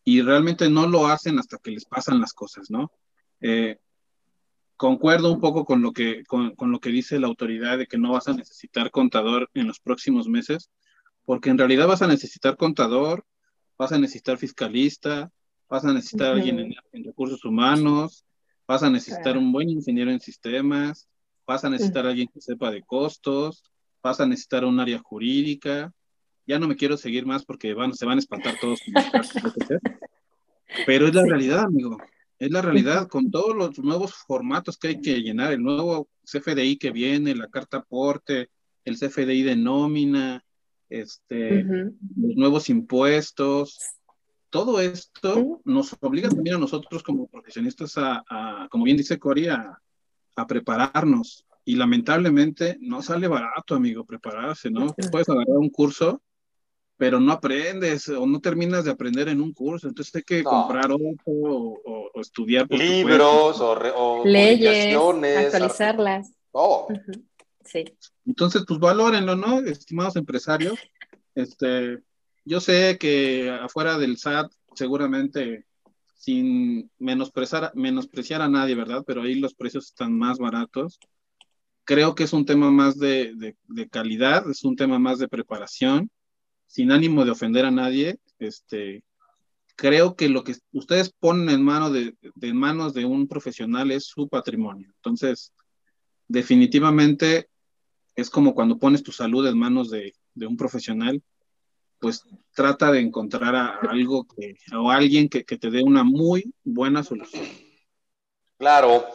y 0.02 0.22
realmente 0.22 0.70
no 0.70 0.86
lo 0.86 1.06
hacen 1.06 1.38
hasta 1.38 1.58
que 1.58 1.72
les 1.72 1.84
pasan 1.84 2.20
las 2.20 2.32
cosas, 2.32 2.70
¿no? 2.70 2.90
Eh, 3.40 3.78
concuerdo 4.76 5.32
un 5.32 5.40
poco 5.40 5.64
con 5.64 5.82
lo, 5.82 5.92
que, 5.92 6.24
con, 6.24 6.54
lo 6.58 6.80
que 6.80 6.90
dice 6.90 7.18
la 7.18 7.26
autoridad 7.26 7.78
de 7.78 7.86
que 7.86 7.98
no 7.98 8.12
vas 8.12 8.28
a 8.28 8.34
necesitar 8.34 8.90
contador 8.90 9.50
en 9.54 9.66
los 9.66 9.80
próximos 9.80 10.28
meses, 10.28 10.70
porque 11.27 11.51
en 11.51 11.59
realidad 11.59 11.86
vas 11.86 12.01
a 12.01 12.07
necesitar 12.07 12.57
contador, 12.57 13.27
vas 13.77 13.93
a 13.93 13.98
necesitar 13.98 14.39
fiscalista, 14.39 15.31
vas 15.69 15.85
a 15.85 15.93
necesitar 15.93 16.32
alguien 16.32 16.74
en, 16.93 17.05
recursos 17.05 17.44
humanos, 17.44 18.24
vas 18.66 18.82
a 18.82 18.89
necesitar 18.89 19.36
un 19.36 19.53
buen 19.53 19.69
ingeniero 19.69 20.11
en 20.11 20.20
sistemas, 20.20 21.09
vas 21.47 21.65
a 21.65 21.69
necesitar 21.69 22.07
alguien 22.07 22.28
que 22.32 22.40
sepa 22.40 22.70
de 22.70 22.82
costos, 22.82 23.65
vas 24.03 24.20
a 24.20 24.27
necesitar 24.27 24.65
un 24.65 24.81
área 24.81 25.01
jurídica. 25.01 25.93
Ya 26.47 26.61
no 26.61 26.69
me 26.69 26.77
quiero 26.77 26.97
seguir 26.97 27.27
más 27.27 27.44
porque 27.44 27.74
van, 27.74 27.93
se 27.93 28.07
van 28.07 28.19
a 28.19 28.20
espantar 28.20 28.55
todos. 28.61 28.81
Pero 30.86 31.09
es 31.09 31.15
la 31.15 31.24
realidad, 31.24 31.65
amigo. 31.65 31.98
Es 32.39 32.51
la 32.53 32.62
realidad 32.62 33.09
con 33.09 33.32
todos 33.32 33.57
los 33.57 33.78
nuevos 33.81 34.15
formatos 34.15 34.77
que 34.78 34.89
hay 34.89 35.01
que 35.01 35.20
llenar, 35.23 35.53
el 35.53 35.62
nuevo 35.62 36.09
CFDI 36.24 36.77
que 36.77 36.93
viene, 36.93 37.35
la 37.35 37.48
carta 37.48 37.78
aporte, 37.78 38.51
el 38.85 38.97
CFDI 38.97 39.43
de 39.43 39.57
nómina, 39.57 40.45
este, 40.88 41.64
los 41.64 42.36
nuevos 42.36 42.68
impuestos. 42.68 43.78
Todo 44.50 44.80
esto 44.80 45.60
nos 45.64 45.96
obliga 46.00 46.28
también 46.28 46.56
a 46.56 46.60
nosotros 46.60 47.02
como 47.02 47.26
profesionistas 47.26 47.94
a, 47.96 48.68
como 48.70 48.84
bien 48.84 48.96
dice 48.96 49.18
Cori, 49.18 49.48
a, 49.48 49.80
a 50.36 50.46
prepararnos 50.46 51.46
y 51.64 51.74
lamentablemente 51.74 52.78
no 52.80 53.02
sale 53.02 53.26
barato, 53.26 53.74
amigo, 53.74 54.04
prepararse, 54.04 54.70
¿no? 54.70 54.94
Puedes 55.10 55.28
agarrar 55.28 55.56
un 55.56 55.68
curso, 55.68 56.22
pero 56.96 57.18
no 57.18 57.32
aprendes 57.32 58.08
o 58.08 58.24
no 58.24 58.40
terminas 58.40 58.84
de 58.84 58.92
aprender 58.92 59.28
en 59.28 59.40
un 59.40 59.52
curso, 59.52 59.88
entonces 59.88 60.14
hay 60.14 60.22
que 60.22 60.44
comprar 60.44 60.92
otro 60.92 61.16
o, 61.26 62.10
estudiar. 62.20 62.70
Libros 62.70 63.60
o, 63.60 64.24
leyes, 64.24 64.96
actualizarlas. 64.96 66.32
Oh. 66.52 66.86
Sí. 67.66 67.84
Entonces, 68.24 68.64
pues 68.66 68.80
valórenlo, 68.80 69.36
¿no? 69.36 69.60
Estimados 69.60 70.16
empresarios. 70.16 70.78
Este, 71.34 71.98
yo 72.44 72.60
sé 72.60 72.97
que 72.98 73.51
afuera 73.51 73.98
del 73.98 74.16
SAT 74.16 74.52
seguramente 74.74 75.66
sin 76.14 76.90
menospreciar, 76.98 77.72
menospreciar 77.74 78.43
a 78.43 78.48
nadie, 78.48 78.74
¿verdad? 78.74 79.05
Pero 79.06 79.22
ahí 79.22 79.34
los 79.34 79.55
precios 79.55 79.86
están 79.86 80.16
más 80.16 80.38
baratos 80.38 80.98
creo 81.86 82.14
que 82.14 82.24
es 82.24 82.32
un 82.34 82.44
tema 82.44 82.70
más 82.70 82.98
de, 82.98 83.56
calidad, 83.90 84.51
es 84.51 84.64
un 84.64 84.76
tema 84.76 84.98
más 84.98 85.18
de 85.18 85.28
preparación, 85.28 86.10
sin 86.66 86.90
ánimo 86.90 87.24
de 87.24 87.30
ofender 87.30 87.64
a 87.64 87.70
nadie. 87.70 88.18
Este, 88.40 89.05
creo 89.76 90.16
que 90.16 90.28
lo 90.28 90.43
que 90.43 90.56
ustedes 90.72 91.10
ponen 91.18 91.48
en, 91.48 91.62
mano 91.62 91.90
de, 91.90 92.14
manos 92.52 92.93
de 92.93 93.05
un 93.05 93.28
profesional 93.28 93.93
es 93.93 94.05
su 94.06 94.28
patrimonio. 94.28 94.88
Entonces, 94.97 95.52
definitivamente 96.26 97.48
es 98.16 98.30
como 98.30 98.55
cuando 98.55 98.78
pones 98.78 99.02
tu 99.02 99.12
salud 99.12 99.47
en 99.47 99.59
manos 99.59 99.90
de, 99.90 100.14
un 100.34 100.56
profesional, 100.56 101.22
pues 102.01 102.24
trata 102.55 102.90
de 102.90 103.01
encontrar 103.01 103.55
a, 103.55 103.78
algo 103.88 104.26
que, 104.26 104.56
o 104.76 104.90
alguien 104.90 105.28
que, 105.28 105.44
que 105.44 105.56
te 105.59 105.70
dé 105.70 105.82
una 105.82 106.02
muy 106.02 106.52
buena 106.64 107.05
solución. 107.05 107.47
Claro, 108.59 109.06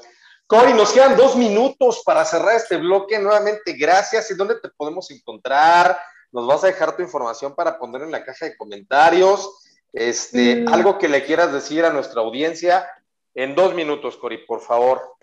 Cori, 0.52 0.73
nos 0.73 0.91
quedan 0.91 1.15
dos 1.15 1.38
minutos 1.38 2.02
para 2.06 2.26
cerrar 2.26 2.57
este 2.57 2.76
bloque. 2.76 3.18
Nuevamente, 3.18 3.72
gracias. 3.72 4.30
¿Y 4.30 4.36
dónde 4.36 4.60
te 4.60 4.68
podemos 4.68 5.10
encontrar? 5.10 5.98
Nos 6.30 6.45
vas 6.45 6.64
a 6.65 6.68
dejar 6.68 6.94
tu 6.95 7.02
información 7.02 7.56
para 7.56 7.80
poner 7.80 8.02
en 8.02 8.11
la 8.11 8.26
caja 8.26 8.48
de 8.48 8.57
comentarios. 8.57 9.49
Este, 9.94 10.57
mm. 10.57 10.68
Algo 10.68 10.98
que 10.98 11.07
le 11.07 11.23
quieras 11.23 11.53
decir 11.53 11.86
a 11.86 11.94
nuestra 11.94 12.19
audiencia 12.19 12.86
en 13.34 13.56
dos 13.56 13.73
minutos, 13.73 14.18
Cori, 14.18 14.45
por 14.45 14.60
favor. 14.60 15.15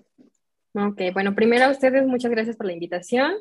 Ok, 0.72 1.12
bueno, 1.12 1.34
primero 1.34 1.66
a 1.66 1.70
ustedes 1.72 2.06
muchas 2.06 2.30
gracias 2.30 2.56
por 2.56 2.64
la 2.64 2.72
invitación. 2.72 3.34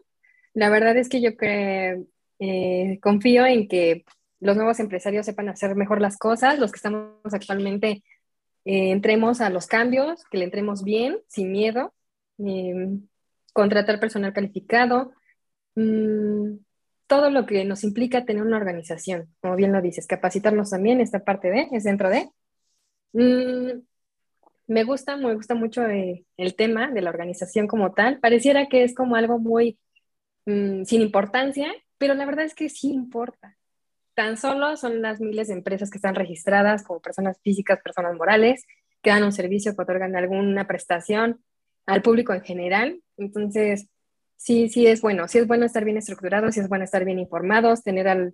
La 0.58 0.70
verdad 0.70 0.98
es 0.98 1.08
que 1.08 1.22
yo 1.22 1.30
eh, 1.40 3.00
confío 3.00 3.46
en 3.46 3.68
que 3.68 4.06
los 4.40 4.56
nuevos 4.56 4.80
empresarios 4.80 5.28
sepan 5.28 5.50
hacer 5.50 5.76
mejor 5.76 6.02
las 6.02 6.18
cosas, 6.18 6.58
los 6.58 6.72
que 6.72 6.78
estamos 6.78 7.32
actualmente 7.32 8.02
eh, 8.66 8.90
entremos 8.90 9.40
a 9.40 9.52
los 9.52 9.68
cambios, 9.68 10.24
que 10.32 10.40
le 10.40 10.46
entremos 10.46 10.84
bien, 10.84 11.20
sin 11.28 11.52
miedo, 11.52 11.94
eh, 12.40 12.90
contratar 13.54 14.00
personal 14.00 14.34
calificado, 14.34 15.12
mm, 15.76 16.56
todo 17.06 17.30
lo 17.30 17.46
que 17.46 17.64
nos 17.64 17.84
implica 17.84 18.26
tener 18.26 18.42
una 18.42 18.58
organización, 18.58 19.32
como 19.42 19.58
bien 19.58 19.72
lo 19.74 19.82
dices, 19.84 20.08
capacitarnos 20.08 20.72
también, 20.72 21.02
esta 21.02 21.24
parte 21.24 21.52
de, 21.52 21.68
es 21.72 21.84
dentro 21.84 22.10
de. 22.10 22.32
Mm, 23.14 23.82
me 24.66 24.84
gusta, 24.86 25.18
me 25.18 25.36
gusta 25.36 25.54
mucho 25.54 25.86
eh, 25.88 26.26
el 26.36 26.56
tema 26.56 26.90
de 26.90 27.02
la 27.04 27.12
organización 27.12 27.68
como 27.68 27.94
tal. 27.94 28.20
Pareciera 28.20 28.68
que 28.68 28.84
es 28.84 28.96
como 28.96 29.16
algo 29.16 29.38
muy 29.38 29.78
mm, 30.48 30.84
sin 30.86 31.02
importancia, 31.02 31.72
pero 32.00 32.16
la 32.16 32.26
verdad 32.26 32.46
es 32.46 32.56
que 32.56 32.70
sí 32.70 32.92
importa 32.92 33.56
tan 34.18 34.36
solo 34.36 34.76
son 34.78 35.04
las 35.04 35.22
miles 35.22 35.48
de 35.48 35.54
empresas 35.54 35.92
que 35.92 36.00
están 36.00 36.16
registradas 36.16 36.82
como 36.82 37.00
personas 37.00 37.38
físicas, 37.44 37.80
personas 37.84 38.16
morales, 38.16 38.66
que 39.04 39.12
dan 39.12 39.24
un 39.24 39.32
servicio, 39.32 39.76
que 39.76 39.82
otorgan 39.84 40.16
alguna 40.16 40.66
prestación 40.66 41.40
al 41.86 42.02
público 42.02 42.34
en 42.34 42.42
general. 42.42 43.00
Entonces, 43.18 43.92
sí, 44.36 44.70
sí 44.70 44.88
es 44.88 45.02
bueno, 45.02 45.28
sí 45.28 45.38
es 45.38 45.46
bueno 45.46 45.68
estar 45.68 45.86
bien 45.86 45.98
estructurados, 45.98 46.56
sí 46.56 46.62
es 46.62 46.68
bueno 46.68 46.84
estar 46.84 47.06
bien 47.06 47.20
informados, 47.20 47.84
tener 47.84 48.34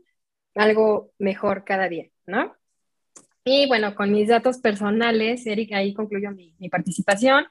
algo 0.56 1.12
mejor 1.20 1.66
cada 1.66 1.90
día, 1.90 2.08
¿no? 2.28 2.56
Y 3.44 3.68
bueno, 3.68 3.94
con 3.94 4.10
mis 4.10 4.30
datos 4.30 4.60
personales, 4.60 5.46
Eric, 5.46 5.74
ahí 5.74 5.94
concluyo 5.94 6.32
mi, 6.32 6.56
participación. 6.70 7.46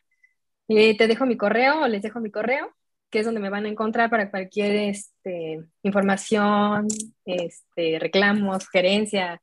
Eh, 0.68 0.96
te 0.96 1.06
dejo 1.06 1.26
mi 1.26 1.36
correo 1.36 1.82
o 1.82 1.86
les 1.86 2.00
dejo 2.00 2.18
mi 2.18 2.30
correo 2.30 2.72
que 3.12 3.20
es 3.20 3.26
donde 3.26 3.40
me 3.40 3.50
van 3.50 3.66
a 3.66 3.68
encontrar 3.68 4.08
para 4.08 4.30
cualquier 4.30 4.74
este, 4.74 5.62
información, 5.82 6.88
este, 7.26 7.98
reclamos, 8.00 8.64
sugerencia, 8.64 9.42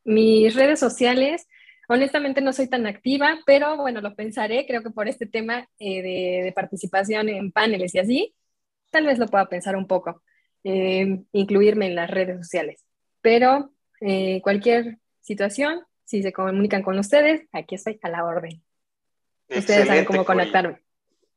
mis 0.03 0.53
redes 0.53 0.79
sociales, 0.79 1.47
honestamente 1.87 2.41
no 2.41 2.51
soy 2.51 2.67
tan 2.67 2.85
activa, 2.85 3.39
pero 3.45 3.77
bueno, 3.77 4.01
lo 4.01 4.13
pensaré, 4.13 4.67
creo 4.67 4.83
que 4.83 4.91
por 4.91 5.07
este 5.07 5.25
tema 5.25 5.69
eh, 5.79 6.43
de, 6.43 6.51
participación 6.51 7.29
en 7.29 7.53
paneles 7.53 7.95
y 7.95 7.99
así, 7.99 8.35
tal 8.91 9.05
vez 9.05 9.19
lo 9.19 9.27
pueda 9.27 9.47
pensar 9.47 9.77
un 9.77 9.87
poco, 9.87 10.21
eh, 10.65 11.23
incluirme 11.31 11.87
en 11.87 11.95
las 11.95 12.11
redes 12.11 12.39
sociales. 12.39 12.83
Pero 13.21 13.71
cualquier 14.43 14.99
situación, 15.21 15.79
si 16.05 16.21
se 16.21 16.31
comunican 16.31 16.83
con 16.83 16.97
ustedes, 16.97 17.47
aquí 17.51 17.75
estoy 17.75 17.99
a 18.03 18.09
la 18.09 18.23
orden. 18.23 18.63
ustedes 19.49 19.87
saben 19.87 20.05
cómo 20.05 20.23
conectarme. 20.23 20.81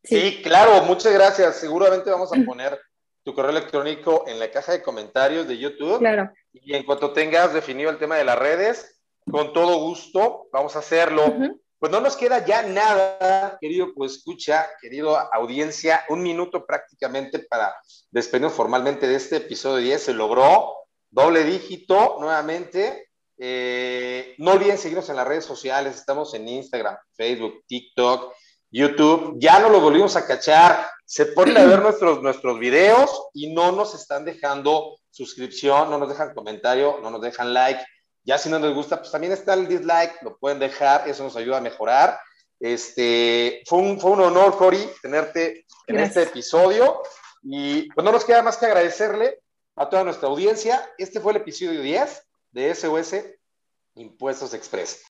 Sí. 0.04 0.40
claro, 0.42 0.82
muchas 0.84 1.12
gracias. 1.12 1.56
Seguramente 1.56 2.10
vamos 2.10 2.32
a 2.32 2.36
poner 2.44 2.78
tu 3.24 3.34
correo 3.34 3.50
electrónico 3.50 4.24
en 4.26 4.38
la 4.38 4.50
caja 4.50 4.72
de 4.72 4.82
comentarios 4.82 5.48
de 5.48 5.58
YouTube. 5.58 5.98
Claro. 5.98 6.30
Y 6.52 6.74
en 6.74 6.84
cuanto 6.84 7.12
tengas 7.12 7.52
definido 7.52 7.90
el 7.90 7.98
tema 7.98 8.16
de 8.16 8.24
las 8.24 8.38
redes, 8.38 9.00
con 9.30 9.52
todo 9.52 9.78
gusto 9.80 10.48
vamos 10.52 10.76
a 10.76 10.80
hacerlo. 10.80 11.34
Pues 11.78 11.92
no 11.92 12.00
nos 12.00 12.16
queda 12.16 12.44
ya 12.44 12.62
nada, 12.62 13.56
querido, 13.60 13.92
pues 13.94 14.16
escucha, 14.16 14.68
querido 14.80 15.16
audiencia, 15.32 16.04
un 16.08 16.22
minuto 16.22 16.66
prácticamente 16.66 17.38
para 17.38 17.74
despedirnos 18.10 18.52
formalmente 18.52 19.06
de 19.06 19.14
este 19.14 19.36
episodio 19.36 19.76
10. 19.76 20.02
Se 20.02 20.14
logró 20.14 20.74
doble 21.10 21.44
dígito 21.44 22.16
nuevamente. 22.18 23.07
Eh, 23.38 24.34
no 24.38 24.52
olviden 24.52 24.78
seguirnos 24.78 25.08
en 25.10 25.16
las 25.16 25.26
redes 25.26 25.44
sociales, 25.44 25.94
estamos 25.94 26.34
en 26.34 26.48
Instagram, 26.48 26.96
Facebook, 27.14 27.64
TikTok, 27.66 28.34
YouTube. 28.70 29.36
Ya 29.38 29.60
no 29.60 29.68
lo 29.68 29.80
volvimos 29.80 30.16
a 30.16 30.26
cachar, 30.26 30.86
se 31.04 31.26
ponen 31.26 31.56
a 31.56 31.64
ver 31.64 31.80
nuestros, 31.80 32.20
nuestros 32.22 32.58
videos 32.58 33.28
y 33.32 33.52
no 33.52 33.72
nos 33.72 33.94
están 33.94 34.24
dejando 34.24 34.98
suscripción, 35.10 35.88
no 35.90 35.98
nos 35.98 36.08
dejan 36.08 36.34
comentario, 36.34 36.98
no 37.02 37.10
nos 37.10 37.20
dejan 37.20 37.54
like. 37.54 37.82
Ya 38.24 38.38
si 38.38 38.50
no 38.50 38.58
les 38.58 38.74
gusta, 38.74 38.98
pues 38.98 39.10
también 39.10 39.32
está 39.32 39.54
el 39.54 39.68
dislike, 39.68 40.22
lo 40.22 40.36
pueden 40.36 40.58
dejar, 40.58 41.08
eso 41.08 41.22
nos 41.22 41.36
ayuda 41.36 41.58
a 41.58 41.62
mejorar. 41.62 42.20
Este, 42.60 43.62
fue, 43.66 43.78
un, 43.78 44.00
fue 44.00 44.10
un 44.10 44.20
honor, 44.20 44.56
Cori, 44.58 44.84
tenerte 45.00 45.64
en 45.86 46.00
este 46.00 46.24
episodio. 46.24 47.02
Y 47.42 47.90
pues 47.92 48.04
no 48.04 48.10
nos 48.10 48.24
queda 48.24 48.42
más 48.42 48.56
que 48.56 48.66
agradecerle 48.66 49.40
a 49.76 49.88
toda 49.88 50.02
nuestra 50.02 50.28
audiencia. 50.28 50.90
Este 50.98 51.20
fue 51.20 51.32
el 51.32 51.38
episodio 51.38 51.80
10 51.80 52.27
de 52.52 52.74
SOS 52.74 53.14
Impuestos 53.94 54.54
Express. 54.54 55.02